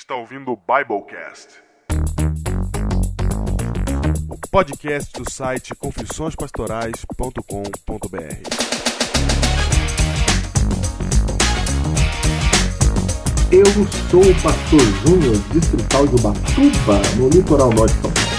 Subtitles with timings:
[0.00, 1.62] está ouvindo o Biblecast.
[4.30, 7.20] O podcast do site confissõespastorais.com.br.
[13.52, 13.66] Eu
[14.10, 18.30] sou o pastor Júnior, distrital de Ubatuba, no litoral norte de São Paulo.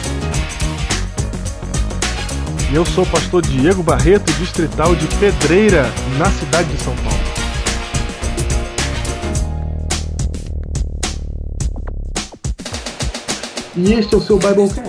[2.71, 5.83] E eu sou o pastor Diego Barreto, distrital de Pedreira,
[6.17, 7.20] na cidade de São Paulo.
[13.75, 14.81] E este é o seu Biblecast.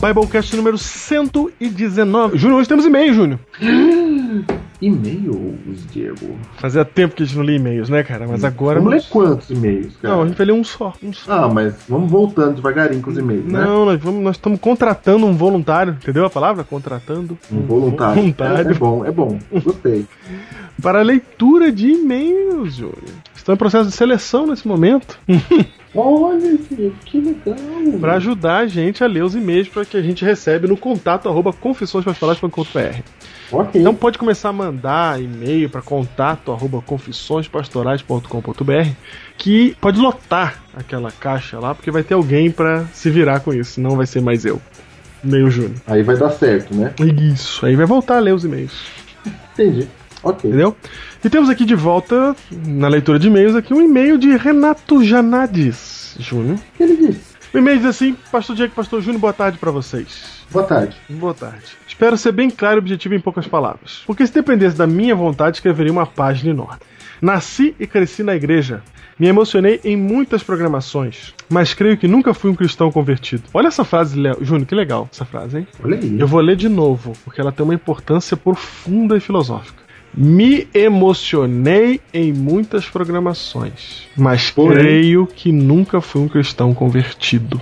[0.00, 2.36] Biblecast número 119.
[2.36, 3.40] Júnior, hoje temos e-mail, Júnior.
[4.78, 6.36] E-mails, Diego.
[6.58, 8.26] Fazia tempo que a gente não lia e-mails, né, cara?
[8.28, 8.78] Mas agora.
[8.78, 10.14] Vamos ler quantos e-mails, cara?
[10.14, 10.92] Não, a gente vai ler um só.
[11.02, 11.32] Um só.
[11.32, 13.64] Ah, mas vamos voltando devagarinho com os e-mails, né?
[13.64, 16.62] Não, nós, vamos, nós estamos contratando um voluntário, entendeu a palavra?
[16.62, 18.16] Contratando Um voluntário.
[18.16, 19.38] voluntário É, é bom, é bom.
[19.64, 20.04] Gostei.
[20.80, 23.02] para leitura de e-mails, Júnior.
[23.34, 25.18] Estão em processo de seleção nesse momento
[25.94, 26.58] Olha,
[27.06, 27.56] que legal.
[28.00, 31.26] para ajudar a gente a ler os e-mails para que a gente recebe no contato
[31.28, 33.00] arroba confissõespastorais.com.br.
[33.50, 33.80] Ok.
[33.80, 38.90] Então pode começar a mandar e-mail para contato arroba confissõespastorais.com.br
[39.38, 43.80] que pode lotar aquela caixa lá, porque vai ter alguém para se virar com isso,
[43.80, 44.60] não vai ser mais eu.
[45.24, 45.76] Meio Júnior.
[45.86, 46.92] Aí vai dar certo, né?
[47.32, 48.74] Isso, aí vai voltar a ler os e-mails.
[49.54, 49.88] Entendi.
[50.28, 50.50] Ok.
[50.50, 50.76] Entendeu?
[51.24, 52.34] E temos aqui de volta,
[52.66, 56.56] na leitura de e-mails, aqui um e-mail de Renato Janades Júnior.
[56.56, 57.36] O que ele disse?
[57.54, 60.44] O e-mail diz assim: Pastor Diego, Pastor Júnior, boa tarde para vocês.
[60.50, 60.96] Boa tarde.
[61.08, 61.64] Boa tarde.
[61.86, 64.02] Espero ser bem claro e objetivo em poucas palavras.
[64.06, 66.80] Porque se dependesse da minha vontade, escreveria uma página enorme.
[67.22, 68.82] Nasci e cresci na igreja.
[69.18, 73.44] Me emocionei em muitas programações, mas creio que nunca fui um cristão convertido.
[73.54, 74.36] Olha essa frase, Léo.
[74.42, 75.66] Júnior, que legal essa frase, hein?
[75.82, 76.20] Olha aí.
[76.20, 79.85] Eu vou ler de novo, porque ela tem uma importância profunda e filosófica.
[80.16, 87.60] Me emocionei em muitas programações, mas Porém- creio que nunca fui um cristão convertido.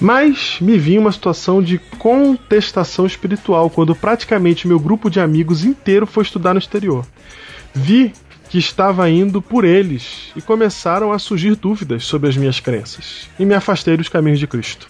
[0.00, 5.64] Mas me vi em uma situação de contestação espiritual quando praticamente meu grupo de amigos
[5.64, 7.06] inteiro foi estudar no exterior.
[7.74, 8.12] Vi
[8.48, 13.44] que estava indo por eles e começaram a surgir dúvidas sobre as minhas crenças e
[13.44, 14.86] me afastei dos caminhos de Cristo.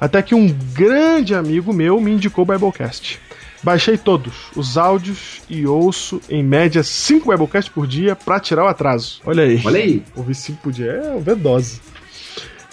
[0.00, 3.18] Até que um grande amigo meu me indicou o Biblecast.
[3.62, 8.68] Baixei todos os áudios e ouço em média 5 Biblecasts por dia para tirar o
[8.68, 9.20] atraso.
[9.24, 9.60] Olha aí.
[9.64, 10.02] Olha aí.
[10.16, 11.80] Ouvir 5 por dia é overdose.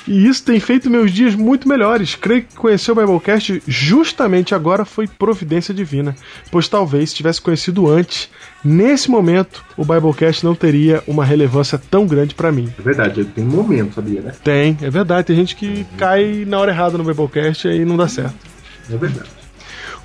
[0.07, 2.15] E isso tem feito meus dias muito melhores.
[2.15, 6.15] Creio que conhecer o Biblecast justamente agora foi providência divina.
[6.49, 8.29] Pois talvez, se tivesse conhecido antes,
[8.63, 12.73] nesse momento, o Biblecast não teria uma relevância tão grande para mim.
[12.79, 14.33] É verdade, tem um momento, sabia, né?
[14.41, 15.27] Tem, é verdade.
[15.27, 18.35] Tem gente que cai na hora errada no Biblecast e não dá certo.
[18.89, 19.36] É verdade.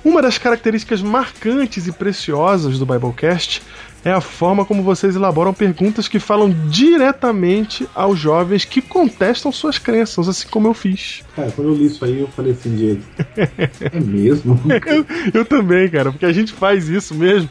[0.03, 3.61] Uma das características marcantes e preciosas do Biblecast
[4.05, 9.77] é a forma como vocês elaboram perguntas que falam diretamente aos jovens que contestam suas
[9.77, 11.23] crenças, assim como eu fiz.
[11.35, 13.01] Cara, quando eu li isso aí, eu falei assim, Diego.
[13.37, 14.59] É mesmo?
[14.85, 17.49] Eu, eu também, cara, porque a gente faz isso mesmo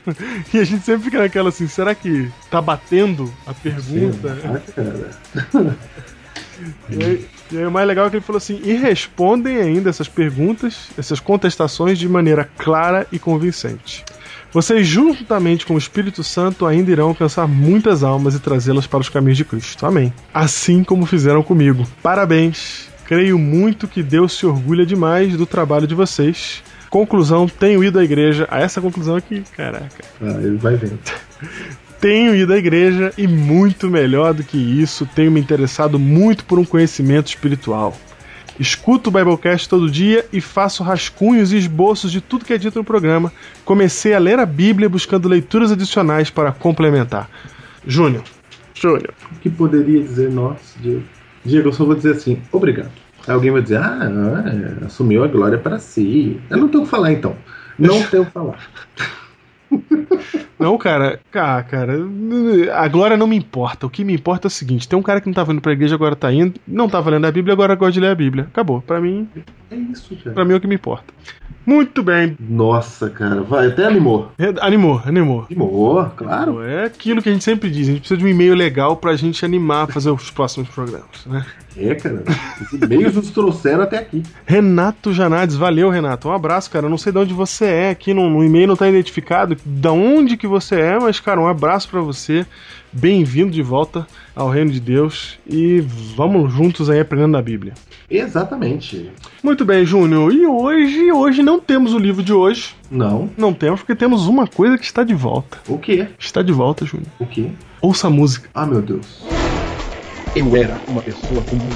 [0.53, 4.39] e a gente sempre fica naquela assim: será que tá batendo a pergunta?
[4.45, 5.77] Ah, cara.
[6.91, 9.91] E aí, e aí o mais legal é que ele falou assim: e respondem ainda
[9.91, 14.05] essas perguntas, essas contestações de maneira clara e convincente.
[14.53, 19.09] Vocês, juntamente com o Espírito Santo, ainda irão alcançar muitas almas e trazê-las para os
[19.09, 19.87] caminhos de Cristo.
[19.87, 20.13] Amém.
[20.33, 21.87] Assim como fizeram comigo.
[22.03, 22.91] Parabéns.
[23.07, 26.63] Creio muito que Deus se orgulha demais do trabalho de vocês.
[26.91, 28.47] Conclusão, tenho ido à igreja.
[28.51, 30.05] A essa conclusão aqui, caraca.
[30.21, 30.99] Ah, ele vai vendo.
[32.03, 36.59] Tenho ido à igreja e muito melhor do que isso, tenho me interessado muito por
[36.59, 37.97] um conhecimento espiritual.
[38.59, 42.77] Escuto o Biblecast todo dia e faço rascunhos e esboços de tudo que é dito
[42.77, 43.33] no programa.
[43.65, 47.31] Comecei a ler a Bíblia buscando leituras adicionais para complementar.
[47.87, 48.25] Júnior.
[48.75, 49.15] Júnior.
[49.31, 51.05] O que poderia dizer nós, Diego?
[51.45, 52.91] Diego, eu só vou dizer assim, obrigado.
[53.29, 54.45] Aí alguém vai dizer, ah,
[54.81, 56.41] é, assumiu a glória para si.
[56.51, 57.37] Eu não tenho o que falar então.
[57.79, 58.59] Não tenho o que falar.
[60.59, 61.95] Não, cara, cara, cara,
[62.75, 63.87] a glória não me importa.
[63.87, 65.73] O que me importa é o seguinte: tem um cara que não tava indo pra
[65.73, 68.45] igreja, agora tá indo, não tava lendo a Bíblia, agora gosta de ler a Bíblia.
[68.45, 68.81] Acabou.
[68.83, 69.29] Pra mim,
[69.71, 70.35] É isso, cara.
[70.35, 71.13] pra mim é o que me importa.
[71.65, 72.37] Muito bem.
[72.41, 74.33] Nossa, cara, vai, até animou.
[74.61, 75.47] Animou, animou.
[75.49, 76.61] Animou, claro.
[76.61, 79.15] É aquilo que a gente sempre diz, a gente precisa de um e-mail legal pra
[79.15, 81.47] gente animar a fazer os próximos programas, né?
[81.77, 82.25] É, cara.
[82.61, 84.23] Esses meios nos trouxeram até aqui.
[84.45, 86.29] Renato Janades, valeu, Renato.
[86.29, 86.87] Um abraço, cara.
[86.87, 89.93] Eu não sei de onde você é, aqui no, no e-mail não tá identificado da
[89.93, 92.45] onde que você é, mas, cara, um abraço pra você.
[92.93, 94.05] Bem-vindo de volta
[94.35, 95.81] ao Reino de Deus e
[96.17, 97.75] vamos juntos aí aprendendo a Bíblia.
[98.11, 99.09] Exatamente.
[99.41, 100.33] Muito bem, Júnior.
[100.35, 102.75] E hoje, hoje não temos o livro de hoje.
[102.91, 103.31] Não.
[103.39, 105.59] Não temos porque temos uma coisa que está de volta.
[105.69, 106.09] O quê?
[106.19, 107.09] Está de volta, Júnior.
[107.21, 107.49] O quê?
[107.81, 108.51] Ouça a música.
[108.53, 109.25] Ah, meu Deus.
[110.35, 111.71] Eu era uma pessoa comum.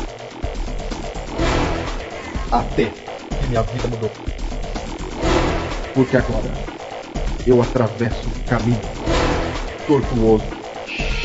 [2.51, 4.11] Até que minha vida mudou.
[5.95, 6.76] Porque agora
[7.47, 8.81] eu atravesso um caminho
[9.87, 10.45] tortuoso,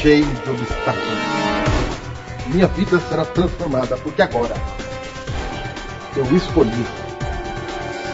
[0.02, 1.20] cheio de obstáculos.
[2.48, 4.54] Minha vida será transformada porque agora
[6.16, 6.86] eu escolhi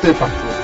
[0.01, 0.56] ser pastor.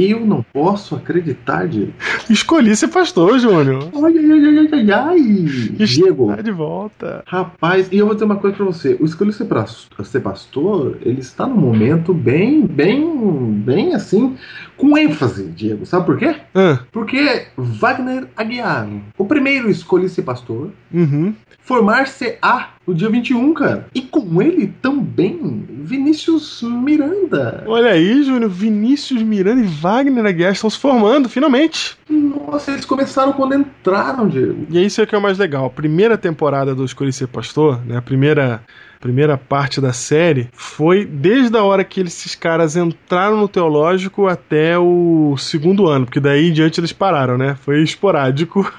[0.00, 1.92] Eu não posso acreditar, Diego.
[2.30, 3.88] Escolhi ser pastor, Júnior.
[3.96, 5.86] Ai, ai, ai, ai, ai, ai.
[5.86, 7.24] Diego, Está de volta.
[7.26, 8.96] rapaz, e eu vou dizer uma coisa pra você.
[9.00, 14.36] O escolher ser, pra- ser pastor, ele está num momento bem, bem, bem assim,
[14.76, 15.84] com ênfase, Diego.
[15.84, 16.36] Sabe por quê?
[16.54, 18.86] Ah, Porque Wagner Aguiar,
[19.18, 21.34] o primeiro escolhi ser pastor, uhum.
[21.60, 23.86] formar-se-á no dia 21, cara.
[23.94, 27.62] E com ele também Vinícius Miranda.
[27.66, 28.50] Olha aí, Júnior.
[28.50, 31.98] Vinícius Miranda e Wagner Aguiar estão se formando, finalmente.
[32.08, 34.66] Nossa, eles começaram quando entraram, Diego.
[34.70, 35.66] E é isso que é o mais legal.
[35.66, 37.98] A primeira temporada do Escolhi Ser Pastor, né?
[37.98, 38.62] A primeira,
[39.00, 44.78] primeira parte da série foi desde a hora que esses caras entraram no teológico até
[44.78, 47.56] o segundo ano, porque daí em diante eles pararam, né?
[47.62, 48.70] Foi esporádico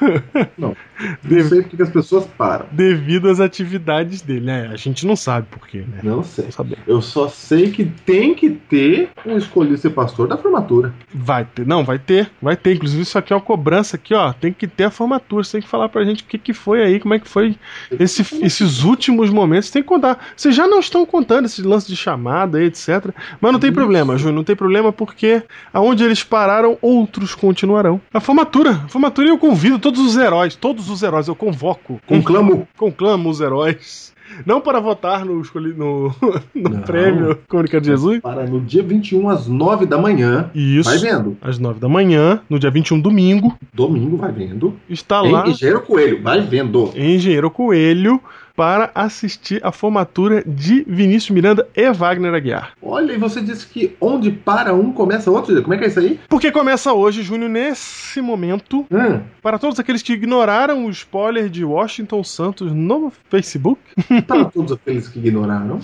[0.57, 0.75] Não
[1.23, 2.65] Deve- sei porque que as pessoas param.
[2.73, 4.69] devido às atividades dele, né?
[4.71, 5.99] A gente não sabe por quê, né?
[6.03, 6.49] Não sei.
[6.57, 6.67] Não.
[6.85, 10.93] Eu só sei que tem que ter um escolhi ser pastor da formatura.
[11.13, 12.75] Vai ter, não, vai ter, vai ter.
[12.75, 14.33] Inclusive, isso aqui é uma cobrança aqui, ó.
[14.33, 15.41] Tem que ter a formatura.
[15.43, 17.55] Você tem que falar pra gente o que, que foi aí, como é que foi
[17.97, 19.71] esse, esses últimos momentos.
[19.71, 20.08] Tem que contar.
[20.35, 23.09] Vocês já não estão contando esse lance de chamada etc.
[23.41, 24.35] Mas não tem problema, Júnior.
[24.35, 27.99] Não tem problema porque aonde eles pararam, outros continuarão.
[28.13, 28.81] A formatura.
[28.85, 31.99] A formatura eu convido todos os heróis, todos os heróis, eu convoco.
[32.05, 32.67] Conclamo.
[32.77, 34.13] Conclamo os heróis.
[34.45, 35.41] Não para votar no,
[35.75, 36.15] no,
[36.53, 36.81] no Não.
[36.81, 38.21] prêmio Cônica de Jesus.
[38.21, 40.49] Para no dia 21 às 9 da manhã.
[40.53, 40.89] Isso.
[40.89, 41.37] Vai vendo.
[41.41, 44.75] às 9 da manhã, no dia 21, domingo, Domingo vai vendo.
[44.89, 46.91] está Em lá Engenheiro Coelho, vai vendo.
[46.95, 48.21] Engenheiro Coelho
[48.59, 52.73] para assistir a formatura de Vinícius Miranda e Wagner Aguiar.
[52.81, 55.61] Olha, e você disse que onde para um começa outro.
[55.61, 56.19] Como é que é isso aí?
[56.27, 61.63] Porque começa hoje, Júnior, nesse momento, Hum, para todos aqueles que ignoraram o spoiler de
[61.63, 63.79] Washington Santos no Facebook,
[64.27, 65.79] para todos aqueles que ignoraram.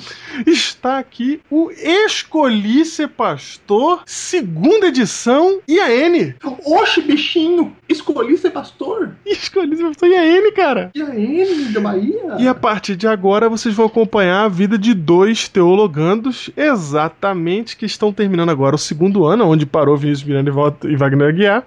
[0.45, 6.33] está aqui o Escolhi Ser Pastor, segunda edição, IAN.
[6.65, 9.15] Oxe, bichinho, escolhi ser pastor.
[9.25, 10.91] Escolhi Ser Pastor IAN, cara.
[10.93, 12.35] E aí, da Bahia?
[12.37, 17.85] E a partir de agora vocês vão acompanhar a vida de dois teologandos, exatamente, que
[17.85, 21.63] estão terminando agora o segundo ano, onde parou Vinícius Miranda e e Wagner Aguiar.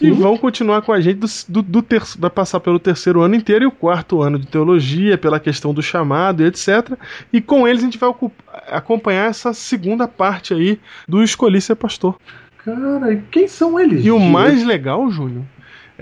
[0.00, 3.36] E vão continuar com a gente do, do, do terço- vai passar pelo terceiro ano
[3.36, 6.94] inteiro e o quarto ano de teologia, pela questão do chamado e etc.
[7.32, 8.32] E com eles a gente vai ocup-
[8.68, 12.16] acompanhar essa segunda parte aí do Escolhi Ser Pastor.
[12.64, 14.04] Cara, e quem são eles?
[14.04, 15.44] E o mais legal, Júnior,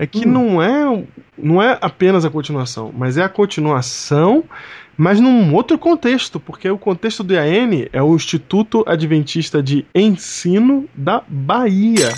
[0.01, 0.31] é que Hum.
[0.31, 1.03] não é
[1.37, 4.43] não é apenas a continuação, mas é a continuação,
[4.97, 10.87] mas num outro contexto, porque o contexto do IAN é o Instituto Adventista de Ensino
[10.93, 12.13] da Bahia.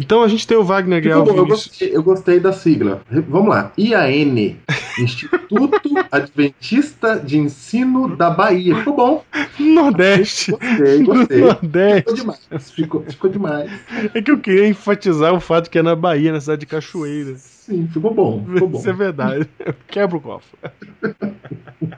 [0.00, 3.02] Então a gente tem o Wagner bom, eu, gostei, eu gostei da sigla.
[3.28, 3.72] Vamos lá.
[3.76, 4.54] IAN,
[4.98, 5.80] Instituto
[6.10, 8.76] Adventista de Ensino da Bahia.
[8.76, 9.24] Ficou bom.
[9.58, 10.52] Nordeste.
[10.52, 11.40] Gostei, gostei.
[11.40, 12.02] Nordeste.
[12.02, 12.70] Ficou demais.
[12.70, 13.70] Ficou, ficou demais.
[14.14, 17.34] É que eu queria enfatizar o fato que é na Bahia, na cidade de Cachoeira.
[17.36, 18.44] Sim, ficou bom.
[18.52, 18.78] Ficou bom.
[18.78, 19.48] Isso é verdade.
[19.88, 20.58] Quebra o cofre.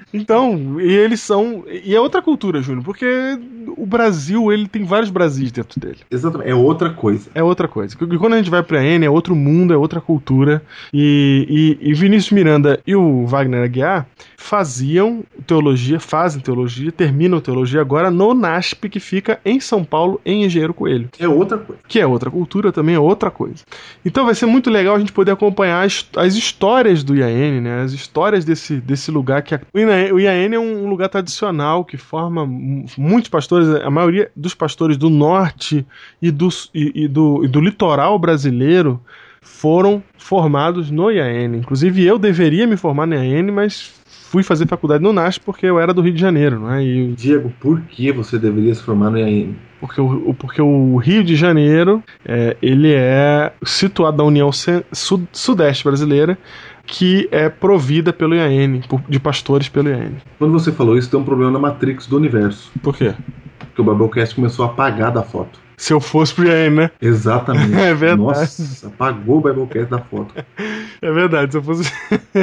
[0.13, 1.63] Então, e eles são.
[1.83, 3.05] E é outra cultura, Júnior, porque
[3.77, 5.99] o Brasil, ele tem vários Brasis dentro dele.
[6.09, 6.49] Exatamente.
[6.49, 7.29] É outra coisa.
[7.33, 7.95] É outra coisa.
[7.99, 10.61] E quando a gente vai pra N, é outro mundo, é outra cultura.
[10.93, 14.05] E, e, e Vinícius Miranda e o Wagner Aguiar
[14.37, 20.43] faziam teologia, fazem teologia, terminam teologia agora no NASP, que fica em São Paulo, em
[20.43, 21.81] Engenheiro Coelho É outra coisa.
[21.87, 23.63] que é outra cultura, também é outra coisa.
[24.03, 27.81] Então vai ser muito legal a gente poder acompanhar as, as histórias do IAN, né?
[27.83, 29.79] As histórias desse, desse lugar que a- o
[30.11, 34.95] o IAN é um lugar tradicional que forma mu- muitos pastores, a maioria dos pastores
[34.97, 35.85] do norte
[36.21, 38.99] e do, e, e do, e do litoral brasileiro
[39.41, 41.55] foram formados no IAN.
[41.57, 43.91] Inclusive eu deveria me formar no IAN, mas
[44.29, 46.83] fui fazer faculdade no NASP porque eu era do Rio de Janeiro, né?
[46.83, 49.53] E Diego, por que você deveria se formar no IAN?
[49.81, 56.37] porque o, porque o Rio de Janeiro é, ele é situado na União Sudeste Brasileira,
[56.91, 60.11] que é provida pelo IAN, de pastores pelo IAN.
[60.37, 62.69] Quando você falou isso, tem um problema na Matrix do universo.
[62.83, 63.13] Por quê?
[63.59, 65.57] Porque o Biblecast começou a apagar da foto.
[65.77, 66.91] Se eu fosse pro IAN, né?
[67.01, 67.73] Exatamente.
[67.79, 68.21] É verdade.
[68.21, 70.35] Nossa, apagou o Biblecast da foto.
[71.01, 71.89] É verdade, se eu fosse.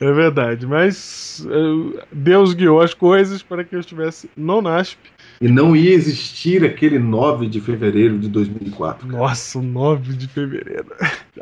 [0.00, 4.98] é verdade, mas eh, Deus guiou as coisas para que eu estivesse no NASP.
[5.44, 9.06] E não ia existir aquele 9 de fevereiro de 2004.
[9.06, 9.18] cara.
[9.18, 10.86] Nossa, o 9 de fevereiro.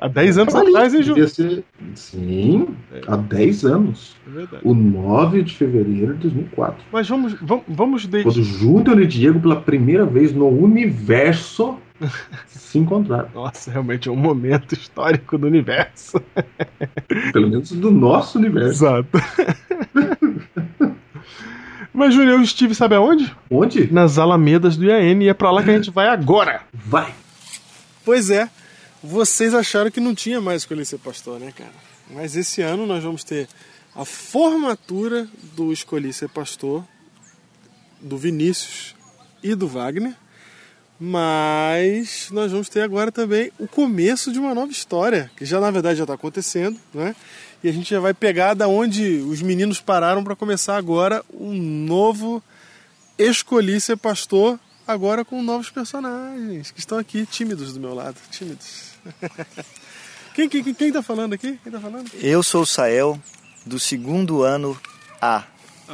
[0.00, 1.14] Há 10 anos Ali, atrás, hein, Ju?
[1.14, 1.62] devia ser...
[1.94, 2.66] Sim.
[3.06, 4.16] há 10 anos.
[4.26, 4.62] É verdade.
[4.64, 6.84] O 9 de fevereiro de 2004.
[6.90, 8.32] Mas vamos, vamos, vamos deixar.
[8.32, 11.78] Quando Júnior e Diego, pela primeira vez no universo,
[12.48, 13.28] se encontraram.
[13.32, 16.20] Nossa, realmente é um momento histórico do universo.
[17.32, 18.84] Pelo menos do nosso universo.
[18.84, 19.08] Exato.
[21.92, 23.34] Mas, Júnior, eu estive, sabe aonde?
[23.50, 23.92] Onde?
[23.92, 26.62] Nas Alamedas do IAN e é pra lá que a gente vai agora.
[26.72, 27.14] Vai!
[28.04, 28.48] Pois é,
[29.02, 31.72] vocês acharam que não tinha mais escolher ser pastor, né, cara?
[32.10, 33.48] Mas esse ano nós vamos ter
[33.94, 36.84] a formatura do Escolhi Ser Pastor,
[38.00, 38.94] do Vinícius
[39.42, 40.14] e do Wagner.
[40.98, 45.70] Mas nós vamos ter agora também o começo de uma nova história, que já na
[45.70, 47.14] verdade já está acontecendo, né?
[47.62, 51.54] E a gente já vai pegar da onde os meninos pararam para começar agora um
[51.54, 52.42] novo
[53.16, 58.92] Escolhi Ser Pastor, agora com novos personagens que estão aqui tímidos do meu lado, tímidos.
[60.34, 61.60] Quem, quem, quem tá falando aqui?
[61.62, 62.10] Quem tá falando?
[62.14, 63.20] Eu sou o Sael,
[63.66, 64.74] do segundo ano
[65.20, 65.44] A.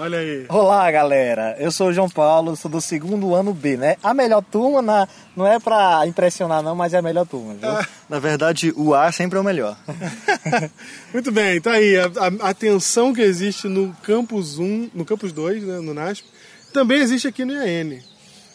[0.01, 0.47] Olha aí.
[0.49, 1.57] Olá, galera.
[1.59, 3.97] Eu sou o João Paulo, sou do segundo ano B, né?
[4.03, 7.87] A melhor turma na- não é pra impressionar, não, mas é a melhor turma, viu?
[8.09, 9.77] Na verdade, o A sempre é o melhor.
[11.13, 11.97] Muito bem, tá aí.
[11.97, 12.05] A,
[12.45, 16.25] a, a tensão que existe no campus 1, no campus 2, né, no NASP,
[16.73, 17.99] também existe aqui no IAN.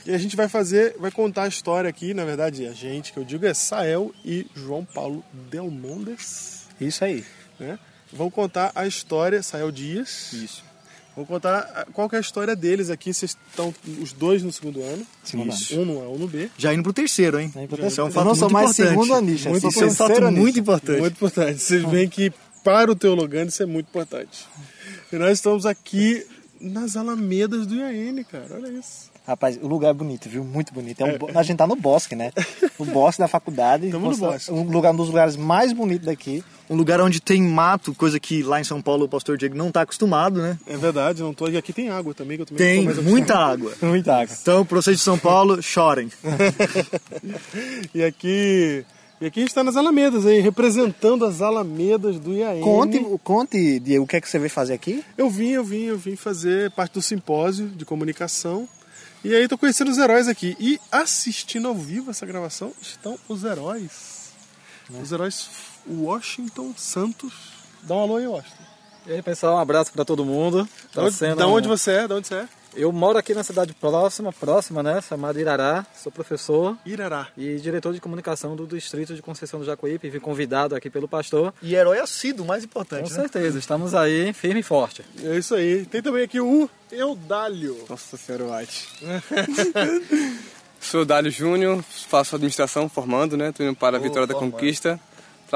[0.05, 3.19] E a gente vai fazer, vai contar a história aqui, na verdade, a gente, que
[3.19, 7.23] eu digo, é Sael e João Paulo Delmondes, Isso aí.
[7.59, 7.77] né?
[8.11, 10.31] Vão contar a história, Sael Dias.
[10.33, 10.63] Isso.
[11.15, 13.13] Vou contar a- qual que é a história deles aqui.
[13.13, 15.05] Vocês estão os dois no segundo ano.
[15.23, 15.79] Segundo Isso.
[15.79, 16.49] Um no A, um no B.
[16.57, 17.51] Já indo pro terceiro, hein?
[17.55, 17.91] É importante.
[17.91, 18.89] Isso é um Eu fato não sou muito mais importante.
[18.89, 20.99] segundo anista, Muito, isso é um fato terceiro muito importante.
[20.99, 21.59] Muito importante.
[21.59, 22.31] Vocês veem que
[22.63, 24.47] para o teologando isso é muito importante.
[25.11, 26.25] E nós estamos aqui
[26.59, 28.47] nas Alamedas do IAN, cara.
[28.55, 29.12] Olha isso.
[29.25, 30.43] Rapaz, o lugar é bonito, viu?
[30.43, 30.99] Muito bonito.
[31.01, 32.31] É um bo- A gente tá no bosque, né?
[32.77, 33.89] No bosque da faculdade.
[33.89, 34.51] Tamo no bosque.
[34.51, 36.43] Um lugar, um dos lugares mais bonitos daqui.
[36.69, 39.71] Um lugar onde tem mato, coisa que lá em São Paulo o pastor Diego não
[39.71, 40.57] tá acostumado, né?
[40.67, 41.47] É verdade, não tô.
[41.47, 43.71] E aqui tem água também, que eu também Tem muita água.
[43.81, 44.35] Muita água.
[44.41, 46.09] Então, pra vocês de São Paulo, chorem.
[47.93, 48.85] E aqui.
[49.21, 52.59] E aqui a gente está nas Alamedas aí, representando as Alamedas do IAN.
[52.59, 55.01] Conte, conte, Diego, o que é que você veio fazer aqui?
[55.17, 58.67] Eu vim, eu vim, eu vim fazer parte do simpósio de comunicação.
[59.23, 60.55] E aí tô conhecendo os heróis aqui.
[60.59, 64.31] E assistindo ao vivo essa gravação estão os heróis.
[64.89, 65.49] Os heróis
[65.87, 67.33] Washington Santos.
[67.83, 68.63] Dá um alô aí, Washington.
[69.05, 70.67] E aí, pessoal, um abraço pra todo mundo.
[70.93, 72.07] Tá Da onde, sendo da um- onde você é?
[72.07, 72.49] Da onde você é?
[72.75, 74.99] Eu moro aqui na cidade próxima, próxima, né?
[75.01, 75.85] Chamada Irará.
[75.95, 77.27] Sou professor Irará.
[77.37, 80.09] e diretor de comunicação do Distrito de Conceição do Jacuípe.
[80.09, 81.53] Fui convidado aqui pelo pastor.
[81.61, 83.15] E herói assíduo, mais Com importante, né?
[83.15, 85.03] certeza, estamos aí firme e forte.
[85.23, 85.85] É isso aí.
[85.85, 87.77] Tem também aqui o Eudálio.
[87.87, 88.89] Nossa Senhora White.
[90.81, 93.51] Sou Dálio Júnior, faço administração formando, né?
[93.51, 94.99] Tô indo para a Vitória da Conquista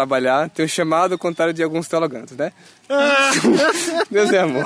[0.02, 0.48] trabalhar.
[0.52, 2.54] Tenho chamado ao contrário de alguns teologantes, né?
[4.12, 4.64] Deus é amor.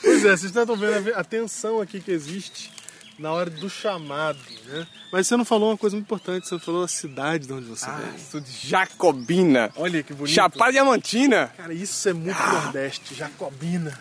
[0.00, 2.70] Pois é, vocês estão vendo a- tensão aqui que existe
[3.18, 4.86] na hora do chamado, né?
[5.12, 7.84] Mas você não falou uma coisa muito importante, você falou a cidade de onde você
[7.86, 8.18] Ah, vem.
[8.18, 9.70] sou de Jacobina.
[9.76, 10.32] Olha que bonito.
[10.34, 11.52] Chapada Diamantina.
[11.56, 13.98] Cara, isso é muito Nordeste, Jacobina.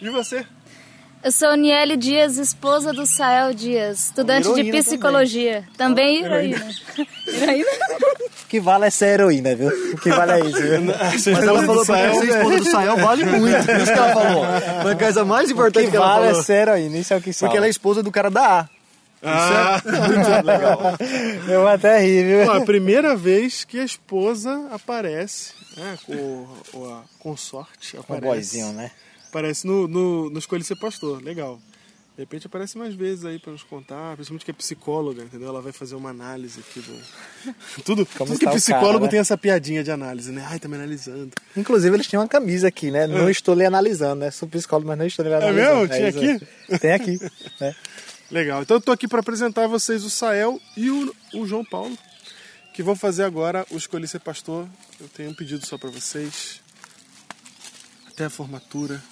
[0.00, 0.46] E você?
[1.26, 5.64] Eu sou Niele Dias, esposa do Sael Dias, estudante de Heroína psicologia.
[5.76, 6.70] Também heroína.
[7.26, 7.66] Heroína?
[8.44, 9.66] O que vale é ser heroína, viu?
[9.92, 10.82] O que vale é isso, viu?
[10.84, 13.58] Mas ela falou pra ser esposa do Sael vale muito.
[13.58, 14.44] Isso que ela falou.
[14.82, 16.44] Foi a coisa mais O importante que que ela vale é falou.
[16.44, 17.48] ser heroína, isso é o que salva.
[17.50, 18.68] Porque ela é esposa do cara da A.
[19.24, 19.82] Ah,
[21.50, 22.46] Eu vou até rir, viu?
[22.46, 28.24] Bom, a primeira vez que a esposa aparece, né, com, com a consorte, Um aparece.
[28.26, 28.92] boizinho, né?
[29.36, 31.60] Aparece no, no, no Escolha Ser Pastor, legal.
[32.16, 35.48] De repente aparece mais vezes aí pra nos contar, principalmente que é psicóloga, entendeu?
[35.48, 37.52] Ela vai fazer uma análise aqui do.
[37.84, 39.08] Tudo, Como tudo que psicólogo cara, né?
[39.10, 40.42] tem essa piadinha de análise, né?
[40.48, 41.32] Ai, tá me analisando.
[41.54, 43.06] Inclusive, eles tinham uma camisa aqui, né?
[43.06, 44.30] Não estou lhe analisando, né?
[44.30, 45.60] Sou psicólogo, mas não estou lhe analisando.
[45.60, 45.88] É mesmo?
[45.88, 46.78] Tinha isso aqui?
[46.78, 47.20] Tem aqui,
[47.60, 47.76] né?
[48.30, 48.62] Legal.
[48.62, 51.94] Então eu tô aqui para apresentar a vocês o Sael e o, o João Paulo,
[52.72, 54.66] que vão fazer agora o Escolhi Ser Pastor.
[54.98, 56.62] Eu tenho um pedido só para vocês.
[58.08, 59.04] Até a formatura,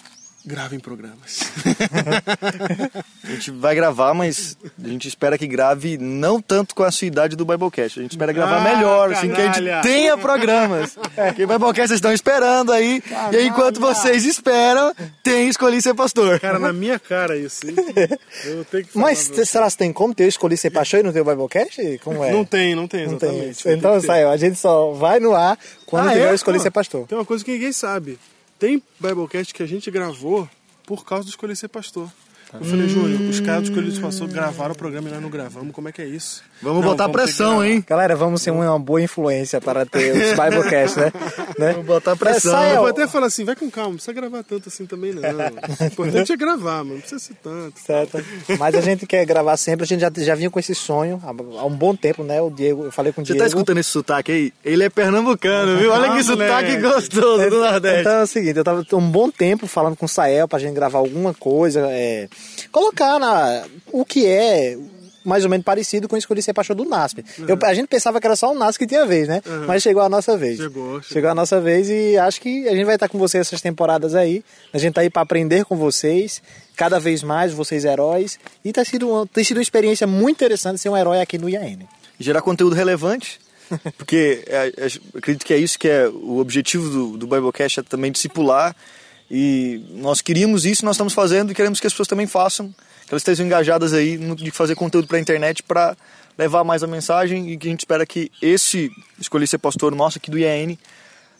[0.44, 1.40] gravem programas.
[3.24, 7.06] A gente vai gravar, mas a gente espera que grave não tanto com a sua
[7.06, 7.98] idade do Biblecast.
[7.98, 10.94] A gente espera gravar Ah, melhor, assim, que a gente tenha programas.
[11.14, 13.02] Porque o Biblecast vocês estão esperando aí.
[13.32, 16.38] E aí, enquanto vocês esperam, tem Escolhi Ser Pastor.
[16.38, 17.66] Cara, na minha cara isso.
[17.66, 17.74] hein?
[18.44, 21.02] Eu tenho que falar Mas pra será que tem como ter escolhido ser paixão e
[21.02, 21.98] não ter o Biblecast?
[22.04, 22.30] Como é?
[22.30, 23.68] Não tem, não tem, Não tem exatamente.
[23.68, 24.06] Então, Tem ter.
[24.06, 24.28] saiu.
[24.30, 26.36] A gente só vai no ar quando Ah, tiver é?
[26.38, 27.06] Pô, ser pastor.
[27.06, 28.18] Tem uma coisa que ninguém sabe.
[28.64, 30.48] Tem Biblecast que a gente gravou
[30.86, 32.10] por causa do Escolher Ser Pastor.
[32.50, 35.74] Eu falei, Júnior, os caras que ele passou gravaram o programa e nós não gravamos,
[35.74, 36.42] como é que é isso?
[36.64, 37.84] Vamos Não, botar vamos pressão, hein?
[37.86, 41.12] Galera, vamos ser uma boa influência para ter os Biblecast, né?
[41.58, 41.72] né?
[41.72, 42.58] Vamos botar pressão.
[42.62, 44.86] É Eu o- vou até falar assim, vai com calma, não precisa gravar tanto assim
[44.86, 45.22] também não.
[45.22, 47.78] O importante é gravar, mano, não precisa ser tanto.
[47.80, 48.24] Certo.
[48.58, 51.28] Mas a gente quer gravar sempre, a gente já, já vinha com esse sonho há,
[51.60, 52.40] há um bom tempo, né?
[52.40, 53.44] O Diego, eu falei com o Você Diego.
[53.44, 54.52] tá escutando esse sotaque aí?
[54.64, 55.92] Ele é pernambucano, viu?
[55.92, 58.00] Olha Ah, que sotaque gostoso do Nordeste.
[58.00, 60.74] Então é o seguinte, eu tava um bom tempo falando com o Sael pra gente
[60.74, 62.28] gravar alguma coisa, é,
[62.72, 64.76] colocar na, o que é
[65.24, 67.24] mais ou menos parecido com o Escolhi Ser Pastor do NASP.
[67.48, 69.40] Eu- a gente pensava que era só o NASP que tinha vez, né?
[69.66, 70.58] Mas chegou a nossa vez.
[70.58, 71.30] Chegou, chegou.
[71.30, 74.44] a nossa vez e acho que a gente vai estar com vocês essas temporadas aí.
[74.72, 76.42] A gente tá aí pra aprender com vocês,
[76.76, 78.38] cada vez mais, vocês heróis.
[78.64, 81.48] E tá sido, uma- tem sido uma experiência muito interessante ser um herói aqui no
[81.48, 81.78] IAN.
[82.20, 83.40] Gerar conteúdo relevante.
[83.96, 84.86] Porque é, é,
[85.18, 88.76] acredito que é isso que é o objetivo do, do Biblecast, é também discipular.
[89.30, 92.72] E nós queríamos isso, nós estamos fazendo e queremos que as pessoas também façam,
[93.06, 95.96] que elas estejam engajadas aí no, de fazer conteúdo para a internet para
[96.36, 100.18] levar mais a mensagem e que a gente espera que esse Escolhi Ser Pastor nosso
[100.18, 100.76] aqui do IAN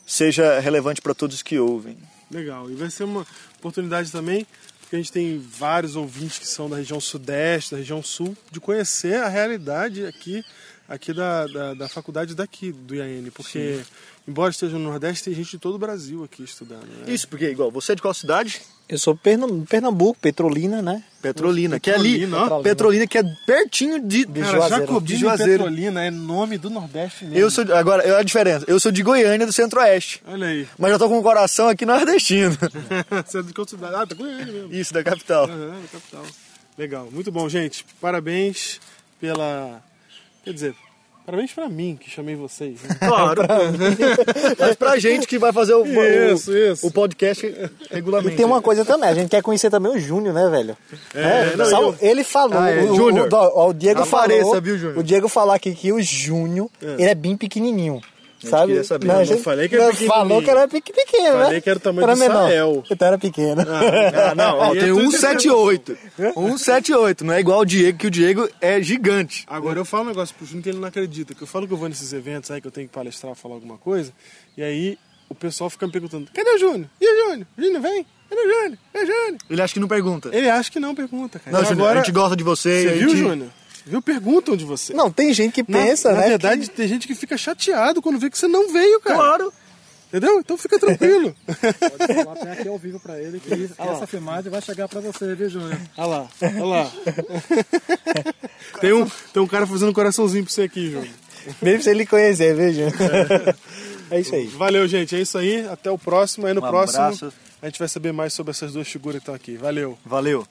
[0.06, 1.96] seja relevante para todos que ouvem.
[2.30, 3.26] Legal, e vai ser uma
[3.58, 4.46] oportunidade também,
[4.80, 8.60] porque a gente tem vários ouvintes que são da região sudeste, da região sul, de
[8.60, 10.44] conhecer a realidade aqui,
[10.88, 13.80] aqui da, da, da faculdade daqui, do IAN, porque
[14.26, 16.84] embora esteja no Nordeste, tem gente de todo o Brasil aqui estudando.
[16.86, 17.12] Né?
[17.12, 18.60] Isso, porque igual, você é de qual cidade?
[18.86, 21.02] Eu sou Pernam- Pernambuco, Petrolina, né?
[21.22, 22.62] Petrolina, que é ali, Petrolina.
[22.62, 24.82] Petrolina, que é pertinho de, De Cara, Juazeiro.
[24.82, 25.52] Jacobina De Juazeiro.
[25.64, 27.38] Petrolina é nome do Nordeste mesmo.
[27.38, 30.68] Eu sou, agora, olha a diferença, eu sou de Goiânia, do Centro-Oeste, Olha aí.
[30.78, 32.50] mas já tô com o coração aqui nordestino.
[33.26, 33.94] Você é de qual cidade?
[33.96, 34.74] Ah, tá Goiânia mesmo.
[34.74, 35.44] Isso, da capital.
[35.46, 36.22] Aham, da capital.
[36.76, 37.86] Legal, muito bom, gente.
[38.02, 38.80] Parabéns
[39.18, 39.82] pela.
[40.44, 40.74] Quer dizer,
[41.24, 42.82] parabéns pra mim que chamei vocês.
[42.82, 42.96] né?
[42.98, 43.42] Claro.
[44.58, 46.86] Mas pra gente que vai fazer o, Isso, o, isso.
[46.86, 48.36] o podcast E regularmente.
[48.36, 50.76] tem uma coisa também, a gente quer conhecer também o Júnior, né, velho?
[51.14, 53.28] É, não, Só- eu- Ele falou, Ah, é, o, o- Júnior.
[53.32, 54.98] o, ó, o Diego Apareça, falou, viu, Júnior?
[54.98, 58.00] o Diego falou aqui que o Júnior, ele é bem pequenininho.
[58.50, 58.66] Sabe?
[58.68, 59.06] queria saber.
[59.06, 60.12] Não, Eu a não gente- falei que era pequenininho.
[60.14, 61.44] Falou que era pequ- pequeno, né?
[61.44, 62.48] Falei que era o tamanho do menor.
[62.48, 62.84] Sael.
[62.90, 63.62] Então era pequeno.
[63.62, 65.96] Ah, não, ó, E tem eu tô 178.
[66.34, 69.44] 178, não é igual o Diego, que o Diego é gigante.
[69.46, 71.34] Agora eu falo um negócio pro Júnior que ele não acredita.
[71.34, 73.54] Que eu falo que eu vou nesses eventos aí que eu tenho que palestrar, falar
[73.54, 74.12] alguma coisa.
[74.56, 76.88] E aí o pessoal fica me perguntando: cadê o Júnior?
[77.00, 77.46] E o Júnior?
[77.56, 78.06] O Júnior vem?
[78.30, 78.78] Cadê o Júnior?
[78.94, 79.38] É o Júnior?
[79.50, 80.30] Ele acha que não pergunta.
[80.32, 81.56] Ele acha que não pergunta, cara.
[81.56, 82.82] Não, E Júnior, a gente gosta de você.
[82.82, 83.48] Você viu, gente- Júnior?
[83.86, 84.00] Viu?
[84.00, 84.92] Perguntam de você.
[84.94, 86.28] Não, tem gente que Na- pensa, na, né?
[86.30, 89.16] verdade, tem gente que fica chateado quando vê que você não veio, cara.
[89.16, 89.52] Claro.
[90.08, 90.38] Entendeu?
[90.38, 91.34] Então fica tranquilo.
[91.46, 95.00] Pode falar até aqui ao vivo pra ele que, que essa filmagem vai chegar pra
[95.00, 95.76] você, viu, Júnior?
[95.98, 96.92] Olha lá, olha lá.
[98.80, 101.08] tem, um, tem um cara fazendo um coraçãozinho pra você aqui, Júnior.
[101.58, 103.56] que, mesmo se ele conhecer, viu, Júnior?
[104.10, 104.46] É isso aí.
[104.46, 105.16] Valeu, gente.
[105.16, 105.66] É isso aí.
[105.66, 106.46] Até o próximo.
[106.46, 107.32] Aí no Um próximo abraço.
[107.60, 109.56] a gente vai saber mais sobre essas duas figuras que estão aqui.
[109.56, 109.98] Valeu.
[110.06, 110.46] Valeu.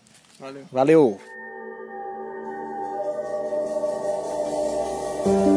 [0.71, 1.21] Valeu.
[5.25, 5.52] Ainda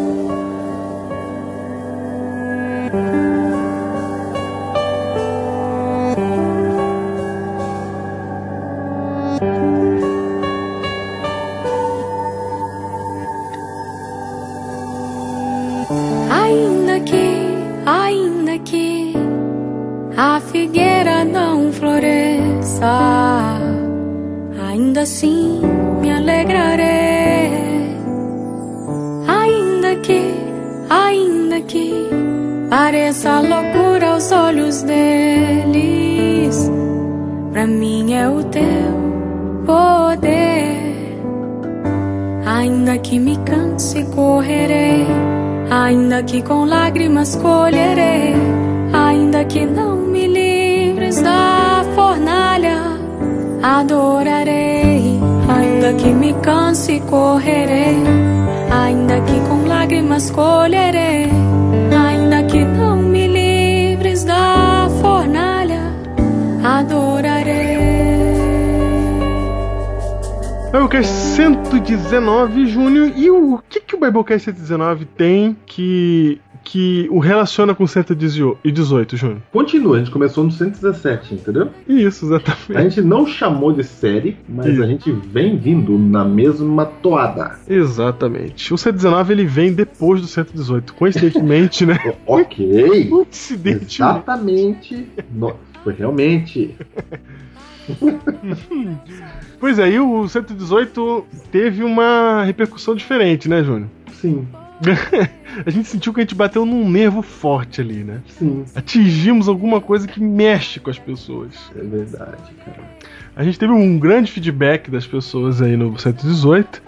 [72.11, 73.13] 119, Júnior.
[73.17, 79.39] E o que, que o Biblecast 119 tem que, que o relaciona com 118, Júnior?
[79.53, 81.69] Continua, a gente começou no 117, entendeu?
[81.89, 82.95] Isso, A exatamente.
[82.95, 84.83] gente não chamou de série, mas Isso.
[84.83, 87.59] a gente vem vindo na mesma toada.
[87.69, 88.73] Exatamente.
[88.73, 90.95] O 119 ele vem depois do 118.
[90.95, 91.99] Coincidentemente, né?
[92.27, 93.09] Ok.
[93.09, 93.97] Coincidentemente.
[94.03, 95.07] Exatamente.
[95.33, 96.75] No- Foi realmente.
[99.59, 103.89] Pois é, e o 118 teve uma repercussão diferente, né, Júnior?
[104.13, 104.47] Sim.
[105.65, 108.21] a gente sentiu que a gente bateu num nervo forte ali, né?
[108.29, 108.65] Sim.
[108.75, 111.55] Atingimos alguma coisa que mexe com as pessoas.
[111.75, 112.83] É verdade, cara.
[113.35, 116.83] A gente teve um grande feedback das pessoas aí no 118.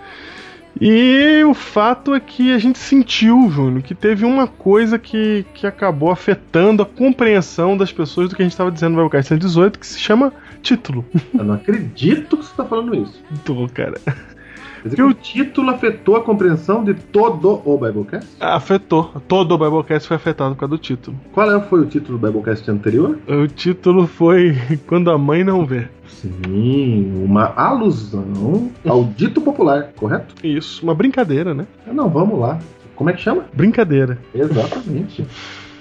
[0.81, 5.67] E o fato é que a gente sentiu, Júnior, que teve uma coisa que, que
[5.67, 9.79] acabou afetando a compreensão das pessoas do que a gente estava dizendo no Biblecast 118,
[9.79, 11.05] que se chama título.
[11.37, 13.23] Eu não acredito que você está falando isso.
[13.44, 13.94] Tô, cara.
[14.05, 18.29] Quer dizer que o título afetou a compreensão de todo o Biblecast?
[18.38, 19.12] Afetou.
[19.27, 21.18] Todo o Biblecast foi afetado por causa do título.
[21.33, 23.18] Qual é- foi o título do Biblecast anterior?
[23.27, 25.88] O título foi Quando a Mãe Não Vê.
[26.07, 30.35] Sim, uma alusão ao dito popular, correto?
[30.47, 31.66] Isso, uma brincadeira, né?
[31.92, 32.59] Não, vamos lá.
[32.94, 33.44] Como é que chama?
[33.53, 34.18] Brincadeira.
[34.35, 35.25] Exatamente.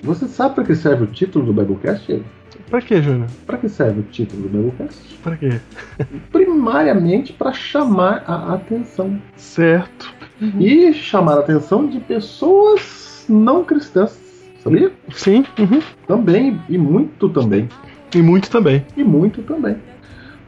[0.04, 2.22] Você sabe para que serve o título do Biblecast?
[2.70, 3.28] Pra quê, Júnior?
[3.46, 5.00] Para que serve o título do Biblecast?
[5.24, 5.60] Pra quê?
[6.32, 9.22] Primariamente para chamar a atenção.
[9.36, 10.14] Certo.
[10.60, 14.20] E chamar a atenção de pessoas não cristãs.
[14.64, 14.92] Sabia?
[15.14, 15.46] Sim.
[15.58, 15.82] Uhum.
[16.08, 17.70] Também, e muito também.
[18.14, 18.86] E muito também.
[18.96, 19.78] E muito também.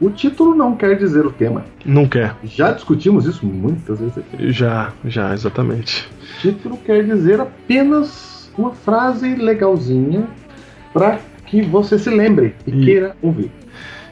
[0.02, 1.66] O título não quer dizer o tema.
[1.86, 2.36] Não quer.
[2.44, 4.52] Já discutimos isso muitas vezes aqui.
[4.52, 6.10] Já, já, exatamente.
[6.22, 10.28] O título quer dizer apenas uma frase legalzinha
[10.94, 13.52] para que você se lembre e, E- queira ouvir.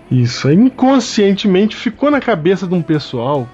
[0.10, 3.47] Isso, inconscientemente ficou na cabeça de um pessoal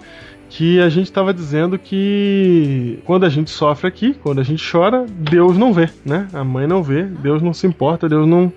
[0.50, 5.04] que a gente estava dizendo que quando a gente sofre aqui, quando a gente chora,
[5.10, 6.28] Deus não vê, né?
[6.32, 8.54] A mãe não vê, Deus não se importa, Deus não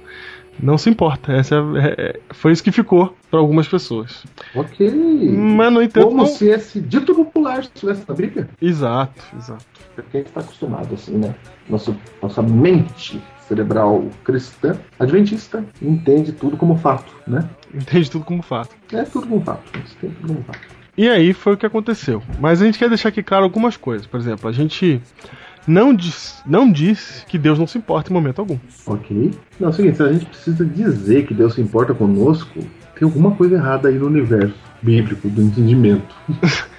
[0.59, 1.33] não se importa.
[1.35, 4.25] Essa é- é- foi isso que ficou para algumas pessoas.
[4.55, 4.91] Ok.
[5.37, 8.49] Mas no entanto, Como não- se esse dito popular estivesse na briga.
[8.61, 9.65] Exato, exato.
[9.95, 11.35] Porque a gente está acostumado assim, né?
[11.69, 17.49] Nosso, nossa mente cerebral cristã, adventista, entende tudo como fato, né?
[17.75, 18.75] Entende tudo como fato.
[18.93, 19.63] É tudo como fato.
[20.01, 20.61] Tudo como fato.
[20.97, 22.23] E aí foi o que aconteceu.
[22.41, 24.07] Mas a gente quer deixar aqui claro algumas coisas.
[24.07, 25.01] Por exemplo, a gente
[25.67, 28.59] não disse, não disse que Deus não se importa em momento algum.
[28.87, 29.33] Ok?
[29.61, 32.61] Não, é o seguinte, se a gente precisa dizer que Deus se importa conosco,
[32.95, 36.15] tem alguma coisa errada aí no universo bíblico, do entendimento.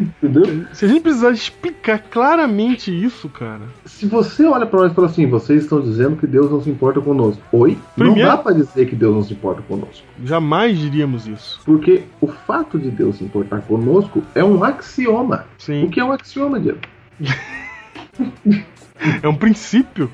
[0.00, 0.66] Entendeu?
[0.72, 3.62] Se a gente precisar explicar claramente isso, cara.
[3.84, 6.70] Se você olha pra nós e fala assim, vocês estão dizendo que Deus não se
[6.70, 7.42] importa conosco.
[7.52, 7.78] Oi?
[7.94, 10.04] Primeiro- Não dá pra dizer que Deus não se importa conosco.
[10.24, 11.60] Jamais diríamos isso.
[11.64, 15.46] Porque o fato de Deus se importar conosco é um axioma.
[15.58, 15.84] Sim.
[15.84, 16.78] O que é um axioma, Diego?
[19.22, 20.10] É um princípio.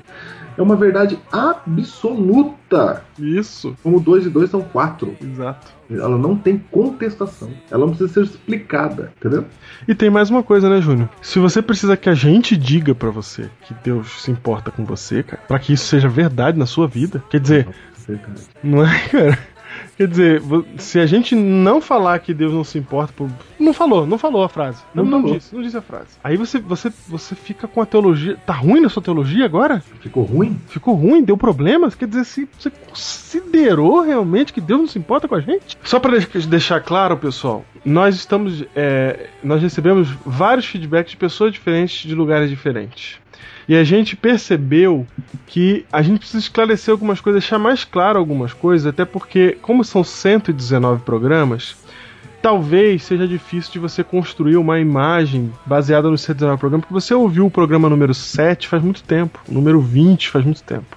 [0.57, 3.03] É uma verdade absoluta.
[3.19, 3.75] Isso.
[3.83, 5.15] Como 2 e 2 são 4.
[5.21, 5.73] Exato.
[5.89, 7.49] Ela não tem contestação.
[7.69, 9.45] Ela não precisa ser explicada, entendeu?
[9.87, 11.09] E tem mais uma coisa, né, Júnior?
[11.21, 15.21] Se você precisa que a gente diga pra você que Deus se importa com você,
[15.21, 17.67] cara, pra que isso seja verdade na sua vida, quer dizer,
[18.63, 19.39] não é, cara?
[19.97, 20.41] Quer dizer,
[20.77, 23.29] se a gente não falar que Deus não se importa por.
[23.57, 24.83] Não falou, não falou a frase.
[24.93, 26.09] Não, Não não, disse, não disse a frase.
[26.21, 28.35] Aí você, você, você fica com a teologia.
[28.45, 29.81] Tá ruim na sua teologia agora?
[30.01, 30.59] Ficou ruim?
[30.67, 31.23] Ficou ruim?
[31.23, 31.95] Deu problemas?
[31.95, 35.77] Quer dizer, se você considerou realmente que Deus não se importa com a gente?
[35.83, 38.65] Só pra deix- deixar claro, pessoal, nós estamos.
[38.75, 43.17] é, nós recebemos vários feedbacks de pessoas diferentes, de lugares diferentes.
[43.67, 45.07] E a gente percebeu
[45.47, 49.83] que a gente precisa esclarecer algumas coisas, deixar mais claro algumas coisas, até porque, como
[49.83, 51.75] são 119 programas,
[52.41, 57.47] talvez seja difícil de você construir uma imagem baseada no 119 programa, porque você ouviu
[57.47, 60.95] o programa número 7 faz muito tempo, o número 20 faz muito tempo.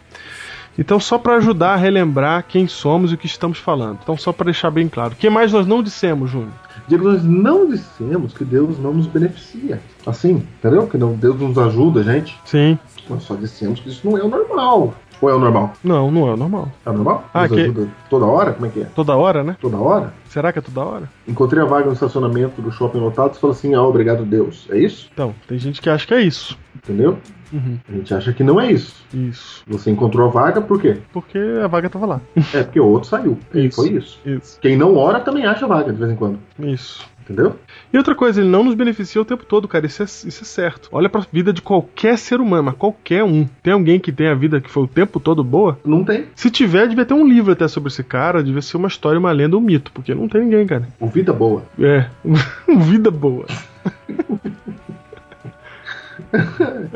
[0.78, 3.98] Então, só para ajudar a relembrar quem somos e o que estamos falando.
[4.02, 5.14] Então, só para deixar bem claro.
[5.14, 6.52] O que mais nós não dissemos, Júnior?
[6.88, 9.80] Diego, nós não dissemos que Deus não nos beneficia.
[10.06, 10.86] Assim, entendeu?
[10.86, 12.38] Que não, Deus nos ajuda, gente.
[12.44, 12.78] Sim.
[13.08, 14.94] Nós só dissemos que isso não é o normal.
[15.20, 15.72] Ou é o normal?
[15.82, 16.68] Não, não é o normal.
[16.86, 17.24] É o normal?
[17.34, 18.52] Ah, Nos que- ajuda toda hora?
[18.52, 18.84] Como é que é?
[18.84, 19.56] Toda hora, né?
[19.60, 20.14] Toda hora?
[20.28, 21.10] Será que é toda hora?
[21.26, 24.66] Encontrei a vaga no estacionamento do shopping lotado e falou assim: ah, obrigado Deus.
[24.70, 25.10] É isso?
[25.12, 26.56] Então, tem gente que acha que é isso.
[26.76, 27.18] Entendeu?
[27.52, 27.78] Uhum.
[27.88, 28.94] A gente acha que não é isso.
[29.12, 29.62] Isso.
[29.66, 30.98] Você encontrou a vaga por quê?
[31.12, 32.20] Porque a vaga tava lá.
[32.54, 33.38] É porque o outro saiu.
[33.54, 33.76] E Isso.
[33.76, 34.20] foi isso.
[34.24, 34.58] Isso.
[34.60, 36.38] Quem não ora também acha vaga de vez em quando.
[36.58, 37.06] Isso.
[37.28, 37.56] Entendeu?
[37.92, 39.84] E outra coisa, ele não nos beneficia o tempo todo, cara.
[39.84, 40.88] Isso é, isso é certo.
[40.90, 43.46] Olha pra vida de qualquer ser humano, mas qualquer um.
[43.62, 45.78] Tem alguém que tem a vida que foi o tempo todo boa?
[45.84, 46.24] Não tem.
[46.34, 49.30] Se tiver, devia ter um livro até sobre esse cara, devia ser uma história, uma
[49.30, 50.88] lenda, um mito, porque não tem ninguém, cara.
[50.98, 51.64] O vida boa.
[51.78, 52.06] É,
[52.78, 53.44] vida boa.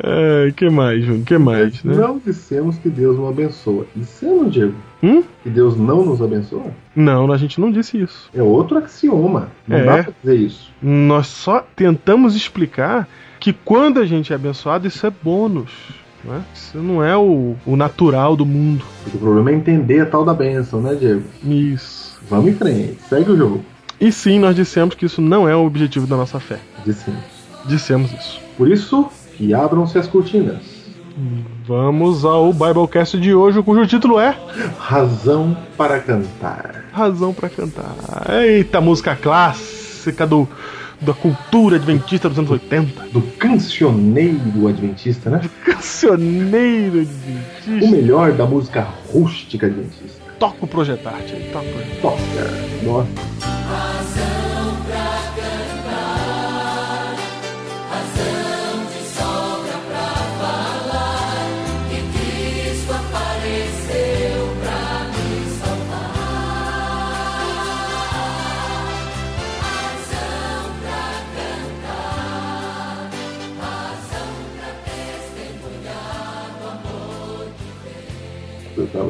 [0.03, 1.25] É, que mais, Júnior?
[1.25, 1.95] Que mais, né?
[1.95, 3.87] Não dissemos que Deus não abençoa.
[3.95, 5.23] Dissemos, Diego, Hum?
[5.43, 6.67] que Deus não nos abençoa?
[6.95, 8.29] Não, a gente não disse isso.
[8.35, 9.49] É outro axioma.
[9.67, 9.85] Não É.
[9.85, 10.71] dá pra dizer isso.
[10.83, 13.09] Nós só tentamos explicar
[13.41, 15.71] que quando a gente é abençoado, isso é bônus.
[16.25, 16.41] Né?
[16.55, 18.85] Isso não é o, o natural do mundo.
[19.13, 21.25] O problema é entender a tal da bênção, né, Diego?
[21.45, 22.21] Isso.
[22.31, 22.99] Vamos em frente.
[23.09, 23.65] Segue o jogo.
[24.01, 26.59] E sim, nós dissemos que isso não é o objetivo da nossa fé.
[26.85, 27.21] Dissemos.
[27.67, 28.41] Dissemos isso.
[28.57, 29.09] Por isso,
[29.43, 30.63] Que abram-se as cortinas.
[31.67, 34.37] Vamos ao Biblecast de hoje, cujo título é
[34.79, 36.85] Razão para cantar.
[36.93, 37.97] Razão para cantar.
[38.31, 40.49] Eita, música clássica do
[41.01, 43.09] da cultura adventista dos anos 80.
[43.13, 45.41] Do cancioneiro adventista, né?
[45.67, 47.85] Cancioneiro adventista.
[47.85, 50.23] O melhor da música rústica adventista.
[50.39, 51.67] Toca o projetarte aí, toca.
[52.01, 52.85] Toca.
[52.85, 53.32] Nossa.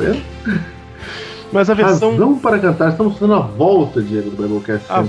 [0.02, 0.22] Vendo?
[1.52, 2.12] Mas a versão.
[2.12, 5.02] Razão para cantar, estamos fazendo a volta, Diego, do Biblecast A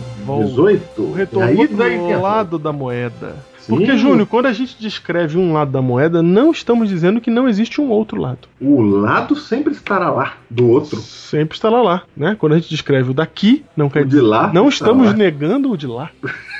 [0.43, 1.01] 18.
[1.01, 3.35] O retorno Aí do lado da moeda.
[3.59, 3.77] Sim.
[3.77, 7.47] Porque, Júnior, quando a gente descreve um lado da moeda, não estamos dizendo que não
[7.47, 8.39] existe um outro lado.
[8.59, 10.99] O lado sempre estará lá do outro.
[10.99, 12.35] Sempre estará lá, né?
[12.37, 14.21] Quando a gente descreve o daqui, não quer O de dizer.
[14.23, 15.13] lá Não estamos lá.
[15.13, 16.09] negando o de lá.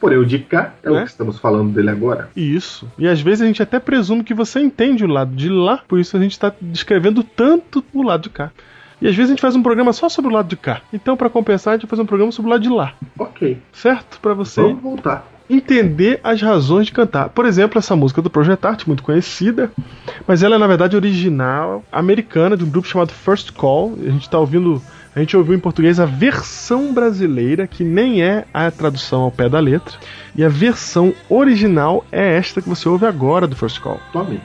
[0.00, 1.02] Porém, o de cá é, o Né?
[1.04, 2.28] que estamos falando dele agora.
[2.36, 2.86] Isso.
[2.98, 5.98] E às vezes a gente até presume que você entende o lado de lá, por
[5.98, 8.50] isso a gente está descrevendo tanto o lado de cá.
[9.00, 10.80] E às vezes a gente faz um programa só sobre o lado de cá.
[10.92, 12.94] Então, para compensar, a gente vai fazer um programa sobre o lado de lá.
[13.16, 13.56] Ok.
[13.72, 14.18] Certo?
[14.20, 15.24] Para você Vamos voltar.
[15.48, 17.28] entender as razões de cantar.
[17.28, 19.70] Por exemplo, essa música do Projetart, muito conhecida,
[20.26, 23.94] mas ela é na verdade original americana de um grupo chamado First Call.
[24.04, 24.82] A gente está ouvindo,
[25.18, 29.48] a gente ouviu em português a versão brasileira, que nem é a tradução ao pé
[29.48, 29.98] da letra,
[30.36, 34.00] e a versão original é esta que você ouve agora do First Call.
[34.12, 34.40] Tome.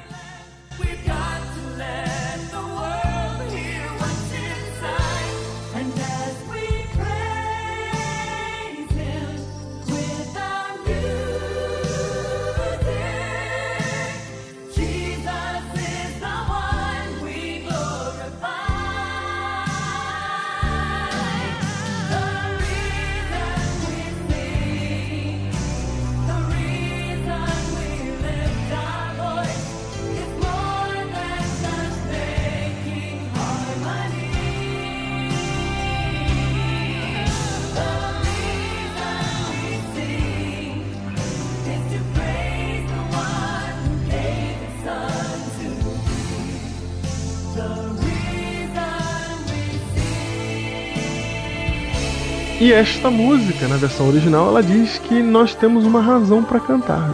[52.64, 57.14] E esta música, na versão original, ela diz que nós temos uma razão para cantar.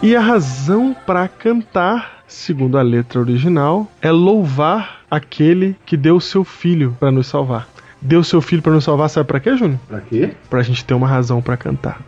[0.00, 6.44] E a razão para cantar, segundo a letra original, é louvar aquele que deu seu
[6.44, 7.66] filho para nos salvar.
[8.00, 9.80] Deu seu filho para nos salvar, sabe para quê, Júnior?
[9.88, 10.30] Pra quê?
[10.48, 12.00] Pra gente ter uma razão para cantar.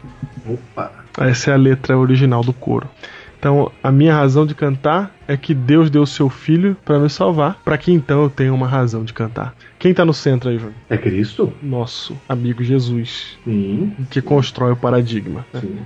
[0.49, 0.93] Opa.
[1.19, 2.89] Essa é a letra original do coro.
[3.39, 7.13] Então, a minha razão de cantar é que Deus deu o seu filho para nos
[7.13, 9.55] salvar, para que então eu tenha uma razão de cantar.
[9.79, 10.75] Quem tá no centro aí, Júnior?
[10.89, 11.53] É Cristo?
[11.63, 13.95] Nosso amigo Jesus, Sim.
[14.11, 15.45] que constrói o paradigma.
[15.53, 15.61] né?
[15.61, 15.79] Sim.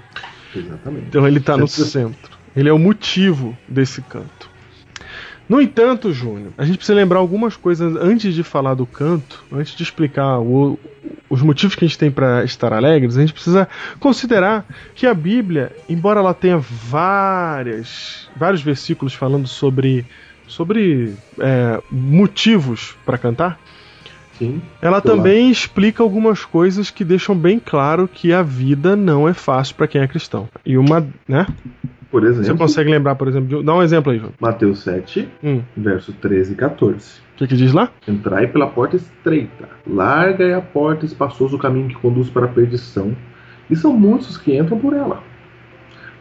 [0.54, 1.06] Exatamente.
[1.08, 2.38] Então ele tá no centro.
[2.54, 4.49] Ele é o motivo desse canto.
[5.50, 9.74] No entanto, Júnior, a gente precisa lembrar algumas coisas antes de falar do canto, antes
[9.74, 10.78] de explicar o-
[11.28, 15.12] os motivos que a gente tem para estar alegres, a gente precisa considerar que a
[15.12, 20.06] Bíblia, embora ela tenha várias, vários versículos falando sobre,
[20.46, 23.58] sobre é, motivos para cantar,
[24.38, 24.62] Sim.
[24.80, 25.16] ela Sei lá.
[25.16, 29.88] também explica algumas coisas que deixam bem claro que a vida não é fácil para
[29.88, 30.48] quem é cristão.
[30.64, 31.44] E uma, né?
[32.10, 33.64] Por Você exemplo, consegue lembrar, por exemplo, de...
[33.64, 34.32] dá um exemplo aí, João.
[34.40, 35.62] Mateus 7, Hum.
[35.76, 37.20] verso 13 e 14.
[37.34, 37.90] O que, que diz lá?
[38.06, 39.68] Entrai pela porta estreita.
[39.86, 43.16] Larga é a porta espaçoso o caminho que conduz para a perdição.
[43.70, 45.22] E são muitos os que entram por ela.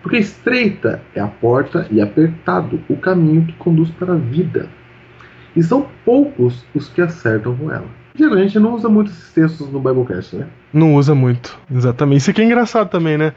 [0.02, 4.70] Porque estreita é a porta e apertado o caminho que conduz para a vida.
[5.56, 7.88] E são poucos os que acertam com ela.
[8.16, 10.48] Diego, a gente não usa muito esses textos no Biblecast, né?
[10.74, 12.20] Não usa muito, exatamente.
[12.22, 13.34] Isso aqui é engraçado também, né?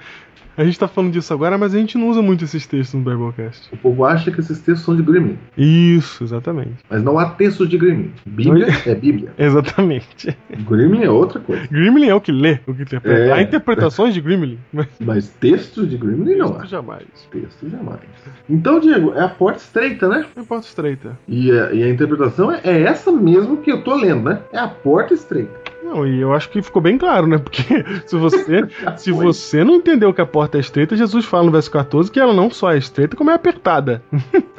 [0.57, 3.11] A gente tá falando disso agora, mas a gente não usa muito esses textos no
[3.11, 3.69] Biblecast.
[3.73, 5.39] O povo acha que esses textos são de Gremlin.
[5.57, 6.77] Isso, exatamente.
[6.91, 8.13] Mas não há textos de Gremlin.
[8.27, 9.33] Bíblia é Bíblia.
[9.39, 10.37] Exatamente.
[10.69, 11.67] Gremlin é outra coisa.
[11.71, 13.19] Gremlin é o que lê, o que interpreta.
[13.19, 13.33] É.
[13.33, 16.67] Há interpretações de Gremlin, mas Mas textos de Gremlin não há.
[16.67, 17.07] jamais.
[17.31, 18.01] Texto jamais.
[18.49, 20.27] Então, Diego, é a porta estreita, né?
[20.37, 21.19] Não importa estreita.
[21.27, 24.41] E a, e a interpretação é, é essa mesmo que eu tô lendo, né?
[24.53, 25.73] É a porta estreita.
[25.93, 27.37] Não, e eu acho que ficou bem claro, né?
[27.37, 27.63] Porque
[28.07, 31.71] se você, se você não entendeu que a porta é estreita, Jesus fala no verso
[31.71, 34.03] 14 que ela não só é estreita, como é apertada.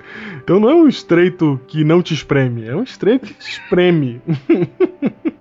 [0.43, 4.21] Então não é um estreito que não te espreme, é um estreito que te espreme.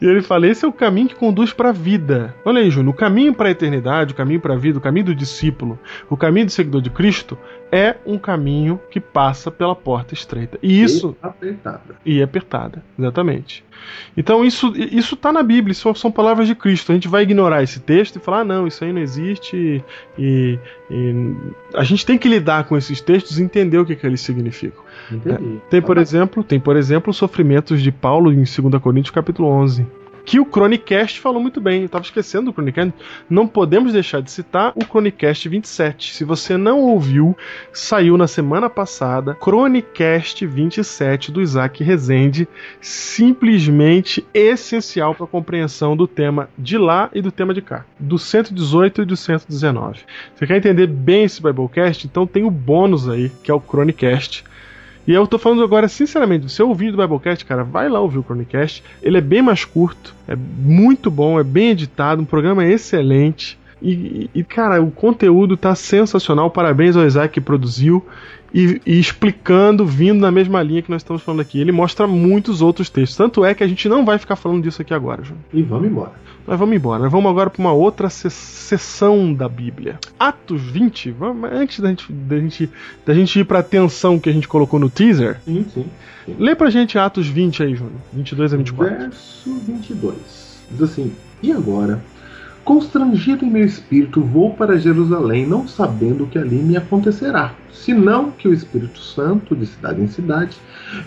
[0.00, 2.34] E ele fala: esse é o caminho que conduz para a vida.
[2.44, 5.06] Olha aí, Júnior, o caminho para a eternidade, o caminho para a vida, o caminho
[5.06, 7.36] do discípulo, o caminho do seguidor de Cristo
[7.70, 10.58] é um caminho que passa pela porta estreita.
[10.62, 11.16] E isso.
[11.22, 11.94] E apertada.
[12.04, 13.64] E apertada, exatamente.
[14.16, 16.92] Então isso isso está na Bíblia, isso são palavras de Cristo.
[16.92, 19.82] A gente vai ignorar esse texto e falar, ah, não, isso aí não existe.
[20.18, 20.58] E,
[20.90, 21.34] e
[21.74, 24.82] a gente tem que lidar com esses textos e entender o que, que eles significam.
[25.12, 29.48] É, tem por exemplo, tem por exemplo os sofrimentos de Paulo em 2 Coríntios capítulo
[29.48, 31.80] 11 que o Chronicast falou muito bem.
[31.80, 32.92] Eu estava esquecendo do Chronicast.
[33.28, 36.14] Não podemos deixar de citar o Chronicast 27.
[36.14, 37.36] Se você não ouviu,
[37.72, 39.36] saiu na semana passada.
[39.42, 42.48] Chronicast 27 do Isaac Rezende.
[42.80, 47.84] Simplesmente essencial para a compreensão do tema de lá e do tema de cá.
[47.98, 50.00] Do 118 e do 119.
[50.34, 52.06] Você quer entender bem esse Biblecast?
[52.06, 54.44] Então tem o bônus aí, que é o Chronicast
[55.06, 58.18] e eu tô falando agora, sinceramente, do seu ouvido do Biblecast, cara, vai lá ouvir
[58.18, 58.82] o Chronicast.
[59.02, 63.58] Ele é bem mais curto, é muito bom, é bem editado, um programa excelente.
[63.82, 66.50] E, e, cara, o conteúdo tá sensacional.
[66.50, 68.06] Parabéns ao Isaac que produziu
[68.52, 71.60] e, e, explicando, vindo na mesma linha que nós estamos falando aqui.
[71.60, 73.16] Ele mostra muitos outros textos.
[73.16, 75.38] Tanto é que a gente não vai ficar falando disso aqui agora, João.
[75.52, 76.12] E vamos embora.
[76.46, 77.02] Nós vamos embora.
[77.02, 79.98] Nós vamos agora para uma outra sessão da Bíblia.
[80.18, 81.12] Atos 20.
[81.12, 82.70] Vamos, antes da gente, da, gente,
[83.06, 85.40] da gente ir para a atenção que a gente colocou no teaser.
[85.44, 85.86] Sim, sim,
[86.24, 86.36] sim.
[86.38, 88.00] Lê pra gente Atos 20 aí, Júnior.
[88.12, 88.98] 22 a 24.
[88.98, 90.16] Verso 22.
[90.70, 92.02] Diz assim: E agora?
[92.64, 98.30] Constrangido em meu espírito, vou para Jerusalém, não sabendo o que ali me acontecerá, senão
[98.30, 100.56] que o Espírito Santo, de cidade em cidade,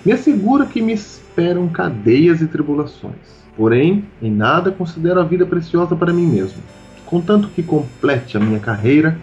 [0.04, 3.44] me assegura que me esperam cadeias e tribulações.
[3.56, 6.62] Porém, em nada considero a vida preciosa para mim mesmo,
[7.06, 9.18] contanto que complete a minha carreira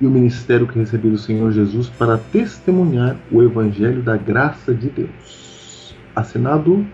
[0.00, 4.88] e o ministério que recebi do Senhor Jesus para testemunhar o Evangelho da graça de
[4.88, 5.94] Deus.
[6.14, 6.86] Assinado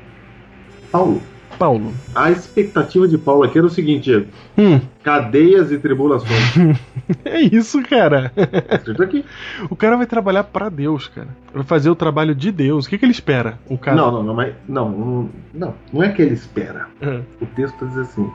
[0.91, 1.21] Paulo.
[1.61, 1.93] Paulo.
[2.15, 4.81] A expectativa de Paulo aqui era o seguinte: hum.
[5.03, 6.79] cadeias e tribulações.
[7.23, 8.33] é isso, cara.
[8.73, 9.25] Escrito aqui.
[9.69, 11.29] O cara vai trabalhar para Deus, cara.
[11.53, 12.87] Vai fazer o trabalho de Deus.
[12.87, 13.59] O que, que ele espera?
[13.69, 13.95] O cara.
[13.95, 16.87] Não, não, não, mas não, não, não, não é que ele espera.
[17.03, 17.23] Uhum.
[17.43, 18.27] O texto diz assim: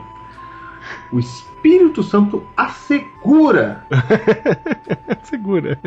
[1.11, 3.83] o Espírito Santo assegura.
[5.23, 5.79] Segura.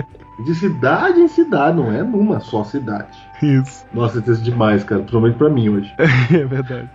[0.45, 3.17] De cidade em cidade, não é numa só cidade.
[3.43, 3.87] Isso.
[3.93, 5.01] Nossa, é demais, cara.
[5.01, 5.95] Principalmente pra mim hoje.
[6.33, 6.89] É verdade.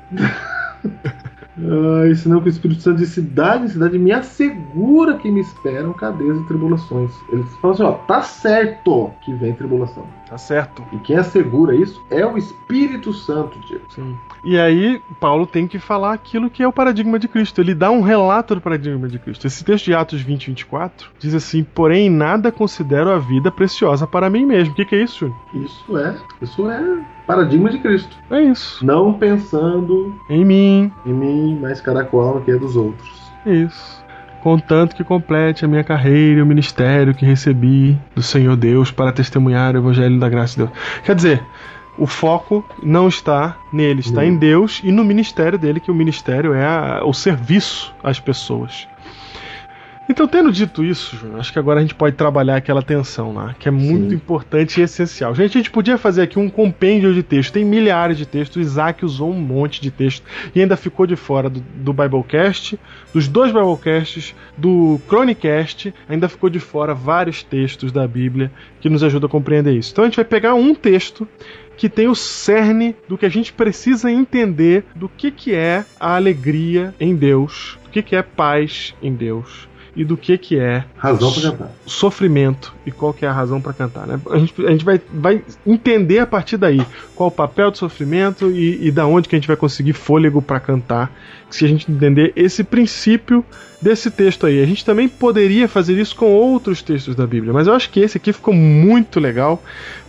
[1.56, 5.93] Ai, senão que o Espírito Santo de cidade em cidade me assegura que me esperam
[5.93, 7.12] cadeias e tribulações.
[7.32, 10.06] Eles falam assim, ó, tá certo que vem tribulação.
[10.34, 10.84] Tá certo.
[10.91, 13.84] E quem assegura isso é o Espírito Santo, Diego.
[13.93, 14.17] Sim.
[14.43, 17.62] E aí, Paulo tem que falar aquilo que é o paradigma de Cristo.
[17.62, 19.46] Ele dá um relato do paradigma de Cristo.
[19.46, 24.28] Esse texto de Atos 20, 24 diz assim: Porém, nada considero a vida preciosa para
[24.28, 24.74] mim mesmo.
[24.74, 25.32] O que, que, é isso?
[25.54, 26.15] Isso é.
[26.41, 28.17] Isso é paradigma de Cristo.
[28.32, 28.84] É isso.
[28.84, 33.32] Não pensando em mim, em mim, mas cada qual no que é dos outros.
[33.46, 34.03] Isso
[34.43, 39.13] contanto que complete a minha carreira e o ministério que recebi do Senhor Deus para
[39.13, 40.69] testemunhar o Evangelho da graça de Deus.
[41.06, 41.43] Quer dizer,
[41.97, 44.27] o foco não está nele, está uhum.
[44.27, 48.86] em Deus e no ministério dele, que o ministério é a, o serviço às pessoas.
[50.08, 53.56] Então, tendo dito isso, Júnior, acho que agora a gente pode trabalhar aquela tensão lá,
[53.58, 54.16] que é muito Sim.
[54.16, 55.34] importante e essencial.
[55.34, 58.60] Gente, a gente podia fazer aqui um compêndio de texto, tem milhares de textos, o
[58.60, 62.78] Isaac usou um monte de texto e ainda ficou de fora do, do Biblecast,
[63.13, 69.04] dos dois Biblecasts, do Chronicast, ainda ficou de fora vários textos da Bíblia que nos
[69.06, 69.94] ajudam a compreender isso.
[69.94, 71.26] Então a gente vai pegar um texto
[71.78, 76.18] que tem o cerne do que a gente precisa entender do que, que é a
[76.18, 80.84] alegria em Deus, do que, que é paz em Deus e do que que é
[80.97, 81.71] razão para cantar.
[81.86, 84.08] sofrimento e qual que é a razão para cantar.
[84.08, 84.19] Né?
[84.29, 88.49] A gente, a gente vai, vai entender a partir daí qual o papel do sofrimento
[88.49, 91.12] e, e da onde que a gente vai conseguir fôlego para cantar.
[91.49, 93.45] Se a gente entender esse princípio
[93.84, 94.63] desse texto aí.
[94.63, 97.99] A gente também poderia fazer isso com outros textos da Bíblia, mas eu acho que
[97.99, 99.62] esse aqui ficou muito legal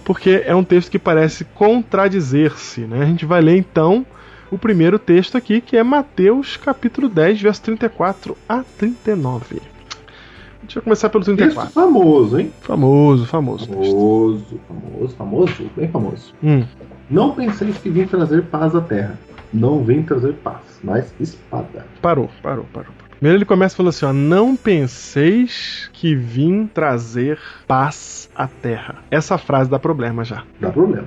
[0.04, 2.82] porque é um texto que parece contradizer-se.
[2.82, 3.02] Né?
[3.02, 4.06] A gente vai ler então
[4.50, 9.73] o primeiro texto aqui, que é Mateus capítulo 10, verso 34 a 39.
[10.64, 11.62] A gente vai começar pelo 34.
[11.62, 12.50] Texto famoso, hein?
[12.62, 13.66] Famoso, famoso.
[13.66, 16.34] Famoso, famoso, famoso, bem famoso.
[16.42, 16.64] Hum.
[17.10, 19.18] Não penseis que vim trazer paz à terra.
[19.52, 21.86] Não vim trazer paz, mas espada.
[22.00, 22.90] Parou, parou, parou.
[23.10, 28.96] Primeiro ele começa falando assim: ó, não penseis que vim trazer paz à terra.
[29.10, 30.44] Essa frase dá problema já.
[30.58, 31.06] Dá problema.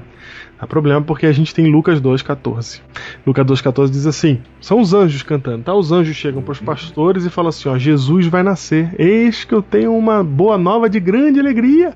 [0.59, 2.81] Dá problema porque a gente tem Lucas 2,14.
[3.25, 5.73] Lucas 2,14 diz assim: são os anjos cantando, tá?
[5.73, 8.93] Os anjos chegam para os pastores e falam assim: ó, Jesus vai nascer.
[8.97, 11.93] Eis que eu tenho uma boa nova de grande alegria.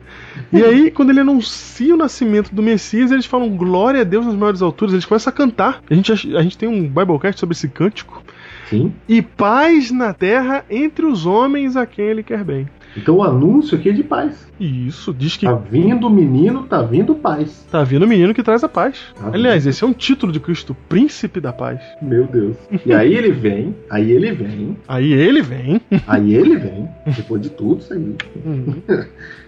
[0.53, 4.35] E aí, quando ele anuncia o nascimento do Messias, eles falam glória a Deus nas
[4.35, 4.93] maiores alturas.
[4.93, 5.81] Eles começam a cantar.
[5.89, 8.23] A gente, a gente tem um Biblecast sobre esse cântico.
[8.69, 8.93] Sim.
[9.07, 12.69] E paz na terra entre os homens a quem ele quer bem.
[12.95, 14.45] Então o anúncio aqui é de paz.
[14.59, 17.65] Isso, diz que Tá vindo o menino, tá vindo paz.
[17.71, 18.99] tá vindo o menino que traz a paz.
[19.15, 21.79] Tá Aliás, esse é um título de Cristo, Príncipe da Paz.
[22.01, 22.57] Meu Deus.
[22.85, 25.81] E aí ele vem, aí ele vem, Aí ele vem.
[26.05, 28.15] aí ele vem, depois de tudo isso aí.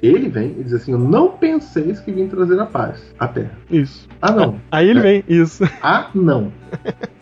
[0.01, 3.51] Ele vem e diz assim: Não penseis que vim trazer a paz à terra.
[3.69, 4.07] Isso.
[4.21, 4.55] Ah, não.
[4.71, 5.63] Aí ele vem, isso.
[5.81, 6.51] Ah, não.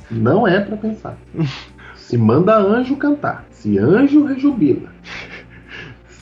[0.10, 1.18] Não é pra pensar.
[1.96, 4.90] Se manda anjo cantar, se anjo rejubila,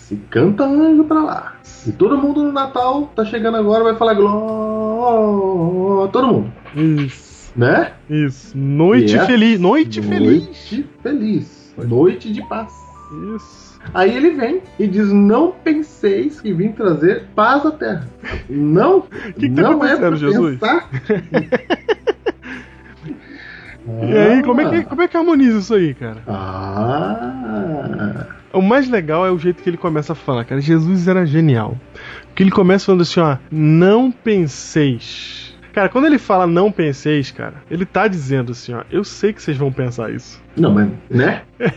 [0.10, 1.54] se canta anjo pra lá.
[1.62, 6.10] Se todo mundo no Natal tá chegando agora vai falar glória.
[6.12, 7.54] Todo mundo, Isso.
[7.56, 7.94] né?
[8.10, 8.58] Isso.
[8.58, 9.60] Noite é feliz.
[9.60, 10.44] Noite feliz.
[10.44, 11.76] Noite feliz.
[11.78, 12.74] Noite de paz.
[13.36, 13.80] Isso.
[13.94, 18.08] Aí ele vem e diz: Não penseis que vim trazer paz à terra.
[18.50, 19.02] Não,
[19.38, 20.58] que tá não é pra Jesus?
[20.58, 20.90] pensar.
[24.10, 26.18] E aí, como é, que, como é que harmoniza isso aí, cara?
[26.28, 30.60] Ah, O mais legal é o jeito que ele começa a falar, cara.
[30.62, 31.78] Jesus era genial.
[32.28, 35.54] Porque ele começa falando assim, ó, não penseis.
[35.74, 39.42] Cara, quando ele fala não penseis, cara, ele tá dizendo assim, ó, eu sei que
[39.42, 40.42] vocês vão pensar isso.
[40.58, 41.44] não, mas, né?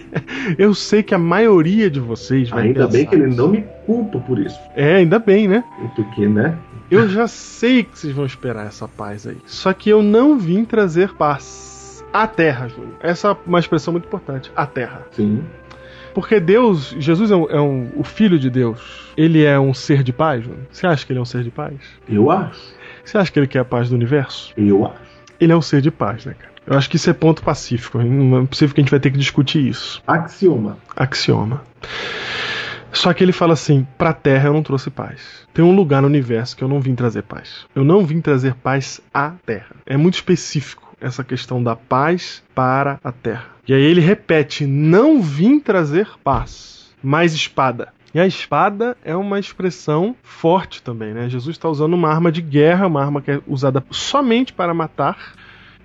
[0.58, 3.36] Eu sei que a maioria de vocês vai Ainda bem que ele isso.
[3.36, 4.58] não me culpa por isso.
[4.74, 5.62] É, ainda bem, né?
[5.94, 6.56] Porque, né?
[6.90, 9.36] Eu já sei que vocês vão esperar essa paz aí.
[9.46, 11.71] Só que eu não vim trazer paz.
[12.12, 12.94] A terra, Júlio.
[13.00, 14.50] Essa é uma expressão muito importante.
[14.54, 15.06] A terra.
[15.12, 15.44] Sim.
[16.14, 19.10] Porque Deus, Jesus é, um, é um- o Filho de Deus.
[19.16, 20.66] Ele é um ser de paz, Júlio?
[20.70, 21.74] Você acha que ele é um ser de paz?
[22.08, 22.60] Eu acho.
[23.04, 24.52] Você acha que ele quer a paz do universo?
[24.56, 25.00] Eu acho.
[25.40, 26.52] Ele é um ser de paz, né, cara?
[26.66, 27.98] Eu acho que isso é ponto pacífico.
[27.98, 30.00] Não é possível que a gente vai ter que discutir isso.
[30.06, 30.76] Axioma.
[30.94, 31.62] Axioma.
[32.92, 35.46] Só que ele fala assim: pra terra eu não trouxe paz.
[35.52, 37.66] Tem um lugar no universo que eu não vim trazer paz.
[37.74, 39.74] Eu não vim trazer paz à terra.
[39.86, 43.46] É muito específico essa questão da paz para a terra.
[43.66, 47.88] E aí ele repete: não vim trazer paz, mas espada.
[48.14, 51.30] E a espada é uma expressão forte também, né?
[51.30, 55.34] Jesus está usando uma arma de guerra, uma arma que é usada somente para matar.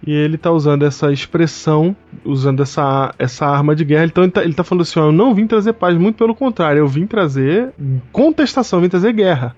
[0.05, 4.05] E ele está usando essa expressão, usando essa, essa arma de guerra.
[4.05, 6.79] Então ele está tá falando assim: ó, eu não vim trazer paz, muito pelo contrário,
[6.79, 7.73] eu vim trazer
[8.11, 9.55] contestação, eu vim trazer guerra.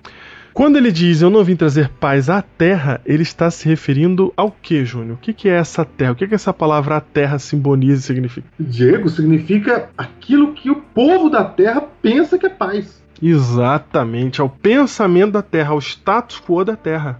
[0.60, 4.50] Quando ele diz eu não vim trazer paz à terra, ele está se referindo ao
[4.50, 5.14] que, Júnior?
[5.14, 6.12] O que, que é essa terra?
[6.12, 8.46] O que, que essa palavra terra simboliza e significa?
[8.60, 13.02] Diego significa aquilo que o povo da terra pensa que é paz.
[13.22, 17.18] Exatamente, ao pensamento da terra, ao status quo da terra.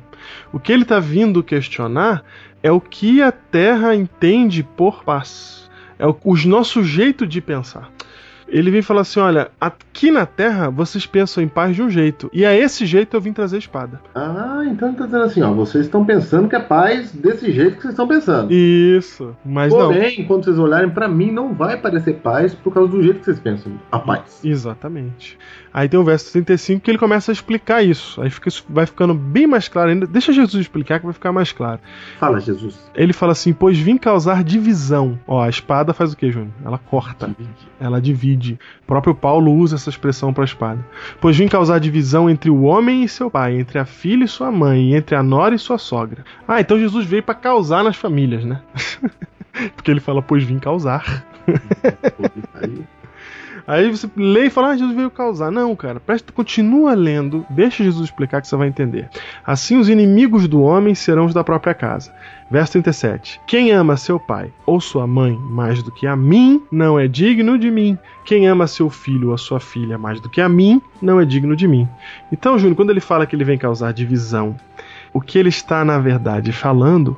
[0.52, 2.22] O que ele está vindo questionar
[2.62, 5.70] é o que a terra entende por paz.
[5.98, 7.90] É o, o nosso jeito de pensar.
[8.50, 12.30] Ele vem falar assim: olha, aqui na terra vocês pensam em paz de um jeito,
[12.32, 14.00] e a esse jeito eu vim trazer espada.
[14.14, 17.76] Ah, então ele tá dizendo assim, ó, vocês estão pensando que é paz desse jeito
[17.76, 18.52] que vocês estão pensando.
[18.52, 19.92] Isso, mas não.
[19.92, 23.24] Porém, quando vocês olharem pra mim, não vai parecer paz por causa do jeito que
[23.24, 24.40] vocês pensam a paz.
[24.44, 25.38] Exatamente.
[25.72, 28.20] Aí tem o verso 35 que ele começa a explicar isso.
[28.20, 30.06] Aí fica, isso vai ficando bem mais claro ainda.
[30.06, 31.80] Deixa Jesus explicar que vai ficar mais claro.
[32.18, 32.90] Fala, Jesus.
[32.94, 35.18] Ele fala assim: Pois vim causar divisão.
[35.26, 36.52] Ó, a espada faz o que, Júnior?
[36.64, 37.34] Ela corta.
[37.78, 38.58] Ela divide.
[38.82, 40.84] O próprio Paulo usa essa expressão para a espada.
[41.20, 44.50] Pois vim causar divisão entre o homem e seu pai, entre a filha e sua
[44.50, 46.24] mãe, entre a nora e sua sogra.
[46.48, 48.60] Ah, então Jesus veio para causar nas famílias, né?
[49.76, 51.24] Porque ele fala: Pois vim causar.
[53.70, 55.48] Aí, você lê e fala, ah, Jesus veio causar.
[55.52, 59.08] Não, cara, presta, continua lendo, deixa Jesus explicar que você vai entender.
[59.46, 62.12] Assim os inimigos do homem serão os da própria casa.
[62.50, 63.40] Verso 37.
[63.46, 67.56] Quem ama seu pai ou sua mãe mais do que a mim, não é digno
[67.56, 67.96] de mim.
[68.24, 71.54] Quem ama seu filho ou sua filha mais do que a mim, não é digno
[71.54, 71.88] de mim.
[72.32, 74.56] Então, Júnior, quando ele fala que ele vem causar divisão,
[75.14, 77.16] o que ele está, na verdade, falando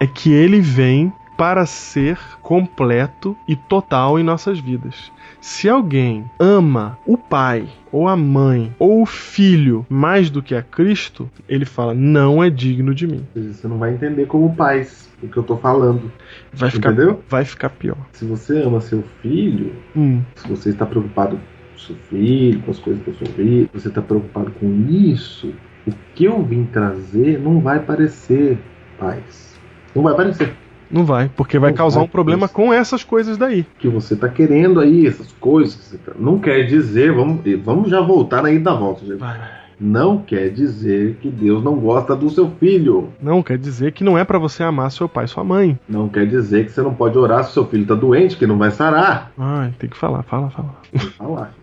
[0.00, 1.12] é que ele vem
[1.42, 5.10] para ser completo e total em nossas vidas.
[5.40, 10.62] Se alguém ama o pai, ou a mãe, ou o filho mais do que a
[10.62, 13.26] Cristo, ele fala: não é digno de mim.
[13.34, 16.12] você não vai entender como paz o que eu tô falando.
[16.52, 17.20] Vai ficar, Entendeu?
[17.28, 17.96] vai ficar pior.
[18.12, 21.40] Se você ama seu filho, Hum, se você está preocupado
[21.72, 25.52] com seu filho, com as coisas do seu filho, você está preocupado com isso,
[25.88, 28.60] o que eu vim trazer não vai parecer
[28.96, 29.58] paz.
[29.92, 30.61] Não vai parecer.
[30.92, 32.54] Não vai, porque vai Não causar vai, um problema isso.
[32.54, 33.64] com essas coisas daí.
[33.78, 35.74] Que você tá querendo aí, essas coisas.
[35.74, 39.18] que você tá- Não quer dizer, vamos, vamos já voltar na ida da volta, gente.
[39.84, 43.08] Não quer dizer que Deus não gosta do seu filho.
[43.20, 45.76] Não quer dizer que não é pra você amar seu pai e sua mãe.
[45.88, 48.56] Não quer dizer que você não pode orar se seu filho tá doente, que não
[48.58, 49.32] vai sarar.
[49.36, 50.74] Ai, tem que falar, fala, fala.
[51.18, 51.54] Falar.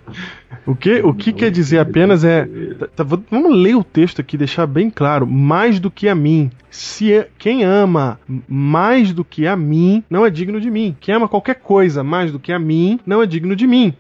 [0.66, 2.46] O que, o que quer dizer apenas é.
[2.80, 5.26] tá- tá, vamos ler o texto aqui, deixar bem claro.
[5.26, 6.50] Mais do que a mim.
[6.72, 10.96] Se é- quem ama mais do que a mim, não é digno de mim.
[11.00, 13.94] Quem ama qualquer coisa mais do que a mim, não é digno de mim.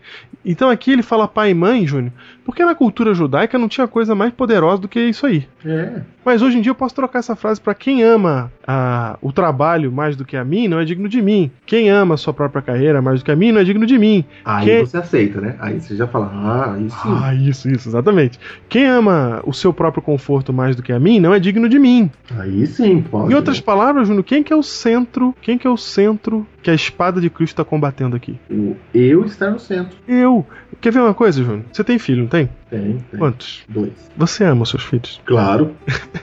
[0.44, 2.14] Então aqui ele fala pai e mãe, Júnior,
[2.46, 5.48] porque na cultura judaica não tinha coisa mais poderosa do que isso aí.
[5.66, 6.02] É.
[6.30, 9.92] Mas hoje em dia eu posso trocar essa frase para quem ama a- o trabalho
[9.92, 11.50] mais do que a mim, não é digno de mim.
[11.66, 13.98] Quem ama a sua própria carreira mais do que a mim, não é digno de
[13.98, 14.24] mim.
[14.46, 15.56] Aí Quem- você aceita, né?
[15.60, 17.10] Aí você já fala, ah, sim.
[17.24, 18.40] ah, isso, isso, exatamente.
[18.70, 21.80] Quem ama o seu próprio conforto mais do que a mim não é digno de
[21.80, 22.12] mim.
[22.38, 23.32] Aí sim, pode.
[23.34, 25.34] Em outras palavras, Júnior, quem que é o centro?
[25.42, 28.38] Quem que é o centro que a espada de Cristo está combatendo aqui?
[28.52, 29.98] O eu está no centro.
[30.08, 30.46] Eu.
[30.80, 31.64] Quer ver uma coisa, Júnior?
[31.74, 32.48] Você tem filho, não tem?
[32.70, 33.20] Tem, tem.
[33.20, 33.64] Quantos?
[33.68, 33.92] Dois.
[34.16, 35.20] Você ama os seus filhos?
[35.26, 35.72] Claro.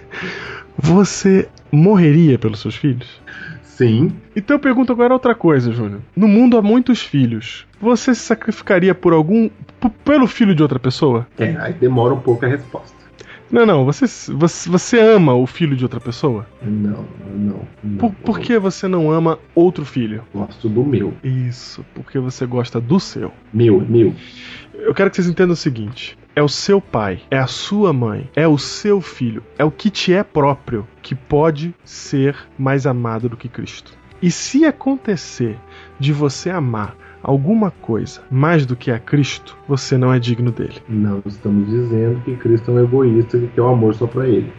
[0.79, 3.21] Você morreria pelos seus filhos?
[3.63, 4.13] Sim.
[4.35, 6.01] Então eu pergunto agora outra coisa, Júnior.
[6.15, 7.67] No mundo há muitos filhos.
[7.81, 9.51] Você se sacrificaria por algum.
[10.05, 11.27] pelo filho de outra pessoa?
[11.39, 12.97] É, aí demora um pouco a resposta.
[13.51, 13.85] Não, não.
[13.85, 16.47] Você, você, você ama o filho de outra pessoa?
[16.63, 17.61] Não, não.
[17.83, 17.99] não.
[17.99, 20.23] Por, por que você não ama outro filho?
[20.35, 21.15] Gosto do meu.
[21.23, 23.31] Isso, porque você gosta do seu.
[23.53, 24.15] Meu, meu.
[24.75, 28.29] Eu quero que vocês entendam o seguinte: é o seu pai, é a sua mãe,
[28.37, 33.27] é o seu filho, é o que te é próprio que pode ser mais amado
[33.27, 33.93] do que Cristo.
[34.21, 35.59] E se acontecer
[35.99, 40.83] de você amar alguma coisa mais do que a Cristo, você não é digno dele.
[40.87, 44.53] Não estamos dizendo que Cristo é um egoísta que quer o amor só pra ele.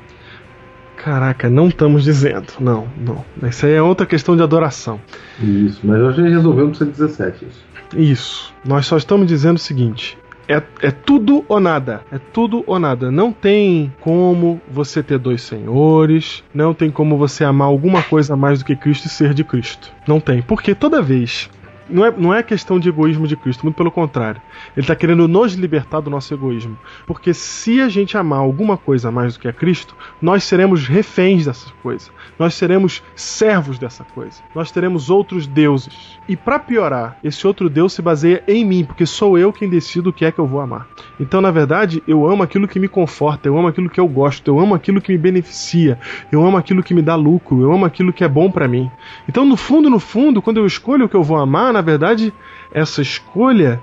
[0.95, 2.53] Caraca, não estamos dizendo.
[2.59, 3.23] Não, não.
[3.47, 4.99] Isso aí é outra questão de adoração.
[5.39, 7.65] Isso, mas a gente resolveu no 117 isso.
[7.95, 8.53] Isso.
[8.65, 10.17] Nós só estamos dizendo o seguinte:
[10.47, 12.01] é, é tudo ou nada.
[12.11, 13.11] É tudo ou nada.
[13.11, 16.43] Não tem como você ter dois senhores.
[16.53, 19.91] Não tem como você amar alguma coisa mais do que Cristo e ser de Cristo.
[20.07, 20.41] Não tem.
[20.41, 21.49] Porque toda vez.
[21.89, 24.41] Não é, não é questão de egoísmo de Cristo, muito pelo contrário.
[24.75, 26.77] Ele está querendo nos libertar do nosso egoísmo.
[27.05, 31.45] Porque se a gente amar alguma coisa mais do que a Cristo, nós seremos reféns
[31.45, 32.09] dessa coisa.
[32.37, 34.41] Nós seremos servos dessa coisa.
[34.53, 36.19] Nós teremos outros deuses.
[36.27, 40.09] E para piorar, esse outro Deus se baseia em mim, porque sou eu quem decido
[40.09, 40.87] o que é que eu vou amar.
[41.19, 44.47] Então, na verdade, eu amo aquilo que me conforta, eu amo aquilo que eu gosto,
[44.49, 45.99] eu amo aquilo que me beneficia,
[46.31, 48.91] eu amo aquilo que me dá lucro, eu amo aquilo que é bom para mim.
[49.27, 52.33] Então, no fundo, no fundo, quando eu escolho o que eu vou amar, na verdade,
[52.71, 53.79] essa escolha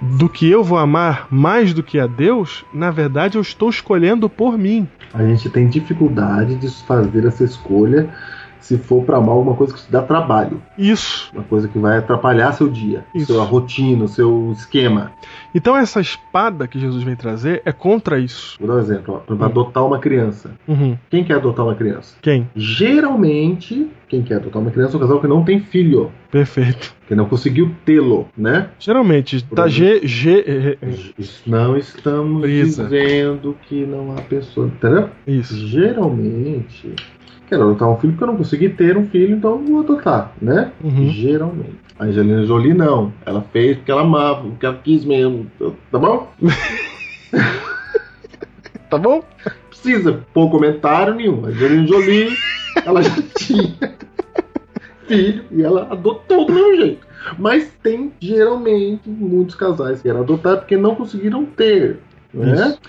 [0.00, 4.28] do que eu vou amar mais do que a Deus, na verdade, eu estou escolhendo
[4.28, 4.86] por mim.
[5.14, 8.10] A gente tem dificuldade de fazer essa escolha
[8.62, 10.62] se for pra amar alguma coisa que te dá trabalho.
[10.78, 11.30] Isso.
[11.34, 13.32] Uma coisa que vai atrapalhar seu dia, Isso.
[13.32, 15.12] sua rotina, seu esquema.
[15.54, 18.56] Então, essa espada que Jesus vem trazer é contra isso.
[18.58, 19.22] Vou dar um exemplo.
[19.28, 20.52] Ó, pra adotar uma criança.
[20.66, 20.96] Uhum.
[21.10, 22.16] Quem quer adotar uma criança?
[22.22, 22.48] Quem?
[22.54, 26.10] Geralmente, quem quer adotar uma criança é um casal que não tem filho.
[26.30, 26.94] Perfeito.
[27.06, 28.68] Que não conseguiu tê-lo, né?
[28.78, 30.00] Geralmente, tá G.
[30.06, 30.78] G
[31.46, 32.84] Não estamos Brisa.
[32.84, 34.66] dizendo que não há pessoa.
[34.68, 35.10] Entendeu?
[35.26, 35.54] Isso.
[35.66, 36.94] Geralmente.
[37.52, 40.32] Quero adotar um filho porque eu não consegui ter um filho, então eu vou adotar,
[40.40, 40.72] né?
[40.82, 41.10] Uhum.
[41.10, 41.76] Geralmente.
[41.98, 43.12] A Angelina Jolie não.
[43.26, 45.46] Ela fez porque ela amava, porque ela quis mesmo.
[45.90, 46.32] Tá bom?
[48.88, 49.22] tá bom?
[49.68, 51.44] Precisa pôr comentário nenhum.
[51.44, 52.34] A Angelina Jolie,
[52.86, 53.76] ela já tinha
[55.06, 57.06] filho e ela adotou do mesmo jeito.
[57.38, 61.98] Mas tem geralmente muitos casais que querem adotar porque não conseguiram ter,
[62.32, 62.68] né?
[62.68, 62.80] Isso.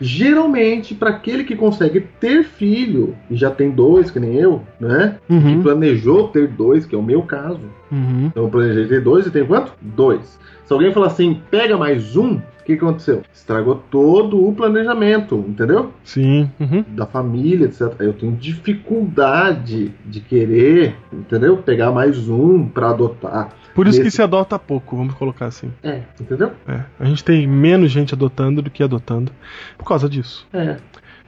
[0.00, 5.16] Geralmente, para aquele que consegue ter filho e já tem dois, que nem eu, né?
[5.26, 5.62] Que Uhum.
[5.62, 7.60] planejou ter dois, que é o meu caso.
[7.90, 8.26] Uhum.
[8.26, 9.72] Então eu planejei ter dois e tem quanto?
[9.80, 10.38] Dois.
[10.64, 13.22] Se alguém falar assim, pega mais um, o que aconteceu?
[13.32, 15.92] Estragou todo o planejamento, entendeu?
[16.02, 16.50] Sim.
[16.58, 16.84] Uhum.
[16.88, 17.94] Da família, etc.
[18.00, 21.56] Eu tenho dificuldade de querer, entendeu?
[21.58, 23.50] Pegar mais um para adotar.
[23.76, 25.70] Por isso que Nesse- se adota pouco, vamos colocar assim.
[25.84, 26.50] É, entendeu?
[26.66, 26.80] É.
[26.98, 29.30] A gente tem menos gente adotando do que adotando
[29.78, 30.48] por causa disso.
[30.52, 30.78] É.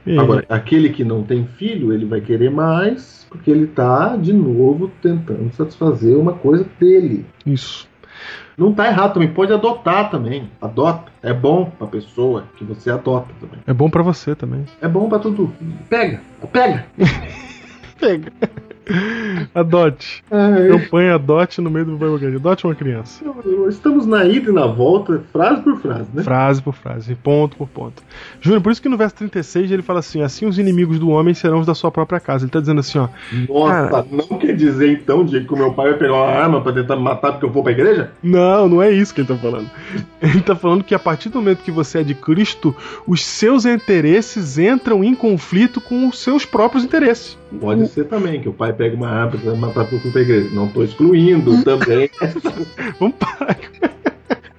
[0.05, 4.33] E- Agora, aquele que não tem filho, ele vai querer mais, porque ele tá, de
[4.33, 7.25] novo, tentando satisfazer uma coisa dele.
[7.45, 7.87] Isso.
[8.57, 10.49] Não tá errado também, pode adotar também.
[10.61, 11.09] Adota.
[11.23, 13.59] É bom pra pessoa que você adota também.
[13.65, 14.65] É bom pra você também.
[14.81, 15.53] É bom pra tudo.
[15.89, 16.19] Pega,
[16.51, 16.85] pega.
[17.99, 18.31] Pega.
[19.53, 20.23] Adote.
[20.31, 20.69] Ai.
[20.69, 22.35] Campanha adote no meio do Biblecast.
[22.35, 23.23] Adote uma criança.
[23.67, 26.23] Estamos na ida e na volta, frase por frase, né?
[26.23, 28.03] Frase por frase, ponto por ponto.
[28.41, 31.33] Júnior, por isso que no verso 36 ele fala assim: assim os inimigos do homem
[31.33, 32.45] serão os da sua própria casa.
[32.45, 33.07] Ele tá dizendo assim, ó.
[33.47, 34.05] Nossa, Cara.
[34.11, 36.95] não quer dizer então, Diego, que o meu pai vai pegar uma arma pra tentar
[36.95, 38.11] me matar porque eu vou pra igreja?
[38.23, 39.69] Não, não é isso que ele tá falando.
[40.21, 42.75] Ele tá falando que a partir do momento que você é de Cristo,
[43.07, 47.37] os seus interesses entram em conflito com os seus próprios interesses.
[47.59, 50.49] Pode ser também, que o pai pega uma arma me matar eu fui pra igreja.
[50.53, 52.09] Não tô excluindo também.
[52.99, 53.57] Vamos parar.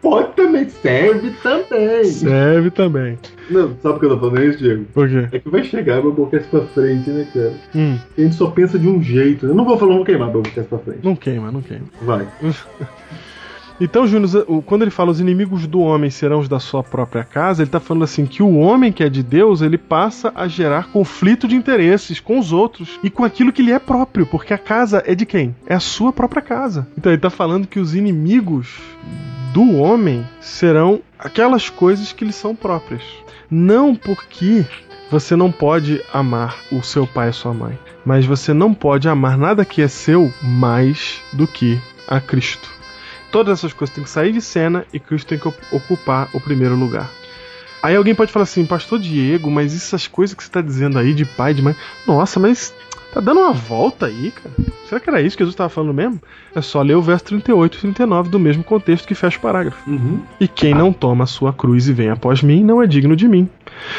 [0.03, 2.05] Pode também, serve também.
[2.05, 3.19] Serve também.
[3.51, 4.85] Não, sabe por que eu tô falando isso, Diego?
[4.95, 5.29] Por quê?
[5.31, 7.53] É que vai chegar o Biblecast pra frente, né, cara?
[7.75, 9.47] Hum, A gente só pensa de um jeito.
[9.47, 11.01] Eu não vou falar, não vou queimar o Biblecast pra frente.
[11.05, 11.85] não queima, não queima.
[12.03, 12.27] Vai.
[13.81, 17.63] Então, Júnior, quando ele fala os inimigos do homem serão os da sua própria casa,
[17.63, 20.89] ele tá falando assim que o homem que é de Deus, ele passa a gerar
[20.89, 24.59] conflito de interesses com os outros e com aquilo que lhe é próprio, porque a
[24.59, 25.57] casa é de quem?
[25.67, 26.87] É a sua própria casa.
[26.99, 28.79] Então ele tá falando que os inimigos
[29.55, 33.03] do homem serão aquelas coisas que lhe são próprias.
[33.51, 34.67] Não porque
[35.11, 39.39] você não pode amar o seu pai e sua mãe, mas você não pode amar
[39.39, 42.80] nada que é seu mais do que a Cristo.
[43.31, 46.75] Todas essas coisas têm que sair de cena e Cristo tem que ocupar o primeiro
[46.75, 47.09] lugar.
[47.83, 51.15] Aí alguém pode falar assim, Pastor Diego, mas essas coisas que você está dizendo aí
[51.15, 51.75] de pai, de mãe,
[52.07, 52.75] nossa, mas
[53.13, 54.55] tá dando uma volta aí, cara.
[54.87, 56.21] Será que era isso que Jesus estava falando mesmo?
[56.55, 59.89] É só ler o verso 38 e 39 do mesmo contexto que fecha o parágrafo.
[59.89, 60.21] Uhum.
[60.39, 63.27] E quem não toma a sua cruz e vem após mim não é digno de
[63.29, 63.49] mim.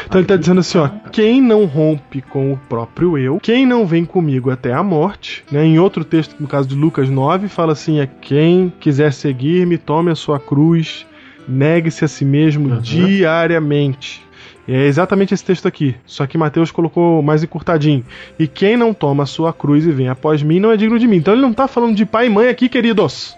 [0.05, 3.85] Então ele está dizendo assim, ó, quem não rompe com o próprio eu, quem não
[3.85, 5.65] vem comigo até a morte, né?
[5.65, 10.11] Em outro texto, no caso de Lucas 9, fala assim, é quem quiser seguir-me, tome
[10.11, 11.05] a sua cruz,
[11.47, 12.79] negue-se a si mesmo Uhum.
[12.81, 14.21] diariamente.
[14.67, 18.05] É exatamente esse texto aqui, só que Mateus colocou mais encurtadinho.
[18.37, 21.07] E quem não toma a sua cruz e vem após mim não é digno de
[21.07, 21.17] mim.
[21.17, 23.35] Então ele não está falando de pai e mãe aqui, queridos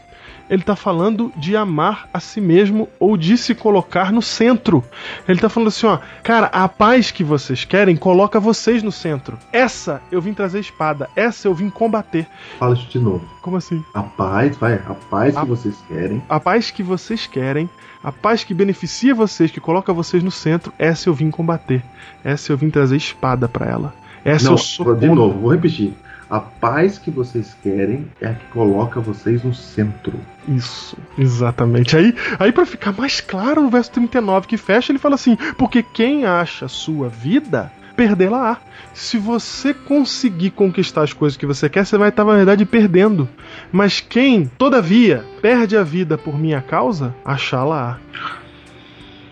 [0.49, 4.83] ele está falando de amar a si mesmo ou de se colocar no centro.
[5.27, 9.37] Ele está falando assim, ó, cara, a paz que vocês querem coloca vocês no centro.
[9.51, 12.27] Essa eu vim trazer espada, essa eu vim combater.
[12.59, 13.25] Fala isso de novo.
[13.41, 13.83] Como assim?
[13.93, 16.21] A paz, vai, a paz A- que vocês querem.
[16.29, 17.69] A paz que vocês querem,
[18.03, 21.81] a paz que beneficia vocês, que coloca vocês no centro, essa eu vim combater.
[22.23, 23.93] Essa eu vim trazer espada para ela.
[24.25, 25.15] Essa Não, eu sou de contra.
[25.15, 25.93] novo, vou repetir.
[26.33, 30.19] A paz que vocês querem é a que coloca vocês no centro.
[30.47, 31.95] Isso, exatamente.
[31.95, 35.83] Aí, aí para ficar mais claro, o verso 39 que fecha, ele fala assim: Porque
[35.83, 38.57] quem acha sua vida, perdê-la-á.
[38.95, 43.29] Se você conseguir conquistar as coisas que você quer, você vai estar, na verdade, perdendo.
[43.71, 47.99] Mas quem, todavia, perde a vida por minha causa, achá-la-á.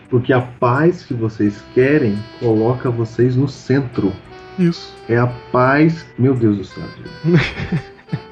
[0.08, 4.12] Porque a paz que vocês querem coloca vocês no centro.
[4.58, 4.94] Isso.
[5.08, 6.04] É a paz.
[6.18, 6.84] Meu Deus do céu.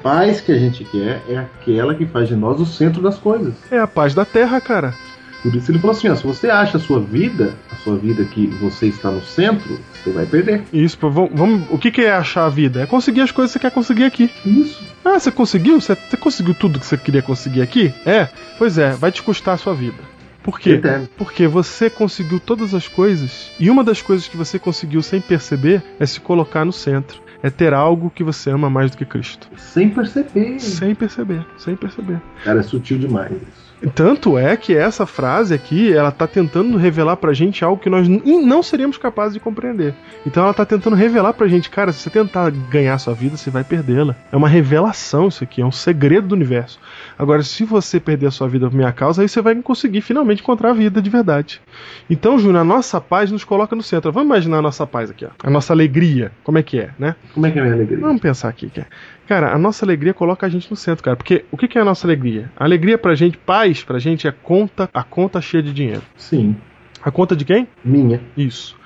[0.03, 3.55] Paz que a gente quer é aquela que faz de nós o centro das coisas.
[3.71, 4.95] É a paz da terra, cara.
[5.43, 8.25] Por isso ele falou assim: ó, se você acha a sua vida, a sua vida
[8.25, 10.63] que você está no centro, você vai perder.
[10.73, 12.83] Isso, vamos, vamos- o que, que é achar a vida?
[12.83, 14.31] É conseguir as coisas que você quer conseguir aqui.
[14.45, 14.83] Isso.
[15.03, 15.81] Ah, você conseguiu?
[15.81, 17.93] Você, você conseguiu tudo que você queria conseguir aqui?
[18.05, 18.29] É?
[18.59, 19.97] Pois é, vai te custar a sua vida.
[20.43, 20.81] Por quê?
[21.17, 25.83] Porque você conseguiu todas as coisas, e uma das coisas que você conseguiu sem perceber
[25.99, 27.21] é se colocar no centro.
[27.43, 29.49] É ter algo que você ama mais do que Cristo.
[29.57, 30.61] Sem perceber.
[30.61, 32.21] Sem perceber, sem perceber.
[32.45, 33.60] Cara, é sutil demais isso.
[33.95, 38.07] Tanto é que essa frase aqui, ela tá tentando revelar pra gente algo que nós
[38.09, 39.95] não seríamos capazes de compreender.
[40.27, 43.51] Então ela tá tentando revelar pra gente, cara, se você tentar ganhar sua vida, você
[43.51, 44.15] vai perdê-la.
[44.31, 46.79] É uma revelação isso aqui, é um segredo do universo.
[47.19, 50.43] Agora, se você perder a sua vida por minha causa, aí você vai conseguir finalmente
[50.43, 51.61] encontrar a vida de verdade.
[52.09, 54.13] Então, Júnior, a nossa paz nos coloca no centro.
[54.13, 55.31] Vamos imaginar a nossa paz aqui, ó.
[55.43, 56.33] A nossa alegria.
[56.45, 57.17] Como é que é, né?
[57.33, 57.99] Como é que é a minha alegria?
[57.99, 58.89] Vamos pensar aqui, cara.
[59.27, 61.17] Cara, a nossa alegria coloca a gente no centro, cara.
[61.17, 62.51] Porque o que que é a nossa alegria?
[62.57, 66.03] A alegria pra gente, paz pra gente é conta, a conta cheia de dinheiro.
[66.17, 66.57] Sim.
[67.03, 67.69] A conta de quem?
[67.85, 68.21] Minha.
[68.37, 68.77] Isso.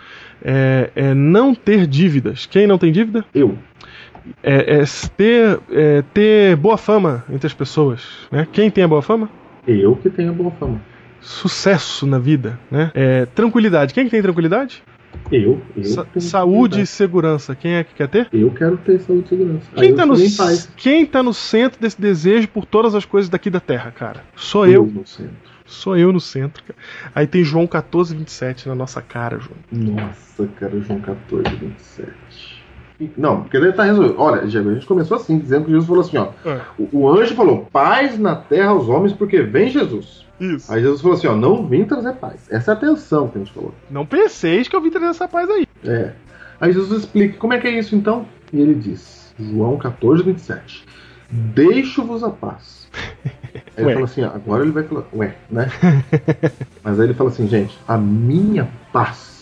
[0.42, 2.46] É, é não ter dívidas.
[2.46, 3.24] Quem não tem dívida?
[3.34, 3.58] Eu.
[4.42, 4.84] É, é
[5.16, 8.02] ter, é ter boa fama entre as pessoas.
[8.30, 8.46] Né?
[8.52, 9.28] Quem tem a boa fama?
[9.66, 10.80] Eu que tenho a boa fama.
[11.20, 12.58] Sucesso na vida.
[12.70, 12.90] Né?
[12.94, 13.94] É, tranquilidade.
[13.94, 14.82] Quem que tem tranquilidade?
[15.30, 15.60] Eu.
[15.76, 17.54] eu Sa- saúde e segurança.
[17.54, 18.28] Quem é que quer ter?
[18.32, 19.66] Eu quero ter saúde e segurança.
[19.74, 20.14] Quem eu tá, no,
[20.76, 24.24] quem tá no centro desse desejo por todas as coisas daqui da Terra, cara?
[24.36, 24.86] Sou eu.
[24.86, 25.54] no centro.
[25.66, 26.78] Sou eu no centro, cara.
[27.14, 29.56] Aí tem João 14, 27 na nossa cara, João.
[29.72, 32.64] Nossa, cara, João 14, 27.
[33.16, 34.14] Não, porque ele tá resolvido.
[34.18, 36.28] Olha, Diego, a gente começou assim, dizendo que Jesus falou assim, ó.
[36.48, 36.60] É.
[36.78, 40.23] O, o anjo falou, paz na terra aos homens, porque vem Jesus.
[40.40, 40.72] Isso.
[40.72, 42.46] Aí Jesus falou assim, ó, não vim trazer paz.
[42.50, 43.74] Essa é a atenção que a gente falou.
[43.90, 45.66] Não penseis que eu vim trazer essa paz aí.
[45.84, 46.12] É.
[46.60, 48.26] Aí Jesus explica, como é que é isso então?
[48.52, 50.84] E ele diz, João 14, 27.
[51.30, 52.88] Deixo-vos a paz.
[53.76, 55.68] Aí ele fala assim, ó, agora ele vai falar, ué, né?
[56.82, 59.33] Mas aí ele fala assim, gente, a minha paz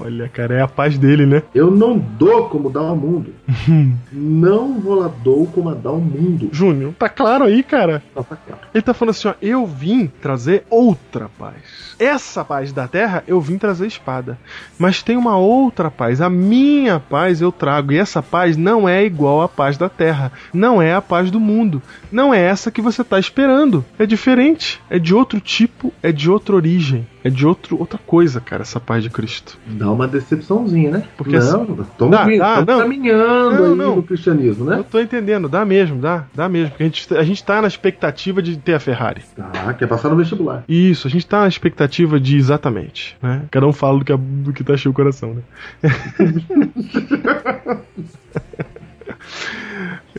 [0.00, 1.42] Olha, cara, é a paz dele, né?
[1.54, 3.32] Eu não dou como dá ao mundo.
[4.12, 6.48] não vou lá dou como a dá ao mundo.
[6.52, 8.02] Júnior, tá claro aí, cara?
[8.14, 8.60] Tá, tá claro.
[8.72, 11.94] Ele tá falando assim, ó, eu vim trazer outra paz.
[11.98, 14.38] Essa paz da terra, eu vim trazer espada.
[14.78, 17.92] Mas tem uma outra paz, a minha paz eu trago.
[17.92, 20.32] E essa paz não é igual à paz da terra.
[20.52, 21.82] Não é a paz do mundo.
[22.10, 23.84] Não é essa que você tá esperando.
[23.98, 24.80] É diferente.
[24.90, 27.06] É de outro tipo, é de outra origem.
[27.22, 29.58] É de outro, outra coisa, cara, essa paz de Cristo.
[29.66, 31.04] Dá uma decepçãozinha, né?
[31.16, 32.18] Porque não, assim- estamos
[32.66, 32.78] não.
[32.78, 33.96] caminhando Não, aí não.
[33.96, 34.78] no cristianismo, né?
[34.78, 36.70] Eu tô entendendo, dá mesmo, dá, dá mesmo.
[36.70, 39.22] Porque a gente, a gente tá na expectativa de ter a Ferrari.
[39.36, 40.64] Tá, quer passar no vestibular.
[40.68, 43.42] Isso, a gente tá na expectativa de exatamente, né?
[43.50, 45.42] Cada um fala do que, do que tá cheio o coração, né?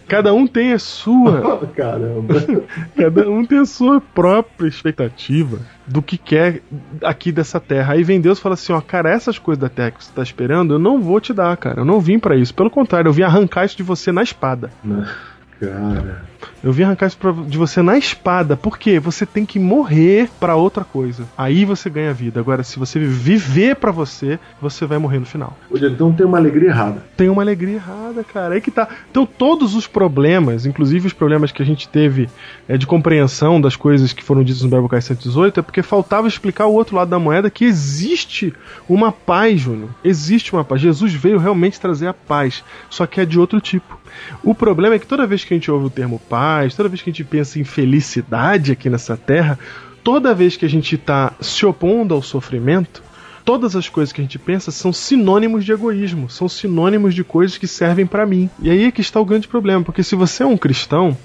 [0.08, 1.66] Cada um tem a sua.
[1.76, 2.36] Caramba.
[2.95, 6.62] Cada um tem a sua própria expectativa do que quer
[7.03, 7.93] aqui dessa terra.
[7.93, 10.22] Aí vem Deus e fala assim: ó, cara, essas coisas da terra que você tá
[10.22, 11.82] esperando, eu não vou te dar, cara.
[11.82, 12.53] Eu não vim pra isso.
[12.53, 14.70] Pelo contrário, eu vim arrancar isso de você na espada.
[15.60, 16.24] Cara.
[16.64, 17.18] Eu vim arrancar isso
[17.48, 18.56] de você na espada.
[18.56, 19.00] Por quê?
[19.00, 21.26] Você tem que morrer pra outra coisa.
[21.38, 22.39] Aí você ganha vida.
[22.39, 25.58] Agora, se você viver pra você, você vai morrer no final.
[25.74, 27.04] Então tem uma alegria errada.
[27.16, 28.56] Tem uma alegria errada, cara.
[28.56, 28.88] Aí que tá.
[29.10, 32.30] Então, todos os problemas, inclusive os problemas que a gente teve
[32.68, 36.66] é, de compreensão das coisas que foram ditas no Biblecast 118, é porque faltava explicar
[36.68, 38.54] o outro lado da moeda que existe
[38.88, 39.89] uma paz, Júnior.
[40.04, 40.82] Existe uma paz.
[40.82, 44.00] Jesus veio realmente trazer a paz, só que é de outro tipo.
[44.43, 46.35] O problema é que toda vez que a gente ouve o termo paz,
[46.76, 49.58] toda vez que a gente pensa em felicidade aqui nessa terra,
[50.04, 53.04] toda vez que a gente está se opondo ao sofrimento,
[53.44, 57.58] todas as coisas que a gente pensa são sinônimos de egoísmo, são sinônimos de coisas
[57.58, 58.50] que servem para mim.
[58.60, 61.18] E aí é que está o grande problema, porque se você é um cristão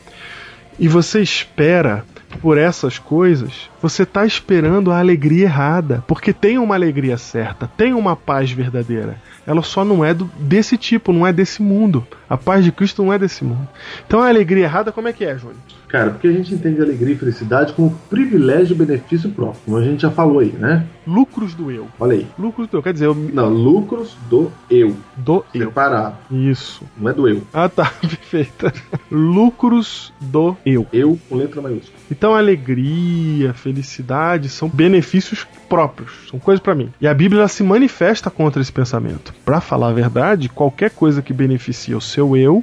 [0.78, 2.04] e você espera
[2.38, 7.92] por essas coisas, você está esperando a alegria errada, porque tem uma alegria certa, tem
[7.92, 9.20] uma paz verdadeira.
[9.46, 12.06] Ela só não é do, desse tipo, não é desse mundo.
[12.28, 13.68] A paz de Cristo não é desse mundo.
[14.06, 15.58] Então a alegria errada, como é que é, Júnior?
[15.90, 19.82] Cara, porque a gente entende alegria e felicidade como privilégio e benefício próprio, como a
[19.82, 20.86] gente já falou aí, né?
[21.04, 21.88] Lucros do eu.
[21.98, 22.26] Olha aí.
[22.38, 24.96] Lucros do eu, quer dizer, eu, Não, lucros do eu.
[25.16, 25.66] do eu.
[25.66, 26.16] Separado.
[26.30, 26.84] Isso.
[26.96, 27.42] Não é do eu.
[27.52, 28.70] Ah, tá, perfeito.
[29.10, 30.86] Lucros do eu.
[30.92, 31.98] Eu com letra maiúscula.
[32.10, 36.92] Então, alegria, felicidade são benefícios próprios, são coisas pra mim.
[37.00, 39.34] E a Bíblia se manifesta contra esse pensamento.
[39.44, 42.62] Pra falar a verdade, qualquer coisa que beneficia o seu eu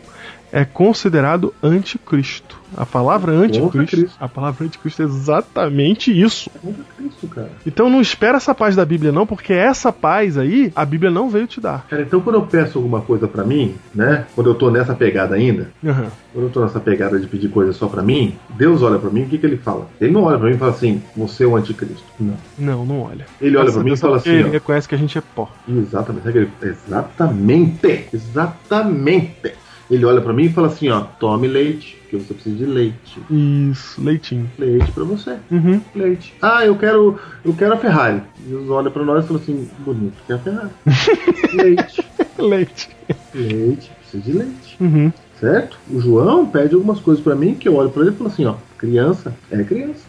[0.52, 2.58] é considerado anticristo.
[2.76, 4.18] A palavra anticristo, Cristo.
[4.20, 6.50] a palavra anticristo é exatamente isso.
[6.98, 7.30] Cristo.
[7.66, 11.30] Então não espera essa paz da Bíblia não, porque essa paz aí a Bíblia não
[11.30, 11.86] veio te dar.
[11.90, 14.26] Cara, então quando eu peço alguma coisa pra mim, né?
[14.36, 16.08] Quando eu tô nessa pegada ainda, Aham.
[16.34, 19.24] quando eu tô nessa pegada de pedir coisa só pra mim, Deus olha pra mim,
[19.24, 19.88] o que, que ele fala?
[20.00, 22.04] Ele não olha pra mim e fala assim, você é o anticristo.
[22.20, 22.36] Não.
[22.58, 23.26] Não, não olha.
[23.40, 25.18] Ele olha Graças pra a mim e fala assim, Ele ó, reconhece que a gente
[25.18, 25.50] é pó.
[25.68, 26.50] Exatamente.
[26.62, 28.10] Exatamente.
[28.14, 29.54] Exatamente.
[29.90, 33.22] Ele olha pra mim e fala assim, ó, tome leite, porque você precisa de leite.
[33.30, 34.50] Isso, leitinho.
[34.60, 35.38] Leite pra você.
[35.50, 35.82] Uhum.
[35.96, 36.34] Leite.
[36.42, 38.22] Ah, eu quero, eu quero a Ferrari.
[38.40, 40.70] Deus olha pra nós e fala assim, bonito, quer a Ferrari.
[41.56, 42.06] leite.
[42.38, 42.90] Leite.
[43.34, 44.78] Leite, precisa de leite.
[44.80, 45.12] Uhum.
[45.40, 45.78] Certo?
[45.90, 48.46] O João pede algumas coisas pra mim que eu olho pra ele e falo assim,
[48.46, 50.04] ó, criança é criança.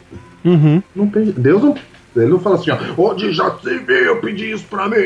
[0.44, 0.82] Uhum.
[0.96, 1.74] Não tem, Deus não,
[2.16, 4.96] ele não fala assim, ó, onde já se viu pedir isso pra mim?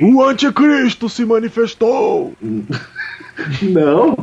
[0.00, 2.32] O anticristo se manifestou.
[3.62, 4.16] Não.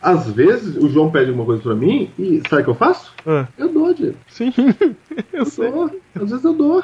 [0.00, 3.12] Às vezes o João pede alguma coisa pra mim e sabe o que eu faço?
[3.26, 4.16] Ah, Eu dou, Diego.
[4.28, 4.52] sim,
[5.32, 5.70] eu Eu sei.
[5.70, 5.90] dou.
[6.14, 6.82] Às vezes eu dou.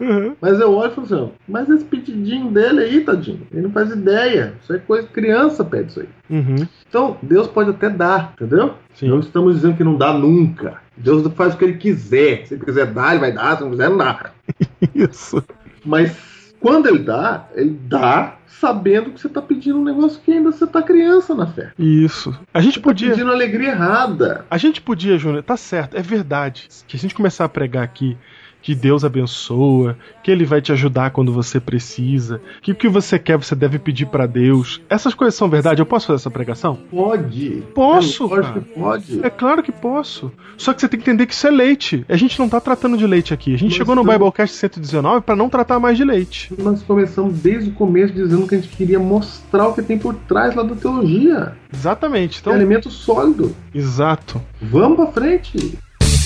[0.00, 0.34] Uhum.
[0.40, 3.90] Mas eu olho e falo assim, mas esse pedidinho dele aí, tadinho, ele não faz
[3.90, 4.54] ideia.
[4.62, 6.08] Isso é coisa criança pede isso aí.
[6.30, 6.66] Uhum.
[6.88, 8.74] Então, Deus pode até dar, entendeu?
[8.94, 9.08] Sim.
[9.08, 10.80] Não estamos dizendo que não dá nunca.
[10.96, 12.46] Deus faz o que ele quiser.
[12.46, 13.58] Se ele quiser dar, ele vai dar.
[13.58, 14.30] Se não quiser, não dá.
[14.94, 15.44] Isso.
[15.84, 16.16] Mas
[16.60, 20.64] quando ele dá, ele dá sabendo que você está pedindo um negócio que ainda você
[20.64, 21.72] está criança na fé.
[21.78, 22.36] Isso.
[22.52, 23.10] A gente podia.
[23.10, 24.44] Pedindo alegria errada.
[24.50, 26.68] A gente podia, Júnior, tá certo, é verdade.
[26.86, 28.16] Que a gente começar a pregar aqui
[28.64, 33.18] que Deus abençoa, que Ele vai te ajudar quando você precisa, que o que você
[33.18, 34.80] quer você deve pedir pra Deus.
[34.88, 35.82] Essas coisas são verdade?
[35.82, 36.78] Eu posso fazer essa pregação?
[36.90, 37.62] Pode.
[37.74, 38.60] Posso, É lógico cara.
[38.64, 39.26] que pode.
[39.26, 40.32] É claro que posso.
[40.56, 42.06] Só que você tem que entender que isso é leite.
[42.08, 43.52] A gente não tá tratando de leite aqui.
[43.52, 46.50] A gente Mas chegou no Biblecast 119 pra não tratar mais de leite.
[46.58, 50.14] Nós começamos desde o começo dizendo que a gente queria mostrar o que tem por
[50.14, 51.52] trás lá da teologia.
[51.70, 52.38] Exatamente.
[52.38, 53.54] É Então, alimento sólido.
[53.74, 54.40] exato.
[54.62, 55.76] Vamos pra frente.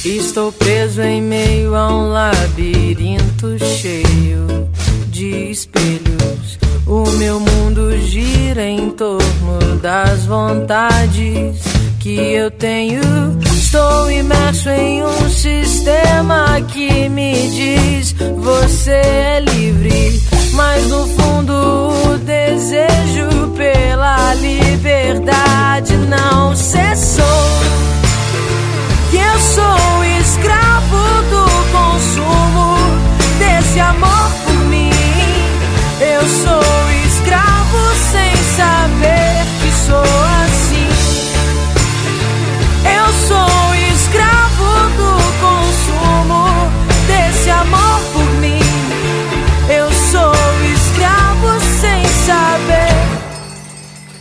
[0.04, 4.68] Estou preso em meio a um labirinto cheio
[5.08, 6.58] de espelhos.
[6.86, 11.60] O meu mundo gira em torno das vontades
[11.98, 13.00] que eu tenho.
[13.44, 20.22] Estou imerso em um sistema que me diz você é livre,
[20.52, 27.97] mas no fundo o desejo pela liberdade não cessou.
[29.10, 30.96] Que eu sou escravo
[31.30, 32.76] do consumo
[33.38, 34.90] desse amor por mim.
[36.00, 40.27] Eu sou escravo sem saber que sou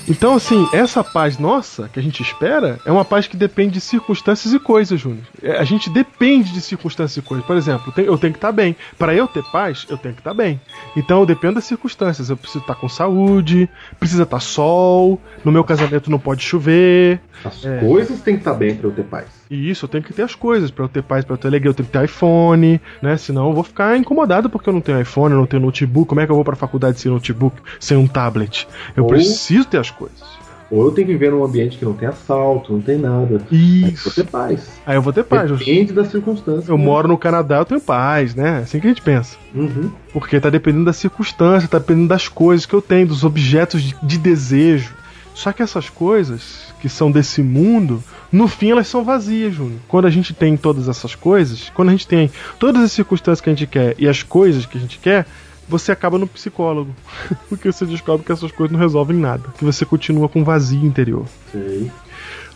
[0.09, 3.81] Então, assim, essa paz nossa que a gente espera é uma paz que depende de
[3.81, 5.23] circunstâncias e coisas, Júnior.
[5.43, 7.45] É, A gente depende de circunstâncias e coisas.
[7.45, 8.75] Por exemplo, eu tenho que estar bem.
[8.97, 10.61] Para eu ter paz, eu tenho que estar bem.
[10.95, 12.29] Então, eu dependo das circunstâncias.
[12.29, 17.19] Eu preciso estar com saúde, precisa estar sol, no meu casamento não pode chover.
[17.43, 17.79] As É.
[17.79, 19.25] coisas têm que estar bem pra eu ter paz.
[19.49, 20.69] E isso, eu tenho que ter as coisas.
[20.71, 23.17] Pra eu ter paz, pra eu ter alegria, eu tenho que ter iPhone, né?
[23.17, 26.09] Senão eu vou ficar incomodado porque eu não tenho iPhone, eu não tenho notebook.
[26.09, 28.67] Como é que eu vou pra faculdade sem notebook, sem um tablet?
[28.95, 30.37] Eu Ou- preciso ter as coisas.
[30.69, 33.41] Ou eu tenho que viver num ambiente que não tem assalto, não tem nada.
[33.49, 33.85] Isso.
[33.85, 34.69] Aí eu vou ter paz.
[34.85, 35.51] Aí eu vou ter paz.
[35.51, 36.67] Depende das circunstâncias.
[36.67, 38.59] Eu moro no Canadá, eu tenho paz, né?
[38.63, 39.37] Assim que a gente pensa.
[39.55, 39.89] Uhum.
[40.11, 43.95] Porque tá dependendo da circunstância, tá dependendo das coisas que eu tenho, dos objetos de,
[44.03, 44.93] de desejo.
[45.37, 49.79] Só que essas coisas que são desse mundo, no fim elas são vazias, Júnior.
[49.87, 53.47] Quando a gente tem todas essas coisas, quando a gente tem todas as circunstâncias que
[53.47, 55.27] a gente quer e as coisas que a gente quer,
[55.69, 56.91] você acaba no psicólogo.
[57.47, 59.43] Porque você descobre que essas coisas não resolvem nada.
[59.59, 61.27] Que você continua com um vazio interior.
[61.51, 61.91] Sei.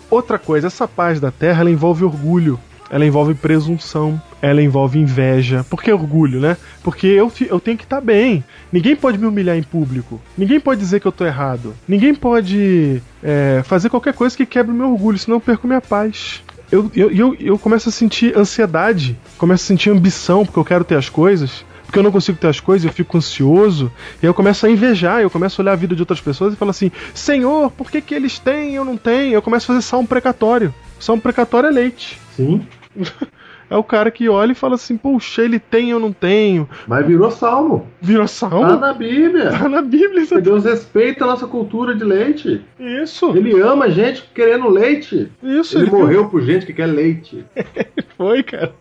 [0.09, 2.59] Outra coisa, essa paz da terra envolve orgulho,
[2.91, 5.65] ela envolve presunção, ela envolve inveja.
[5.69, 6.57] Por que orgulho, né?
[6.83, 8.43] Porque eu, eu tenho que estar bem.
[8.69, 10.19] Ninguém pode me humilhar em público.
[10.37, 11.73] Ninguém pode dizer que eu tô errado.
[11.87, 15.79] Ninguém pode é, fazer qualquer coisa que quebre o meu orgulho, senão eu perco minha
[15.79, 16.43] paz.
[16.69, 20.83] Eu, eu, eu, eu começo a sentir ansiedade, começo a sentir ambição, porque eu quero
[20.83, 21.63] ter as coisas.
[21.85, 23.91] Porque eu não consigo ter as coisas, eu fico ansioso,
[24.23, 26.57] e eu começo a invejar, eu começo a olhar a vida de outras pessoas e
[26.57, 29.33] falo assim: Senhor, por que, que eles têm e eu não tenho?
[29.33, 30.73] Eu começo a fazer salmo precatório.
[30.97, 32.17] Salmo precatório é leite.
[32.33, 32.65] Sim.
[33.71, 36.67] É o cara que olha e fala assim: Puxa, ele tem eu não tenho.
[36.85, 37.87] Mas virou salmo.
[38.01, 38.67] Virou salmo?
[38.67, 39.49] Tá na Bíblia.
[39.49, 40.27] Tá na Bíblia.
[40.27, 42.59] Que Deus respeita a nossa cultura de leite.
[42.77, 43.31] Isso.
[43.33, 45.31] Ele ama gente querendo leite.
[45.41, 47.45] Isso, Ele ele morreu por gente que quer leite.
[48.17, 48.73] Foi, cara.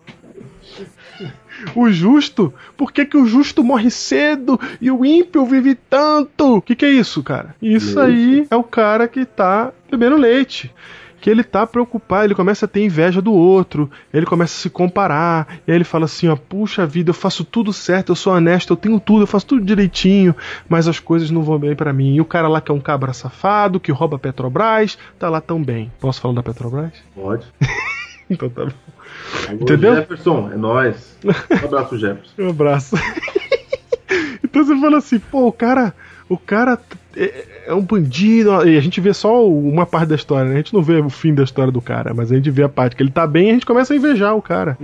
[1.77, 2.53] O justo?
[2.77, 6.57] Por que, que o justo morre cedo e o ímpio vive tanto?
[6.57, 7.55] O que, que é isso, cara?
[7.63, 10.75] Isso aí é o cara que tá bebendo leite.
[11.21, 14.71] Que ele tá preocupado, ele começa a ter inveja do outro, ele começa a se
[14.71, 18.33] comparar, e aí ele fala assim: ó, puxa vida, eu faço tudo certo, eu sou
[18.33, 20.35] honesto, eu tenho tudo, eu faço tudo direitinho,
[20.69, 22.15] mas as coisas não vão bem pra mim.
[22.15, 25.41] E o cara lá que é um cabra safado, que rouba a Petrobras, tá lá
[25.41, 25.93] tão bem.
[26.01, 26.93] Posso falar da Petrobras?
[27.15, 27.47] Pode.
[28.31, 28.73] então tá bom.
[29.49, 29.97] Alô, Entendeu?
[29.97, 31.19] Jefferson, é nóis.
[31.25, 32.33] Um abraço, Jefferson.
[32.39, 32.97] Um abraço.
[34.43, 35.95] então você fala assim, pô, o cara.
[36.31, 36.79] O cara
[37.17, 38.51] é, é um bandido.
[38.67, 40.55] E a gente vê só uma parte da história, né?
[40.55, 42.69] A gente não vê o fim da história do cara, mas a gente vê a
[42.69, 44.79] parte que ele tá bem e a gente começa a invejar o cara.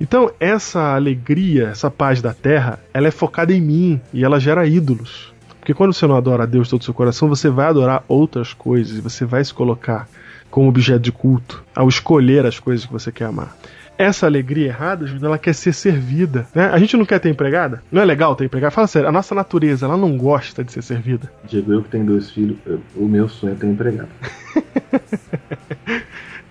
[0.00, 4.66] Então, essa alegria, essa paz da terra, ela é focada em mim e ela gera
[4.66, 5.34] ídolos.
[5.58, 8.04] Porque quando você não adora a Deus de todo o seu coração, você vai adorar
[8.06, 10.08] outras coisas e você vai se colocar
[10.48, 13.56] como objeto de culto ao escolher as coisas que você quer amar.
[13.98, 16.46] Essa alegria errada, Júnior, ela quer ser servida.
[16.54, 16.66] Né?
[16.66, 17.82] A gente não quer ter empregada?
[17.90, 18.70] Não é legal ter empregada?
[18.70, 21.30] Fala sério, a nossa natureza, ela não gosta de ser servida.
[21.48, 24.08] Diego, eu que tenho dois filhos, eu- o meu sonho é ter empregado.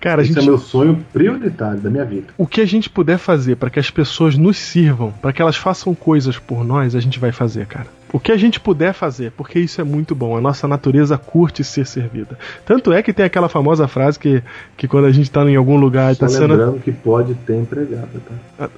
[0.00, 0.42] Cara, Esse gente...
[0.42, 2.26] é meu sonho prioritário da minha vida.
[2.38, 5.56] O que a gente puder fazer para que as pessoas nos sirvam, para que elas
[5.56, 7.86] façam coisas por nós, a gente vai fazer, cara.
[8.16, 10.38] O que a gente puder fazer, porque isso é muito bom.
[10.38, 12.38] A nossa natureza curte ser servida.
[12.64, 14.42] Tanto é que tem aquela famosa frase que,
[14.74, 16.54] que quando a gente tá em algum lugar e Só tá sendo.
[16.54, 18.08] lembrando que pode ter empregada,
[18.56, 18.70] tá?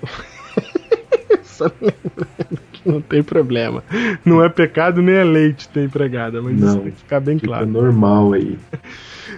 [1.44, 3.84] Só lembrando que não tem problema.
[4.24, 6.80] Não é pecado nem é leite ter empregada, mas isso Não.
[6.80, 7.64] tem que ficar bem claro.
[7.64, 8.58] normal aí.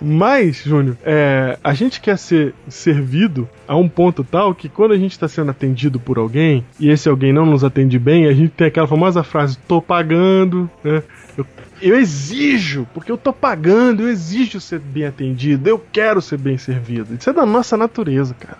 [0.00, 4.98] Mas, Júnior, é, a gente quer ser servido a um ponto tal que quando a
[4.98, 8.50] gente está sendo atendido por alguém e esse alguém não nos atende bem, a gente
[8.50, 11.02] tem aquela famosa frase: tô pagando, né?
[11.36, 11.46] Eu,
[11.82, 16.56] eu exijo, porque eu tô pagando, eu exijo ser bem atendido, eu quero ser bem
[16.56, 17.14] servido.
[17.14, 18.58] Isso é da nossa natureza, cara.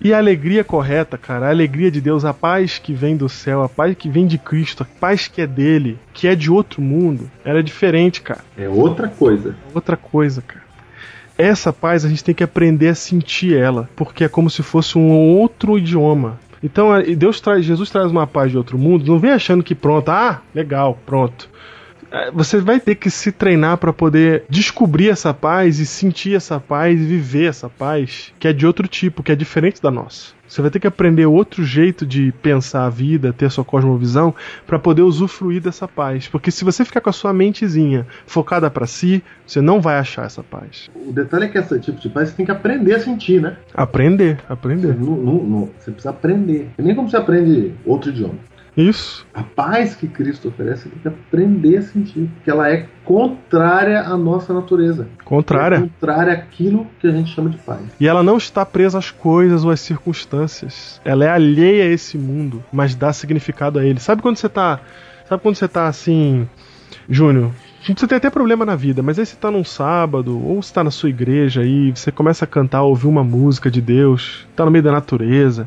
[0.00, 3.62] E a alegria correta, cara, a alegria de Deus, a paz que vem do céu,
[3.62, 6.80] a paz que vem de Cristo, a paz que é dele, que é de outro
[6.80, 8.44] mundo, ela é diferente, cara.
[8.56, 9.56] É outra coisa.
[9.74, 10.64] Outra coisa, cara.
[11.36, 14.96] Essa paz a gente tem que aprender a sentir ela, porque é como se fosse
[14.98, 16.38] um outro idioma.
[16.62, 19.74] Então, é, Deus traz, Jesus traz uma paz de outro mundo, não vem achando que
[19.74, 21.48] pronto, ah, legal, pronto.
[22.10, 26.58] É, Você vai ter que se treinar para poder descobrir essa paz e sentir essa
[26.58, 30.36] paz e viver essa paz, que é de outro tipo, que é diferente da nossa.
[30.48, 34.34] Você vai ter que aprender outro jeito de pensar a vida, ter a sua cosmovisão,
[34.66, 36.26] para poder usufruir dessa paz.
[36.26, 40.24] Porque se você ficar com a sua mentezinha focada para si, você não vai achar
[40.24, 40.88] essa paz.
[40.94, 43.58] O detalhe é que esse tipo de paz você tem que aprender a sentir, né?
[43.74, 44.94] Aprender, aprender.
[44.94, 46.70] Você, não- não- não- você precisa aprender.
[46.78, 48.34] É nem como você aprende outro idioma.
[48.78, 49.26] Isso.
[49.34, 52.30] A paz que Cristo oferece, você tem que aprender a sentir.
[52.36, 55.08] Porque ela é contrária à nossa natureza.
[55.24, 55.76] Contrária.
[55.76, 57.80] É contrária àquilo que a gente chama de paz.
[57.98, 61.00] E ela não está presa às coisas ou às circunstâncias.
[61.04, 63.98] Ela é alheia a esse mundo, mas dá significado a ele.
[63.98, 64.78] Sabe quando você tá.
[65.28, 66.48] Sabe quando você tá assim.
[67.10, 67.50] Júnior,
[67.82, 70.84] você tem até problema na vida, mas aí você tá num sábado, ou você tá
[70.84, 74.70] na sua igreja aí, você começa a cantar, ouvir uma música de Deus, tá no
[74.70, 75.66] meio da natureza.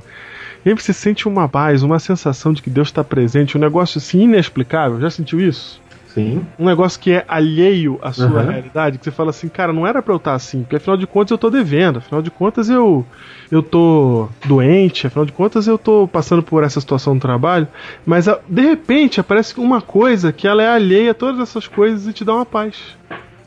[0.66, 3.98] E aí você sente uma paz, uma sensação de que Deus está presente, um negócio
[3.98, 5.00] assim inexplicável.
[5.02, 5.82] Já sentiu isso?
[6.14, 6.46] Sim.
[6.60, 8.50] Um negócio que é alheio à sua Uhum.
[8.50, 11.08] realidade, que você fala assim, cara, não era pra eu estar assim, porque afinal de
[11.08, 13.06] contas eu tô devendo, afinal de contas eu
[13.50, 17.68] eu tô doente, afinal de contas eu tô passando por essa situação no trabalho,
[18.06, 22.06] mas a- de repente aparece uma coisa que ela é alheia a todas essas coisas
[22.08, 22.76] e te dá uma paz.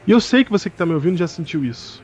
[0.06, 2.02] E eu sei que você que tá me ouvindo já sentiu isso.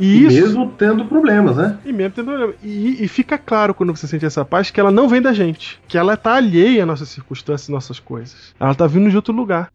[0.00, 1.78] E isso Mesmo tendo problemas, né?
[1.84, 2.54] e mesmo tendo problema.
[2.62, 5.78] E, e fica claro quando você sente essa paz que ela não vem da gente.
[5.86, 8.54] Que ela tá alheia às nossas circunstâncias e nossas coisas.
[8.58, 9.70] Ela tá vindo de outro lugar.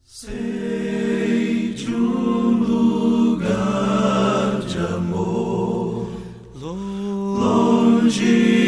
[4.68, 6.10] de amor,
[6.56, 8.65] longe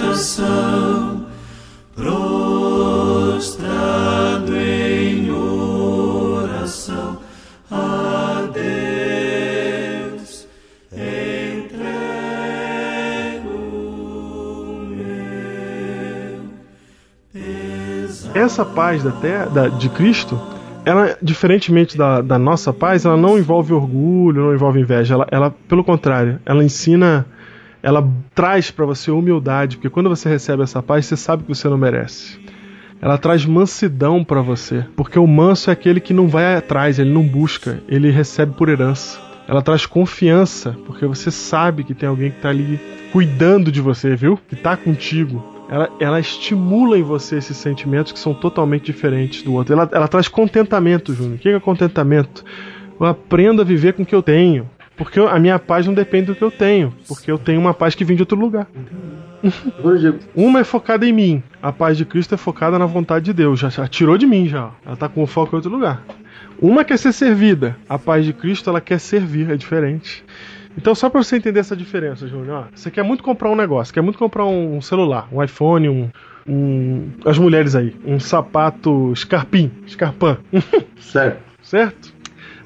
[0.00, 1.26] vegetação
[1.94, 3.36] prostrado
[4.56, 7.18] em oração
[7.70, 10.48] a Deus
[10.92, 11.90] entrego
[14.96, 16.40] meu
[17.34, 18.34] pesar.
[18.34, 20.40] Essa paz da terra, de Cristo,
[20.86, 25.14] ela, diferentemente da, da nossa paz, ela não envolve orgulho, não envolve inveja.
[25.14, 27.26] Ela, ela pelo contrário, ela ensina,
[27.82, 31.68] ela traz para você humildade, porque quando você recebe essa paz, você sabe que você
[31.68, 32.38] não merece.
[33.00, 37.10] Ela traz mansidão para você, porque o manso é aquele que não vai atrás, ele
[37.10, 39.18] não busca, ele recebe por herança.
[39.48, 42.78] Ela traz confiança, porque você sabe que tem alguém que tá ali
[43.10, 44.38] cuidando de você, viu?
[44.48, 45.42] Que tá contigo.
[45.68, 49.72] Ela, ela estimula em você esses sentimentos que são totalmente diferentes do outro.
[49.72, 51.36] Ela, ela traz contentamento, Júnior.
[51.36, 52.44] O que é contentamento?
[52.98, 54.68] Eu aprendo a viver com o que eu tenho.
[55.00, 56.92] Porque a minha paz não depende do que eu tenho.
[57.08, 58.66] Porque eu tenho uma paz que vem de outro lugar.
[60.36, 61.42] Uma é focada em mim.
[61.62, 63.58] A paz de Cristo é focada na vontade de Deus.
[63.58, 64.72] Já, já tirou de mim já.
[64.84, 66.04] Ela tá com o foco em outro lugar.
[66.60, 67.78] Uma quer ser servida.
[67.88, 69.50] A paz de Cristo ela quer servir.
[69.50, 70.22] É diferente.
[70.76, 74.02] Então, só pra você entender essa diferença, Júnior, você quer muito comprar um negócio, quer
[74.02, 76.10] muito comprar um celular, um iPhone, um.
[76.46, 80.36] um as mulheres aí, um sapato escarpim, escarpã.
[81.00, 81.40] certo.
[81.62, 82.09] Certo?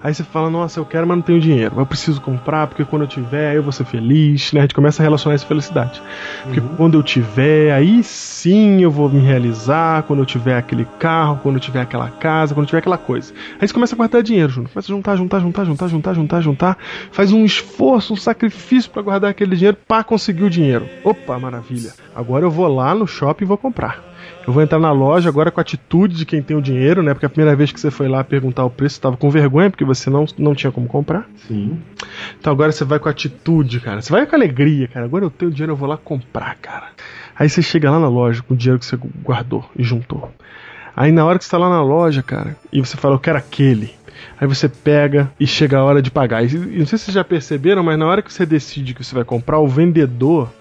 [0.05, 1.77] Aí você fala, nossa, eu quero, mas não tenho dinheiro.
[1.79, 4.61] Eu preciso comprar, porque quando eu tiver, eu vou ser feliz, né?
[4.61, 6.03] A gente começa a relacionar essa felicidade.
[6.43, 11.41] Porque quando eu tiver, aí sim eu vou me realizar, quando eu tiver aquele carro,
[11.43, 13.33] quando eu tiver aquela casa, quando eu tiver aquela coisa.
[13.59, 14.71] Aí você começa a guardar dinheiro, Júnior.
[14.71, 16.79] Começa a juntar, juntar, juntar, juntar, juntar, juntar, juntar.
[17.11, 20.87] Faz um esforço, um sacrifício pra guardar aquele dinheiro para conseguir o dinheiro.
[21.03, 21.95] Opa, maravilha.
[22.15, 24.14] Agora eu vou lá no shopping e vou comprar.
[24.47, 27.15] Eu vou entrar na loja agora com a atitude de quem tem o dinheiro, né?
[27.15, 29.71] Porque a primeira vez que você foi lá perguntar o preço, você tava com vergonha,
[29.71, 31.27] porque você não, não tinha como comprar.
[31.49, 31.79] Sim.
[32.39, 34.03] Então agora você vai com atitude, cara.
[34.03, 35.07] Você vai com alegria, cara.
[35.07, 36.89] Agora eu tenho dinheiro, eu vou lá comprar, cara.
[37.37, 40.31] Aí você chega lá na loja com o dinheiro que você guardou e juntou.
[40.97, 43.39] Aí na hora que você tá lá na loja, cara, e você fala, eu quero
[43.39, 43.93] aquele.
[44.41, 46.45] Aí você pega e chega a hora de pagar.
[46.45, 49.03] E e não sei se vocês já perceberam, mas na hora que você decide que
[49.03, 50.53] você vai comprar, o vendedor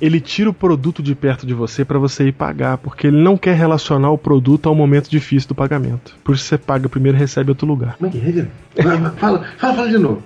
[0.00, 3.36] ele tira o produto de perto de você para você ir pagar, porque ele não
[3.36, 6.16] quer relacionar o produto ao momento difícil do pagamento.
[6.24, 7.96] Por isso você paga primeiro e recebe outro lugar.
[7.96, 10.22] Como é que é, Fala, fala, fala de novo.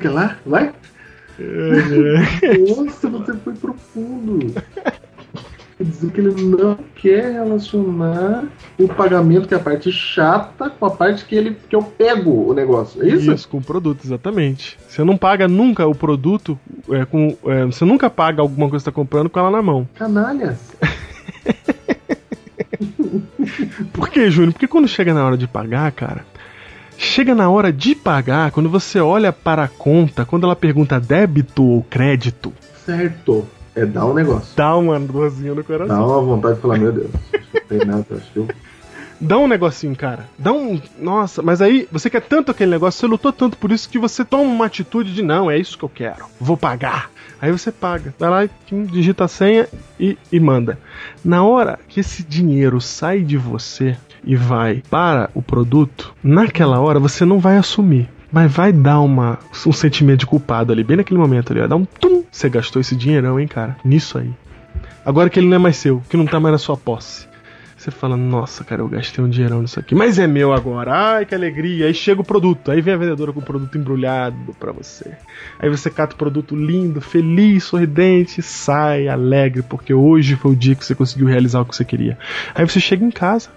[0.00, 0.36] Quer lá?
[0.46, 0.72] Vai.
[2.68, 4.54] Nossa, você foi profundo.
[5.80, 8.44] Quer dizer que ele não quer relacionar
[8.78, 12.50] o pagamento, que é a parte chata, com a parte que ele que eu pego
[12.50, 13.02] o negócio.
[13.02, 13.48] É isso?
[13.48, 14.78] com o produto, exatamente.
[14.86, 16.60] Você não paga nunca o produto
[16.90, 17.34] é, com.
[17.46, 19.88] é, você nunca paga alguma coisa que você tá comprando com ela na mão.
[19.94, 20.70] Canalhas.
[23.90, 24.52] Por que, Júnior?
[24.52, 26.26] Porque quando chega na hora de pagar, cara,
[26.98, 31.64] Chega na hora de pagar, quando você olha para a conta, quando ela pergunta débito
[31.64, 32.52] ou crédito,
[32.84, 33.48] Certo.
[33.80, 34.54] É dar um negócio.
[34.56, 36.06] dá uma dorzinha no Dá coração.
[36.06, 37.10] uma vontade de falar, meu Deus,
[37.54, 38.48] não tem nada, acho que eu.
[39.18, 40.26] Dá um negocinho, cara.
[40.38, 40.80] Dá um.
[40.98, 44.24] Nossa, mas aí você quer tanto aquele negócio, você lutou tanto por isso que você
[44.24, 46.24] toma uma atitude de não, é isso que eu quero.
[46.40, 47.10] Vou pagar.
[47.40, 48.14] Aí você paga.
[48.18, 48.48] Vai lá
[48.90, 49.66] digita a senha
[49.98, 50.78] e, e manda.
[51.24, 56.98] Na hora que esse dinheiro sai de você e vai para o produto, naquela hora
[56.98, 58.08] você não vai assumir.
[58.32, 61.60] Mas vai dar uma, um sentimento de culpado ali, bem naquele momento ali.
[61.60, 62.24] Vai dar um tum.
[62.30, 63.76] Você gastou esse dinheirão, hein, cara?
[63.84, 64.30] Nisso aí.
[65.04, 67.28] Agora que ele não é mais seu, que não tá mais na sua posse.
[67.80, 69.94] Você fala, nossa, cara, eu gastei um dinheirão nisso aqui.
[69.94, 70.92] Mas é meu agora.
[70.92, 71.86] Ai, que alegria.
[71.86, 72.70] Aí chega o produto.
[72.70, 75.16] Aí vem a vendedora com o produto embrulhado pra você.
[75.58, 80.74] Aí você cata o produto lindo, feliz, sorridente, sai alegre, porque hoje foi o dia
[80.74, 82.18] que você conseguiu realizar o que você queria.
[82.54, 83.48] Aí você chega em casa,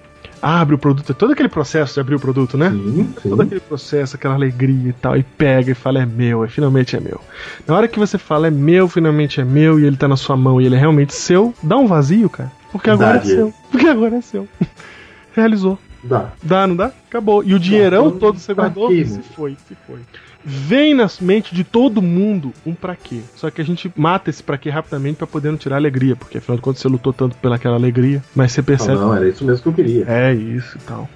[0.44, 2.70] abre o produto, é todo aquele processo de abrir o produto, né?
[2.70, 3.30] Sim, sim.
[3.30, 6.98] Todo aquele processo, aquela alegria e tal, e pega e fala, é meu, é finalmente
[6.98, 7.22] é meu.
[7.66, 10.36] Na hora que você fala, é meu, finalmente é meu, e ele tá na sua
[10.36, 12.52] mão e ele é realmente seu, dá um vazio, cara.
[12.74, 13.54] Porque agora Dá, é seu.
[13.72, 14.48] Porque agora é seu.
[15.34, 15.80] Realizou.
[16.04, 16.34] Dá.
[16.44, 16.92] Dá, não dá?
[17.08, 17.42] Acabou.
[17.44, 20.00] E o dinheirão então, todo você pra guardou, se foi, se foi.
[20.46, 23.22] Vem na mente de todo mundo um pra quê.
[23.36, 26.16] Só que a gente mata esse pra quê rapidamente pra poder não tirar a alegria.
[26.16, 28.22] Porque afinal de contas você lutou tanto pelaquela alegria.
[28.36, 28.96] Mas você Ah, percebe.
[29.00, 30.06] não, era isso mesmo que eu queria.
[30.08, 31.10] É isso e tal.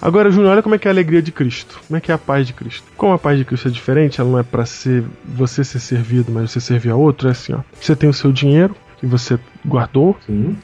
[0.00, 1.80] Agora, Júnior, olha como é que é a alegria de Cristo.
[1.86, 2.82] Como é que é a paz de Cristo.
[2.96, 6.32] Como a paz de Cristo é diferente, ela não é pra ser você ser servido,
[6.32, 7.58] mas você servir a outro, é assim, ó.
[7.80, 10.56] Você tem o seu dinheiro que você guardou, Sim.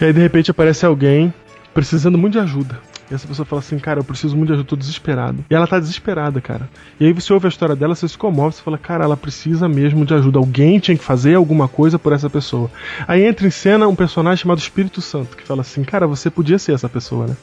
[0.00, 1.32] e aí de repente aparece alguém
[1.74, 2.78] precisando muito de ajuda.
[3.10, 5.44] E essa pessoa fala assim, cara, eu preciso muito de ajuda, tô desesperado.
[5.48, 6.68] E ela tá desesperada, cara.
[6.98, 9.68] E aí você ouve a história dela, você se comove, você fala, cara, ela precisa
[9.68, 10.38] mesmo de ajuda.
[10.38, 12.70] Alguém tinha que fazer alguma coisa por essa pessoa.
[13.06, 16.58] Aí entra em cena um personagem chamado Espírito Santo, que fala assim, cara, você podia
[16.58, 17.36] ser essa pessoa, né?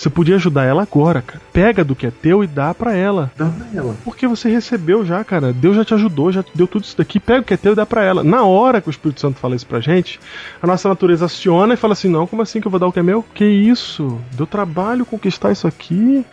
[0.00, 1.42] Você podia ajudar ela agora, cara.
[1.52, 3.30] Pega do que é teu e dá pra ela.
[3.36, 3.94] Dá pra ela.
[4.02, 5.52] Porque você recebeu já, cara.
[5.52, 7.20] Deus já te ajudou, já te deu tudo isso daqui.
[7.20, 8.24] Pega o que é teu e dá pra ela.
[8.24, 10.18] Na hora que o Espírito Santo fala isso pra gente,
[10.62, 12.92] a nossa natureza aciona e fala assim: não, como assim que eu vou dar o
[12.92, 13.22] que é meu?
[13.34, 14.18] Que isso?
[14.32, 16.24] Deu trabalho conquistar isso aqui.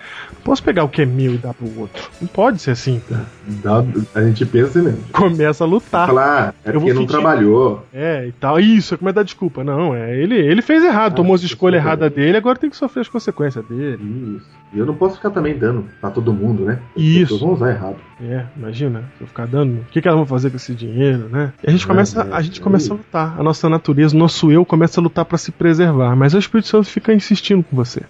[0.45, 2.09] Posso pegar o que é meu e dar pro outro.
[2.21, 3.01] Não pode ser assim.
[3.45, 3.83] Dá,
[4.15, 5.03] a gente pensa mesmo.
[5.11, 6.07] Começa a lutar.
[6.07, 7.85] Falar, ah, é porque não trabalhou.
[7.93, 8.61] É, e tal.
[8.61, 9.61] Isso, é como é dar desculpa.
[9.61, 10.15] Não, é.
[10.15, 13.56] Ele, ele fez errado, tomou as escolhas erradas dele, agora tem que sofrer as consequências
[13.61, 14.37] dele.
[14.37, 14.57] Isso.
[14.73, 16.79] E eu não posso ficar também dando pra todo mundo, né?
[16.95, 17.39] As Isso.
[17.39, 17.95] vão usar errado.
[18.21, 21.29] É, imagina, se eu ficar dando, o que, que elas vão fazer com esse dinheiro,
[21.29, 21.53] né?
[21.63, 24.19] E a gente começa, é, a gente é começa a lutar, a nossa natureza, o
[24.19, 27.75] nosso eu começa a lutar pra se preservar, mas o Espírito Santo fica insistindo com
[27.75, 28.01] você.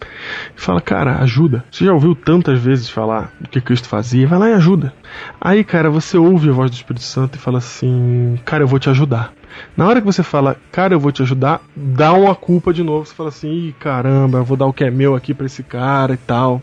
[0.55, 1.63] E fala, cara, ajuda.
[1.69, 4.93] Você já ouviu tantas vezes falar do que Cristo fazia, vai lá e ajuda.
[5.39, 8.79] Aí, cara, você ouve a voz do Espírito Santo e fala assim, cara, eu vou
[8.79, 9.31] te ajudar.
[9.75, 13.05] Na hora que você fala, cara, eu vou te ajudar, dá uma culpa de novo.
[13.05, 15.63] Você fala assim, ih, caramba, eu vou dar o que é meu aqui pra esse
[15.63, 16.61] cara e tal.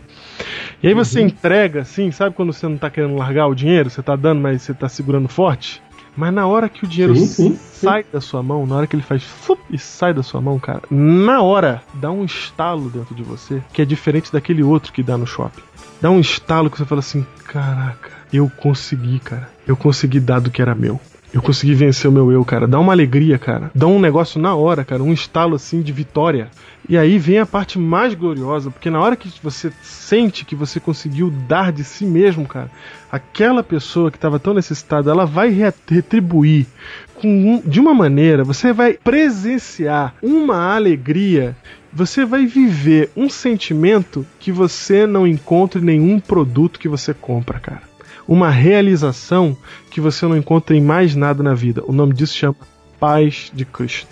[0.81, 3.89] E aí você entrega, assim, sabe quando você não tá querendo largar o dinheiro?
[3.89, 5.81] Você tá dando, mas você tá segurando forte?
[6.15, 7.57] Mas na hora que o dinheiro Sim, sim, sim.
[7.85, 10.57] sai da sua mão, na hora que ele faz fup, e sai da sua mão,
[10.57, 15.03] cara, na hora dá um estalo dentro de você que é diferente daquele outro que
[15.03, 15.61] dá no shopping.
[16.01, 19.49] Dá um estalo que você fala assim: caraca, eu consegui, cara.
[19.67, 20.99] Eu consegui dar do que era meu.
[21.35, 22.65] Eu consegui vencer o meu eu, cara.
[22.65, 23.69] Dá uma alegria, cara.
[23.75, 25.03] Dá um negócio na hora, cara.
[25.03, 26.47] Um estalo assim de vitória.
[26.87, 30.79] E aí vem a parte mais gloriosa, porque na hora que você sente que você
[30.79, 32.71] conseguiu dar de si mesmo, cara,
[33.11, 36.67] aquela pessoa que estava tão necessitada, ela vai re- retribuir
[37.15, 41.53] com de uma maneira, você vai presenciar uma alegria,
[41.91, 47.59] você vai viver um sentimento que você não encontra em nenhum produto que você compra,
[47.59, 47.81] cara.
[48.27, 49.55] Uma realização
[49.89, 51.83] que você não encontra em mais nada na vida.
[51.85, 52.55] O nome disso chama
[52.99, 54.09] paz de Cristo.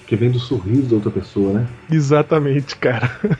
[0.00, 1.66] Porque vem do sorriso da outra pessoa, né?
[1.90, 3.18] Exatamente, cara.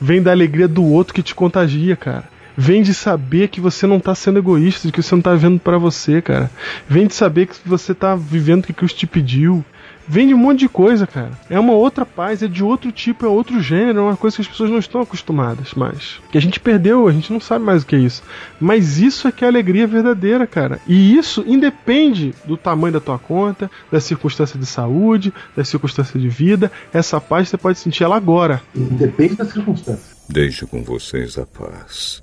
[0.00, 2.24] Vem da alegria do outro que te contagia, cara.
[2.56, 5.60] Vem de saber que você não tá sendo egoísta, de que você não tá vivendo
[5.60, 6.50] pra você, cara.
[6.88, 9.64] Vem de saber que você tá vivendo o que Cristo te pediu.
[10.06, 11.30] Vem de um monte de coisa, cara.
[11.48, 14.42] É uma outra paz, é de outro tipo, é outro gênero, é uma coisa que
[14.42, 16.20] as pessoas não estão acostumadas mais.
[16.30, 18.22] Que a gente perdeu, a gente não sabe mais o que é isso.
[18.60, 20.80] Mas isso é que é a alegria verdadeira, cara.
[20.86, 26.28] E isso independe do tamanho da tua conta, da circunstância de saúde, da circunstância de
[26.28, 26.70] vida.
[26.92, 28.62] Essa paz você pode sentir ela agora.
[28.74, 30.12] Independe da circunstância.
[30.28, 32.22] Deixo com vocês a paz.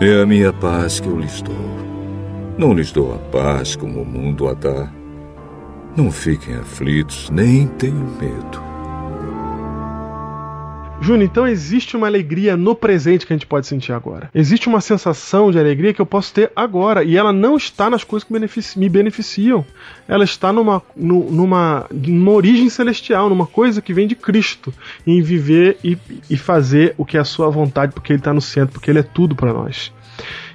[0.00, 1.54] É a minha paz que eu lhes dou.
[2.58, 4.90] Não lhes dou a paz como o mundo a dá.
[5.96, 8.66] Não fiquem aflitos, nem tenham medo.
[11.00, 14.30] Júnior, então existe uma alegria no presente que a gente pode sentir agora.
[14.34, 17.04] Existe uma sensação de alegria que eu posso ter agora.
[17.04, 18.32] E ela não está nas coisas que
[18.78, 19.64] me beneficiam.
[20.08, 24.72] Ela está numa, nu- numa, numa origem celestial, numa coisa que vem de Cristo.
[25.06, 25.96] Em viver e,
[26.30, 28.98] e fazer o que é a sua vontade, porque Ele está no centro, porque Ele
[29.00, 29.92] é tudo para nós.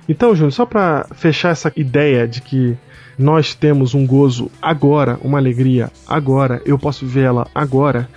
[0.09, 2.75] Então, Júnior, só para fechar essa ideia de que
[3.17, 8.09] nós temos um gozo agora, uma alegria agora, eu posso vê-la agora.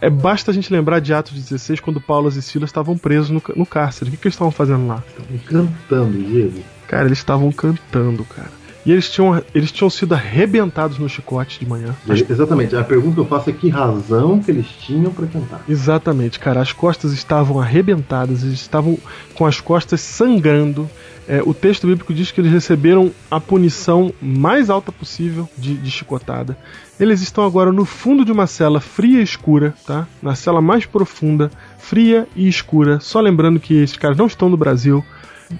[0.00, 3.42] É, basta a gente lembrar de Atos 16, quando Paulo e Silas estavam presos no,
[3.54, 4.08] no cárcere.
[4.08, 5.02] O que, que eles estavam fazendo lá?
[5.06, 6.60] Estavam cantando, Diego.
[6.88, 8.61] Cara, eles estavam cantando, cara.
[8.84, 11.94] E eles tinham, eles tinham sido arrebentados no chicote de manhã.
[12.08, 12.74] Exatamente.
[12.74, 15.62] A pergunta que eu faço é que razão que eles tinham para cantar.
[15.68, 16.60] Exatamente, cara.
[16.60, 18.98] As costas estavam arrebentadas, eles estavam
[19.34, 20.90] com as costas sangrando.
[21.28, 25.90] É, o texto bíblico diz que eles receberam a punição mais alta possível de, de
[25.90, 26.58] chicotada.
[26.98, 30.06] Eles estão agora no fundo de uma cela fria e escura, tá?
[30.20, 32.98] Na cela mais profunda, fria e escura.
[32.98, 35.04] Só lembrando que esses caras não estão no Brasil.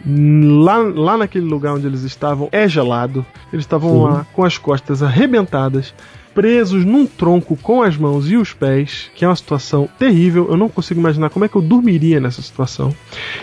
[0.07, 3.25] Lá, lá naquele lugar onde eles estavam é gelado.
[3.53, 4.03] Eles estavam Sim.
[4.03, 5.95] lá com as costas arrebentadas,
[6.35, 10.49] presos num tronco com as mãos e os pés, que é uma situação terrível.
[10.49, 12.95] Eu não consigo imaginar como é que eu dormiria nessa situação.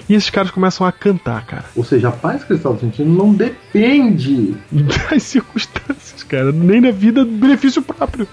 [0.08, 1.66] E esses caras começam a cantar, cara.
[1.76, 6.52] Ou seja, a paz que eles estavam sentindo não depende das circunstâncias, cara.
[6.52, 8.28] Nem na vida do benefício próprio.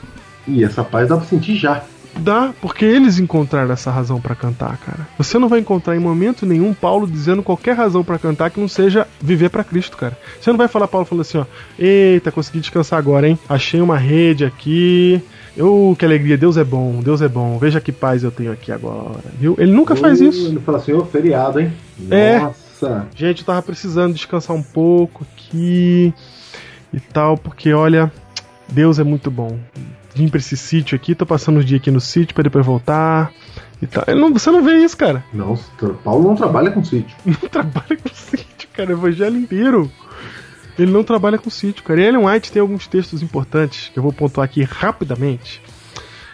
[0.49, 1.83] E essa paz dá pra sentir já.
[2.19, 5.07] Dá, porque eles encontraram essa razão pra cantar, cara.
[5.19, 8.69] Você não vai encontrar em momento nenhum Paulo dizendo qualquer razão pra cantar que não
[8.69, 10.17] seja viver pra Cristo, cara.
[10.41, 11.45] Você não vai falar Paulo falando assim, ó,
[11.79, 13.39] eita, consegui descansar agora, hein?
[13.49, 15.23] Achei uma rede aqui.
[15.57, 17.59] Eu, que alegria, Deus é bom, Deus é bom.
[17.59, 19.55] Veja que paz eu tenho aqui agora, viu?
[19.59, 20.49] Ele nunca faz isso.
[20.49, 21.73] Ele fala assim, ô, feriado, hein?
[22.11, 22.41] É.
[22.41, 23.07] Nossa.
[23.15, 26.13] Gente, eu tava precisando descansar um pouco aqui
[26.93, 28.13] e tal, porque olha,
[28.69, 29.59] Deus é muito bom.
[30.17, 33.31] Vim pra esse sítio aqui, tô passando os dias aqui no sítio pra depois voltar
[33.83, 34.03] e tal.
[34.17, 35.23] Não- você não vê isso, cara.
[35.33, 35.59] Não,
[36.03, 37.15] Paulo não trabalha com sítio.
[37.27, 38.89] Não trabalha com sítio, cara.
[38.91, 39.93] O evangelho inteiro.
[40.79, 42.01] Ele não trabalha com sítio, cara.
[42.01, 45.61] E Ellen White tem alguns textos importantes que eu vou pontuar aqui rapidamente.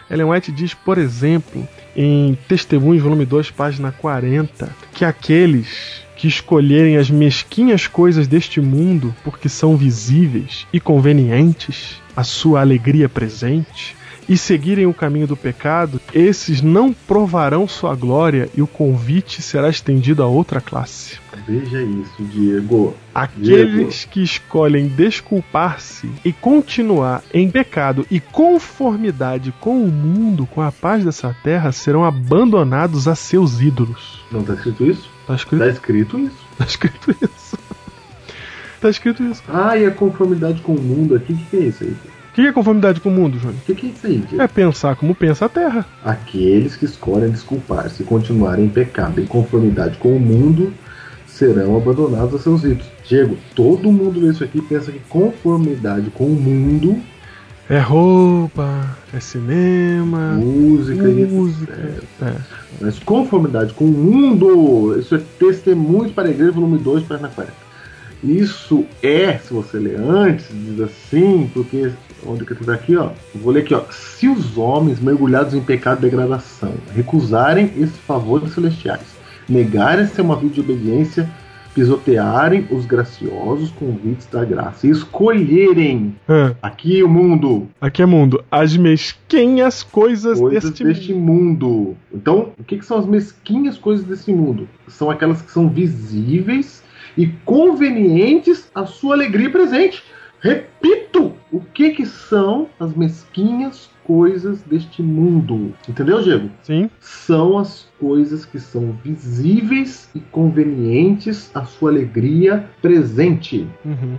[0.09, 1.65] Ellen White diz, por exemplo,
[1.95, 9.13] em Testemunhos, volume 2, página 40, que aqueles que escolherem as mesquinhas coisas deste mundo
[9.23, 13.95] porque são visíveis e convenientes à sua alegria presente
[14.27, 19.69] e seguirem o caminho do pecado, esses não provarão sua glória e o convite será
[19.69, 21.17] estendido a outra classe.
[21.45, 22.95] Veja isso, Diego.
[23.13, 30.71] Aqueles que escolhem desculpar-se e continuar em pecado e conformidade com o mundo, com a
[30.71, 34.23] paz dessa terra, serão abandonados a seus ídolos.
[34.31, 35.09] Não tá escrito isso?
[35.27, 36.35] Tá escrito, Tá escrito isso.
[36.57, 37.42] tá escrito isso.
[38.83, 39.41] Tá escrito isso.
[39.47, 41.91] Ah, e a conformidade com o mundo aqui, o que, que é isso aí?
[41.91, 43.59] O que é conformidade com o mundo, Júnior?
[43.61, 44.23] O que, que é isso aí?
[44.39, 45.85] É pensar como pensa a terra.
[46.03, 50.73] Aqueles que escolhem desculpar-se e continuarem em pecado em conformidade com o mundo
[51.27, 52.87] serão abandonados a seus ídolos.
[53.07, 56.99] Diego, todo mundo vê isso aqui e pensa que conformidade com o mundo,
[57.69, 62.01] É roupa, é cinema, música, música.
[62.21, 62.33] É.
[62.81, 67.62] Mas conformidade com o mundo, isso é Testemunhos para a Igreja, volume 2, página 40.
[68.23, 71.91] Isso é, se você ler antes, diz assim, porque
[72.25, 73.09] onde que tá aqui, ó?
[73.35, 73.83] Vou ler aqui, ó.
[73.91, 79.15] Se os homens mergulhados em pecado e degradação recusarem esses favores celestiais,
[79.47, 81.29] negarem-se a uma vida de obediência,
[81.75, 88.43] pisotearem os graciosos convites da graça e escolherem Ah, aqui o mundo, aqui é mundo.
[88.49, 91.97] As mesquinhas coisas, coisas deste, deste, mundo.
[92.13, 94.69] Então, o que, que são as mesquinhas coisas desse mundo?
[94.87, 96.82] São aquelas que são visíveis
[97.17, 100.03] e convenientes à sua alegria presente.
[100.39, 105.73] Repito, o que, que são as mesquinhas coisas deste mundo?
[105.87, 106.49] Entendeu, Diego?
[106.61, 106.89] Sim.
[106.99, 113.65] São as coisas que são visíveis e convenientes à sua alegria presente.
[113.85, 114.17] Uhum.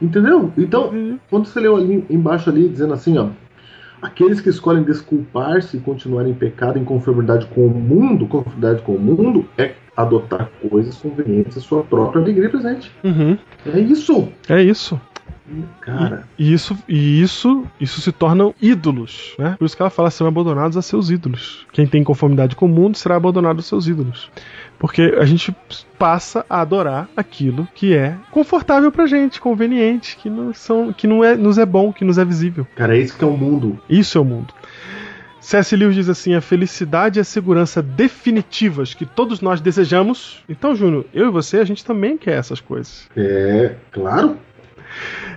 [0.00, 0.52] Entendeu?
[0.56, 3.30] Então, quando você leu ali embaixo ali dizendo assim, ó,
[4.04, 8.94] aqueles que escolhem desculpar-se e continuarem em pecado em conformidade com o mundo, conformidade com
[8.94, 12.92] o mundo é adotar coisas convenientes à sua própria alegria presente.
[13.02, 13.38] Uhum.
[13.66, 14.28] É isso.
[14.48, 15.00] É isso.
[15.80, 19.56] Cara, E isso, e isso, isso se tornam ídolos, né?
[19.58, 21.66] Por isso que ela fala serão abandonados a seus ídolos.
[21.70, 24.30] Quem tem conformidade com o mundo será abandonado aos seus ídolos.
[24.78, 25.54] Porque a gente
[25.98, 31.24] passa a adorar aquilo que é confortável pra gente, conveniente, que não, são, que não
[31.24, 32.66] é, nos é bom, que nos é visível.
[32.74, 33.80] cara, é isso que é o mundo.
[33.88, 34.52] Isso é o mundo.
[35.44, 35.76] C.S.
[35.76, 40.42] Lewis diz assim: a felicidade e a segurança definitivas que todos nós desejamos.
[40.48, 43.08] Então, Júnior, eu e você, a gente também quer essas coisas.
[43.14, 44.38] É, claro.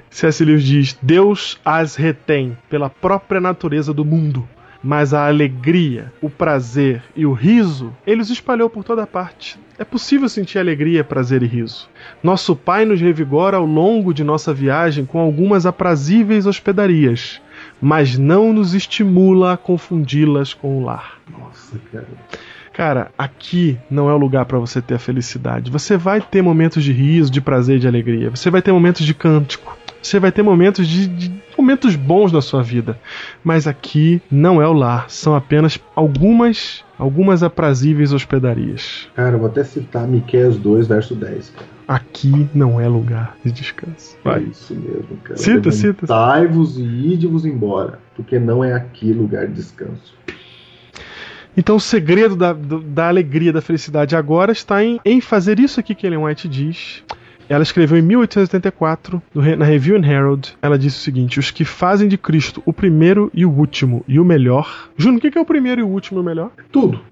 [0.10, 0.46] C.S.
[0.46, 4.48] Lewis diz: Deus as retém pela própria natureza do mundo.
[4.88, 9.60] Mas a alegria, o prazer e o riso, ele os espalhou por toda parte.
[9.78, 11.90] É possível sentir alegria, prazer e riso.
[12.24, 17.42] Nosso Pai nos revigora ao longo de nossa viagem com algumas aprazíveis hospedarias,
[17.82, 21.20] mas não nos estimula a confundi-las com o lar.
[21.38, 22.08] Nossa, cara.
[22.72, 25.70] Cara, aqui não é o lugar para você ter a felicidade.
[25.70, 28.30] Você vai ter momentos de riso, de prazer, de alegria.
[28.30, 29.77] Você vai ter momentos de cântico.
[30.02, 32.98] Você vai ter momentos de, de momentos bons na sua vida.
[33.44, 35.10] Mas aqui não é o lar.
[35.10, 39.08] São apenas algumas algumas aprazíveis hospedarias.
[39.16, 41.50] Cara, eu vou até citar Miqueias 2, verso 10.
[41.50, 41.66] Cara.
[41.88, 44.18] Aqui não é lugar de descanso.
[44.26, 45.38] É isso mesmo, cara.
[45.38, 46.02] Cita, cita.
[46.02, 50.16] Levantai-vos e ide-vos embora, porque não é aqui lugar de descanso.
[51.56, 55.96] Então o segredo da, da alegria, da felicidade agora está em, em fazer isso aqui
[55.96, 57.04] que Ellen White diz.
[57.50, 61.50] Ela escreveu em 1884, no Re- na Review and Herald, ela disse o seguinte: Os
[61.52, 64.90] que fazem de Cristo o primeiro e o último e o melhor.
[64.98, 66.52] Júnior, o que é o primeiro e o último e o melhor?
[66.72, 67.00] Tudo.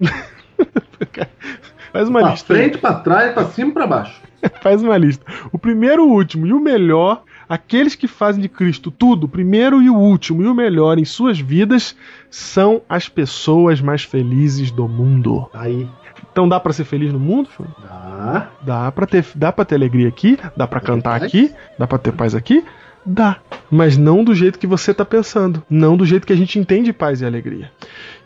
[1.92, 2.52] Faz uma pra lista.
[2.52, 2.60] aí.
[2.60, 4.20] frente, pra trás, pra cima e pra baixo.
[4.62, 5.24] Faz uma lista.
[5.52, 9.80] O primeiro, o último e o melhor, aqueles que fazem de Cristo tudo, o primeiro
[9.82, 11.96] e o último e o melhor em suas vidas,
[12.30, 15.48] são as pessoas mais felizes do mundo.
[15.54, 15.88] Aí.
[16.32, 17.48] Então dá pra ser feliz no mundo?
[17.56, 17.74] Júnior?
[17.82, 18.48] Dá.
[18.62, 22.12] Dá pra ter, dá pra ter alegria aqui, dá pra cantar aqui, dá pra ter
[22.12, 22.64] paz aqui,
[23.04, 23.36] dá.
[23.70, 26.92] Mas não do jeito que você tá pensando, não do jeito que a gente entende
[26.92, 27.70] paz e alegria.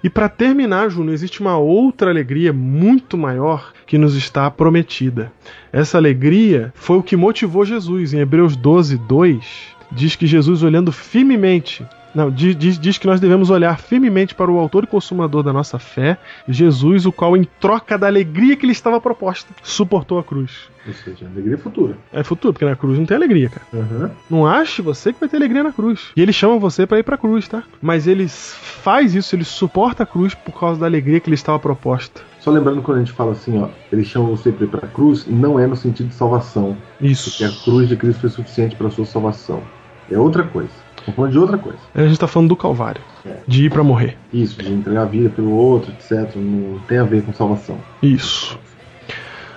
[0.02, 5.32] E pra terminar, Júnior, existe uma outra alegria muito maior que nos está prometida.
[5.72, 8.12] Essa alegria foi o que motivou Jesus.
[8.14, 13.20] Em Hebreus 12, 2, diz que Jesus, olhando firmemente não, diz, diz, diz que nós
[13.20, 16.18] devemos olhar firmemente para o autor e consumador da nossa fé,
[16.48, 20.68] Jesus, o qual, em troca da alegria que lhe estava proposta, suportou a cruz.
[20.86, 21.96] Ou seja, alegria futura.
[22.12, 23.66] É futuro, porque na cruz não tem alegria, cara.
[23.72, 24.10] Uhum.
[24.30, 26.10] Não ache você que vai ter alegria na cruz.
[26.16, 27.62] E ele chama você para ir pra cruz, tá?
[27.80, 31.58] Mas ele faz isso, ele suporta a cruz por causa da alegria que lhe estava
[31.58, 32.22] proposta.
[32.40, 35.26] Só lembrando quando a gente fala assim, ó, ele chama você para ir pra cruz,
[35.26, 36.76] não é no sentido de salvação.
[37.00, 37.30] Isso.
[37.30, 39.62] Porque a cruz de Cristo foi suficiente para sua salvação.
[40.10, 40.70] É outra coisa.
[41.00, 41.78] Estamos falando de outra coisa.
[41.94, 43.02] A gente tá falando do Calvário.
[43.24, 43.38] É.
[43.46, 44.16] De ir pra morrer.
[44.32, 46.34] Isso, de entregar a vida pelo outro, etc.
[46.36, 47.78] Não tem a ver com salvação.
[48.02, 48.58] Isso.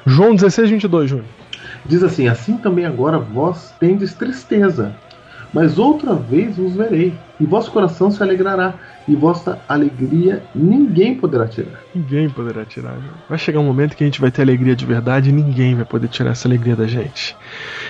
[0.06, 1.28] João 16, 22, Júnior.
[1.86, 4.96] Diz assim: Assim também agora vós tendes tristeza,
[5.54, 8.74] mas outra vez vos verei, e vosso coração se alegrará,
[9.08, 11.82] e vossa alegria ninguém poderá tirar.
[11.94, 12.96] Ninguém poderá tirar.
[12.96, 13.14] Júnior.
[13.30, 15.86] Vai chegar um momento que a gente vai ter alegria de verdade e ninguém vai
[15.86, 17.36] poder tirar essa alegria da gente.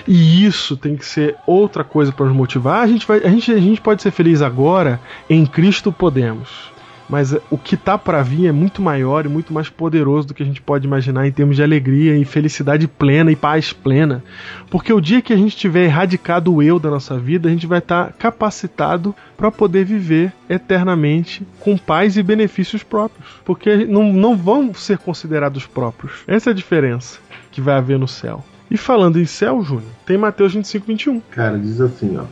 [0.06, 2.82] E isso tem que ser outra coisa para nos motivar.
[2.82, 5.00] A gente, vai, a, gente, a gente pode ser feliz agora,
[5.30, 6.73] em Cristo podemos.
[7.08, 10.42] Mas o que tá para vir é muito maior e muito mais poderoso do que
[10.42, 14.22] a gente pode imaginar em termos de alegria e felicidade plena e paz plena.
[14.70, 17.66] Porque o dia que a gente tiver erradicado o eu da nossa vida, a gente
[17.66, 23.28] vai estar capacitado para poder viver eternamente com paz e benefícios próprios.
[23.44, 26.22] Porque não, não vão ser considerados próprios.
[26.26, 27.18] Essa é a diferença
[27.50, 28.44] que vai haver no céu.
[28.70, 31.20] E falando em céu, Júnior, tem Mateus 25, 21.
[31.30, 32.24] Cara, diz assim, ó.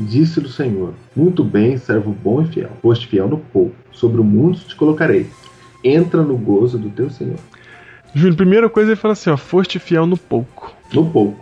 [0.00, 2.70] Disse-lhe o Senhor: Muito bem, servo bom e fiel.
[2.80, 5.26] Foste fiel no pouco, sobre o mundo te colocarei.
[5.84, 7.36] Entra no gozo do teu Senhor.
[8.14, 10.74] Júnior, primeira coisa ele fala assim, ó, foste fiel no pouco.
[10.92, 11.38] No pouco.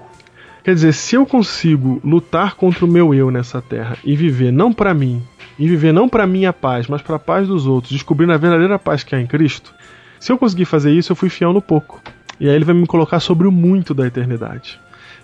[0.62, 4.72] Quer dizer, se eu consigo lutar contra o meu eu nessa terra e viver não
[4.72, 5.22] para mim,
[5.59, 8.78] e viver não para minha paz, mas para a paz dos outros, descobrindo a verdadeira
[8.78, 9.72] paz que há em Cristo,
[10.20, 12.02] se eu conseguir fazer isso, eu fui fiel no pouco.
[12.39, 14.78] E aí ele vai me colocar sobre o muito da eternidade.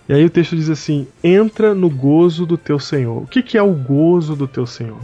[0.09, 3.23] E aí o texto diz assim: entra no gozo do teu Senhor.
[3.23, 4.99] O que, que é o gozo do teu Senhor?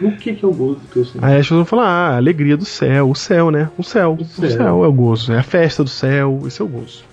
[0.00, 1.24] O que, que é o gozo do teu Senhor?
[1.24, 3.70] Aí as pessoas vão falar: ah, a alegria do céu, o céu, né?
[3.78, 4.18] O céu.
[4.20, 4.84] O céu, céu.
[4.84, 7.04] é o gozo, é a festa do céu, esse é o gozo.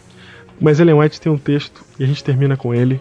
[0.59, 2.99] Mas Ellen White tem um texto, e a gente termina com ele,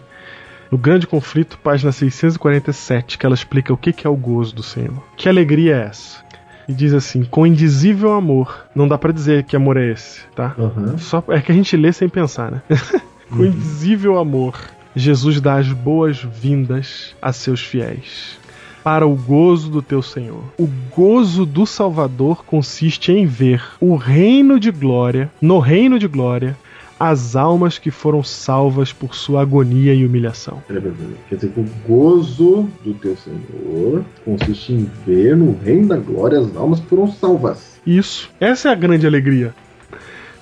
[0.71, 4.63] no Grande Conflito, página 647, que ela explica o que, que é o gozo do
[4.63, 5.03] Senhor.
[5.17, 6.23] Que alegria é essa?
[6.67, 8.67] E diz assim: com indizível amor.
[8.75, 10.55] Não dá pra dizer que amor é esse, tá?
[10.57, 10.97] Uhum.
[10.97, 12.61] Só é que a gente lê sem pensar, né?
[13.29, 14.59] com indizível amor,
[14.95, 18.37] Jesus dá as boas-vindas a seus fiéis.
[18.83, 20.43] Para o gozo do teu Senhor.
[20.57, 26.57] O gozo do Salvador consiste em ver o reino de glória, no reino de glória,
[26.99, 30.61] as almas que foram salvas por sua agonia e humilhação.
[30.67, 36.39] Quer dizer que o gozo do teu Senhor consiste em ver no reino da glória
[36.39, 37.79] as almas que foram salvas.
[37.85, 38.29] Isso.
[38.39, 39.53] Essa é a grande alegria.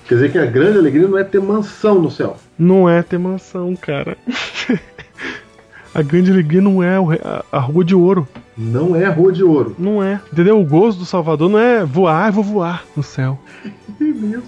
[0.08, 2.36] Quer dizer que a grande alegria não é ter mansão no céu.
[2.58, 4.16] Não é ter mansão, cara.
[5.94, 7.20] a grande alegria não é o re-
[7.52, 8.26] a, rua de ouro.
[8.56, 9.76] Não é a rua de ouro.
[9.78, 10.20] Não é.
[10.32, 10.58] Entendeu?
[10.60, 13.38] O gozo do Salvador não é voar, eu vou voar no céu.
[14.00, 14.44] É mesmo.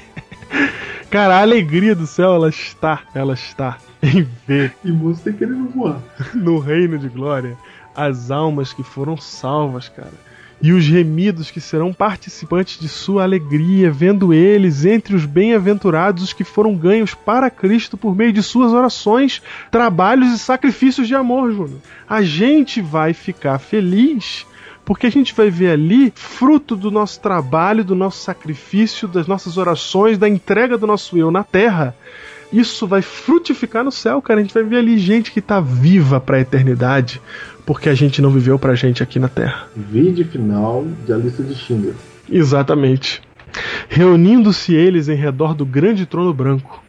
[1.10, 5.98] Cara, a alegria do céu, ela está, ela está em ver E você querendo voar.
[6.34, 7.56] no reino de glória
[7.94, 10.12] as almas que foram salvas, cara.
[10.60, 16.32] E os remidos que serão participantes de sua alegria, vendo eles entre os bem-aventurados os
[16.32, 21.52] que foram ganhos para Cristo por meio de suas orações, trabalhos e sacrifícios de amor,
[21.52, 21.80] Júnior.
[22.08, 24.46] A gente vai ficar feliz
[24.84, 29.58] porque a gente vai ver ali fruto do nosso trabalho, do nosso sacrifício, das nossas
[29.58, 31.94] orações, da entrega do nosso eu na terra.
[32.52, 34.38] Isso vai frutificar no céu, cara.
[34.38, 37.20] A gente vai ver ali gente que tá viva para a eternidade,
[37.66, 39.66] porque a gente não viveu pra gente aqui na terra.
[39.76, 41.94] Vídeo final da lista de Schindler.
[42.30, 43.20] Exatamente.
[43.88, 46.82] Reunindo-se eles em redor do grande trono branco.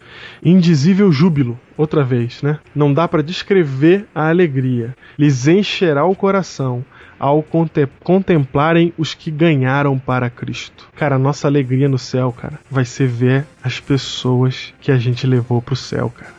[0.43, 2.59] Indizível júbilo, outra vez, né?
[2.75, 4.95] Não dá para descrever a alegria.
[5.17, 6.85] Lhes encherá o coração
[7.19, 10.87] ao conte contemplarem os que ganharam para Cristo.
[10.95, 15.25] Cara, a nossa alegria no céu, cara, vai ser ver as pessoas que a gente
[15.25, 16.33] levou pro céu, cara.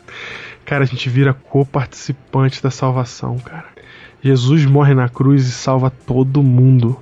[0.63, 3.65] Cara, a gente vira co-participante da salvação, cara.
[4.21, 6.97] Jesus morre na cruz e salva todo mundo,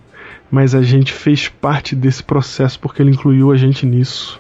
[0.51, 4.39] mas a gente fez parte desse processo porque ele incluiu a gente nisso.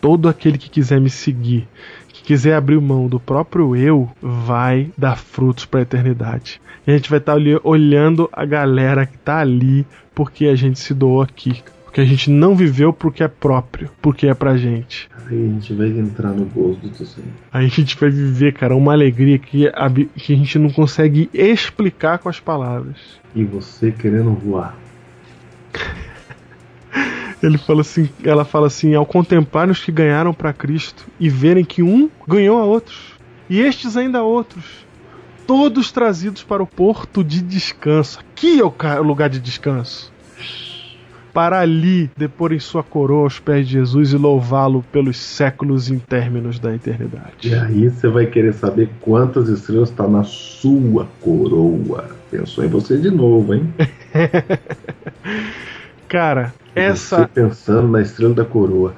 [0.00, 1.66] Todo aquele que quiser me seguir,
[2.08, 6.60] que quiser abrir mão do próprio eu, vai dar frutos para a eternidade.
[6.86, 10.78] E a gente vai estar tá olhando a galera que tá ali porque a gente
[10.78, 11.62] se doou aqui.
[11.98, 15.10] Porque a gente não viveu porque é próprio, porque é pra gente.
[15.26, 17.28] Aí a gente vai entrar no gozo do Senhor.
[17.52, 21.28] Aí a gente vai viver, cara, uma alegria que a, que a gente não consegue
[21.34, 22.98] explicar com as palavras.
[23.34, 24.78] E você querendo voar.
[27.42, 31.64] Ele fala assim, ela fala assim, ao contemplar os que ganharam para Cristo e verem
[31.64, 33.14] que um ganhou a outros,
[33.50, 34.86] e estes ainda a outros,
[35.48, 38.20] todos trazidos para o porto de descanso.
[38.20, 40.12] Aqui é o lugar de descanso.
[41.38, 46.58] Para ali depor em sua coroa aos pés de Jesus e louvá-lo pelos séculos intérminos
[46.58, 47.48] da eternidade.
[47.48, 52.06] E aí você vai querer saber quantas estrelas está na sua coroa.
[52.28, 53.72] Pensou em você de novo, hein?
[56.08, 57.18] Cara, essa.
[57.18, 58.96] Você pensando na estrela da coroa.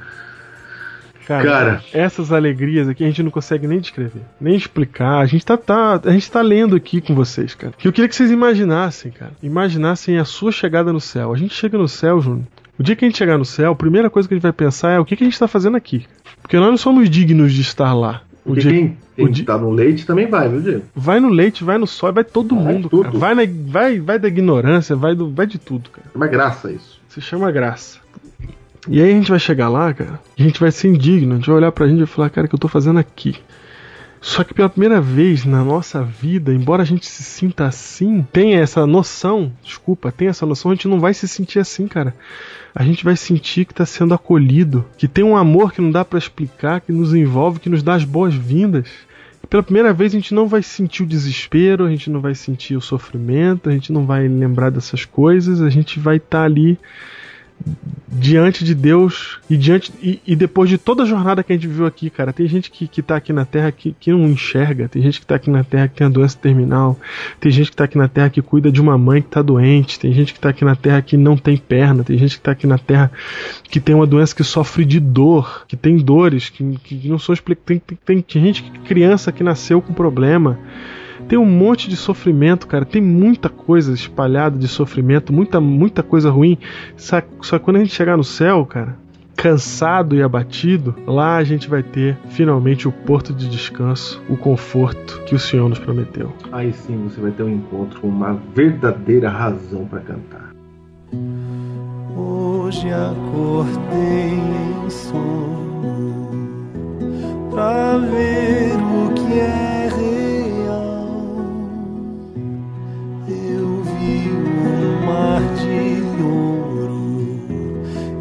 [1.30, 5.20] Cara, Cara, essas alegrias aqui a gente não consegue nem descrever, nem explicar.
[5.20, 7.72] A gente tá, tá, a gente tá lendo aqui com vocês, cara.
[7.78, 9.30] Que eu queria que vocês imaginassem, cara.
[9.40, 11.32] Imaginassem a sua chegada no céu.
[11.32, 12.46] A gente chega no céu, Júnior.
[12.76, 14.52] O dia que a gente chegar no céu, a primeira coisa que a gente vai
[14.52, 16.04] pensar é o que, que a gente tá fazendo aqui.
[16.42, 18.22] Porque nós não somos dignos de estar lá.
[18.44, 20.82] O dia, quem, quem o dia, tá no leite também vai, viu, Diego?
[20.96, 23.04] Vai no leite, vai no sol, vai todo vai mundo, tudo.
[23.04, 23.18] cara.
[23.18, 26.08] Vai, na, vai, vai da ignorância, vai, do, vai de tudo, cara.
[26.12, 27.00] É uma graça isso.
[27.08, 28.00] Se chama graça.
[28.88, 31.46] E aí a gente vai chegar lá, cara, a gente vai ser indigno, a gente
[31.46, 33.36] vai olhar pra gente e falar, cara, o que eu tô fazendo aqui?
[34.20, 38.60] Só que pela primeira vez na nossa vida, embora a gente se sinta assim, tenha
[38.60, 42.14] essa noção, desculpa, tenha essa noção, a gente não vai se sentir assim, cara.
[42.74, 46.04] A gente vai sentir que está sendo acolhido, que tem um amor que não dá
[46.04, 48.88] para explicar, que nos envolve, que nos dá as boas-vindas.
[49.48, 52.76] Pela primeira vez a gente não vai sentir o desespero, a gente não vai sentir
[52.76, 56.78] o sofrimento, a gente não vai lembrar dessas coisas, a gente vai estar tá ali
[58.12, 61.68] diante de Deus e diante e, e, depois de toda a jornada que a gente
[61.68, 64.88] viveu aqui, cara, tem gente que, que tá aqui na Terra que, que não enxerga,
[64.88, 66.98] tem gente que tá aqui na Terra que tem a doença terminal,
[67.38, 69.98] tem gente que tá aqui na Terra que cuida de uma mãe que tá doente,
[69.98, 72.50] tem gente que tá aqui na Terra que não tem perna, tem gente que tá
[72.50, 73.12] aqui na Terra
[73.62, 77.32] que tem uma doença que sofre de dor, que tem dores, que, que não são
[77.32, 77.64] explicadas.
[77.66, 80.58] Tem, tem, tem gente, criança que nasceu com problema
[81.30, 82.84] tem um monte de sofrimento, cara.
[82.84, 86.58] Tem muita coisa espalhada de sofrimento, muita, muita coisa ruim.
[86.96, 88.98] Só, só que quando a gente chegar no céu, cara,
[89.36, 95.22] cansado e abatido, lá a gente vai ter finalmente o porto de descanso, o conforto
[95.24, 96.34] que o Senhor nos prometeu.
[96.50, 100.50] Aí sim você vai ter um encontro com uma verdadeira razão para cantar.
[102.16, 104.34] Hoje acordei
[104.84, 106.28] em sono
[107.52, 109.79] pra ver o que é
[115.10, 117.02] mar de ouro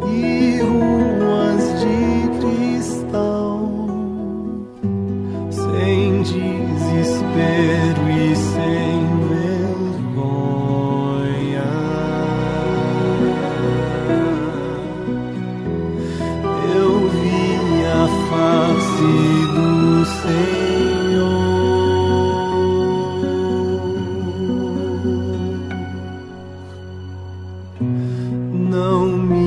[0.08, 1.98] e ruas de
[2.40, 3.58] cristal,
[5.50, 8.98] sem desespero e sem
[9.30, 10.30] vergonha.
[16.74, 17.40] Eu vi
[17.86, 19.12] a face
[19.54, 19.70] do
[20.22, 20.59] Senhor.
[28.70, 29.39] Chamarem o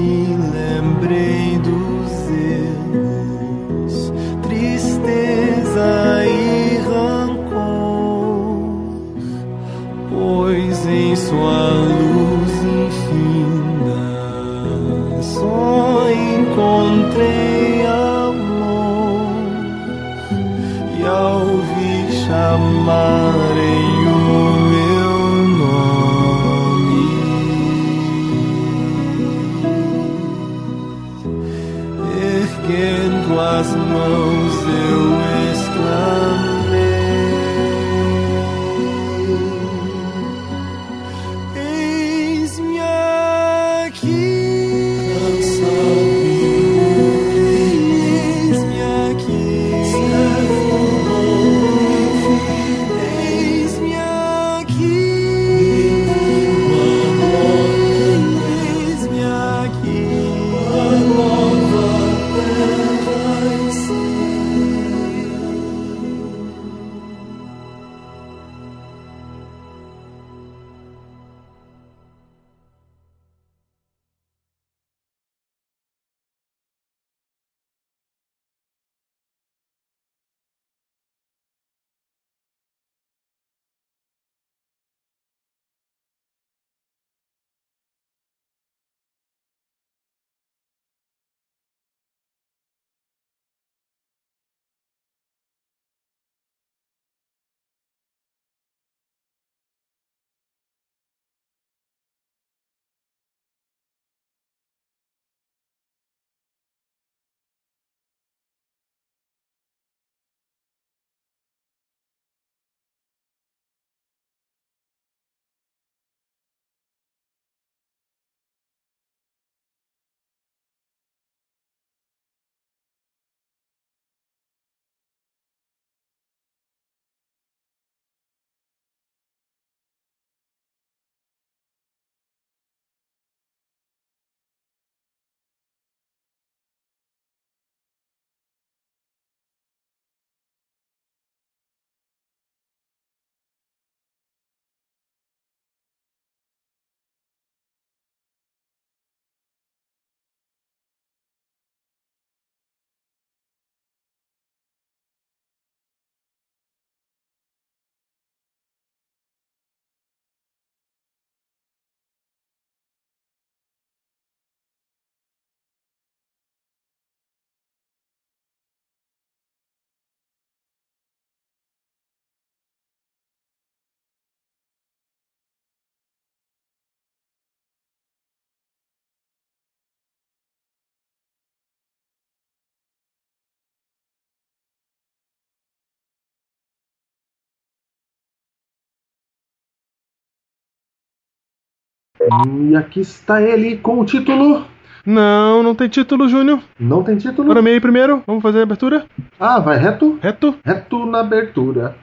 [192.70, 194.66] E aqui está ele com o título.
[195.06, 196.60] Não, não tem título, Júnior.
[196.80, 197.48] Não tem título?
[197.48, 198.24] Bora meio primeiro.
[198.26, 199.06] Vamos fazer a abertura?
[199.40, 200.18] Ah, vai reto?
[200.22, 200.56] Reto?
[200.64, 201.96] Reto na abertura.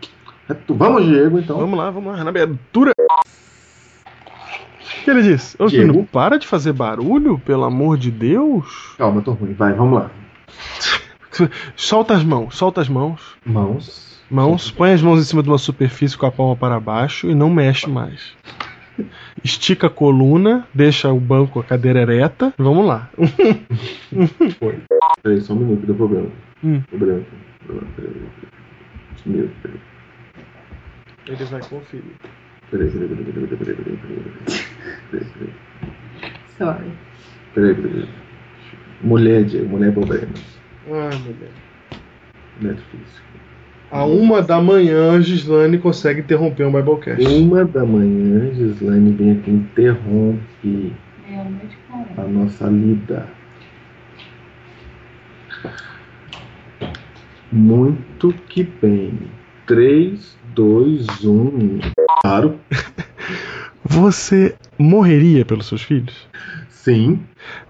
[0.47, 0.75] Reto.
[0.75, 1.59] Vamos, Diego, então.
[1.59, 2.23] Vamos lá, vamos lá.
[2.23, 2.93] Na abertura.
[5.01, 5.57] O que ele diz?
[5.59, 5.87] Ô, Diego.
[5.87, 8.95] Júnior, para de fazer barulho, pelo amor de Deus.
[8.99, 9.55] Calma, eu tô ruim.
[9.55, 10.11] Vai, vamos lá.
[11.75, 13.37] Solta as mãos, solta as mãos.
[13.47, 14.21] Mãos.
[14.31, 17.35] Mãos, põe as mãos em cima de uma superfície com a palma para baixo e
[17.35, 18.35] não mexe mais
[19.45, 22.53] estica a coluna, deixa o banco, a cadeira ereta.
[22.59, 23.11] Vamos lá.
[24.59, 24.79] Foi.
[25.23, 26.29] Peraí, só um minuto, deu problema.
[26.65, 26.81] Hum.
[26.89, 27.25] Problema.
[29.17, 29.51] Sumiu.
[31.27, 32.05] Ele vai conferir.
[32.71, 33.97] Peraí, peraí, peraí, peraí, peraí, peraí,
[35.11, 35.53] peraí, peraí.
[36.57, 36.93] Sorry.
[37.55, 38.09] Peraí, peraí.
[39.03, 40.33] Mulher, mulher é problema.
[40.87, 41.51] Ah, mulher.
[42.61, 43.23] Mulher é difícil.
[43.91, 47.27] A uma da manhã, a Gislane consegue interromper um Biblecast.
[47.27, 50.93] Uma da manhã, Gislaine vem aqui e interrompe
[52.17, 53.27] a nossa lida.
[57.51, 59.13] Muito que bem.
[59.67, 61.79] 3, 2, 1.
[62.23, 62.61] Claro.
[63.85, 66.29] Você morreria pelos seus filhos?
[66.83, 67.21] Sim.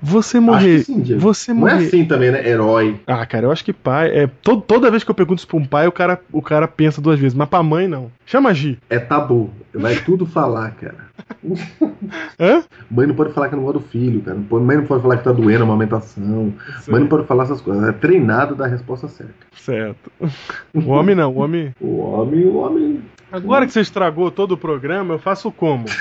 [0.01, 0.85] Você morrer.
[0.85, 1.03] sim.
[1.19, 1.87] Você Não é morrer.
[1.87, 2.47] assim também, né?
[2.49, 3.01] Herói.
[3.07, 4.09] Ah, cara, eu acho que pai.
[4.11, 6.69] É, to- toda vez que eu pergunto isso pra um pai, o cara, o cara
[6.69, 7.35] pensa duas vezes.
[7.37, 8.11] Mas pra mãe, não.
[8.25, 8.79] Chama Gi.
[8.89, 9.51] É tabu.
[9.75, 10.95] Vai tudo falar, cara.
[12.39, 12.63] Hã?
[12.91, 14.39] Mãe não pode falar que não gosta do filho, cara.
[14.49, 16.53] Não Mãe não pode falar que tá doendo a amamentação.
[16.81, 16.93] Sei.
[16.93, 17.89] Mãe não pode falar essas coisas.
[17.89, 19.35] É treinado da resposta certa.
[19.57, 20.11] Certo.
[20.73, 21.75] O homem não, o homem.
[21.81, 23.03] O homem, o homem.
[23.33, 25.87] Agora que você estragou todo o programa, eu faço como?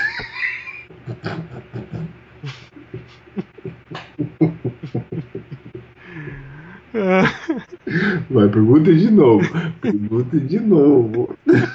[8.30, 9.48] Vai, pergunta de novo.
[9.80, 11.36] Pergunta de novo.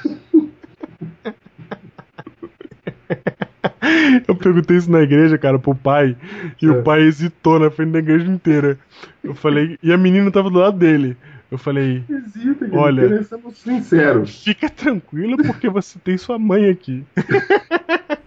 [4.27, 6.17] Eu perguntei isso na igreja, cara, pro pai,
[6.61, 8.79] e o pai hesitou na frente da igreja inteira.
[9.23, 11.15] Eu falei, e a menina tava do lado dele.
[11.51, 12.67] Eu falei, Hesita.
[12.71, 13.23] Olha.
[13.53, 14.25] Sincero.
[14.25, 17.03] fica tranquilo porque você tem sua mãe aqui.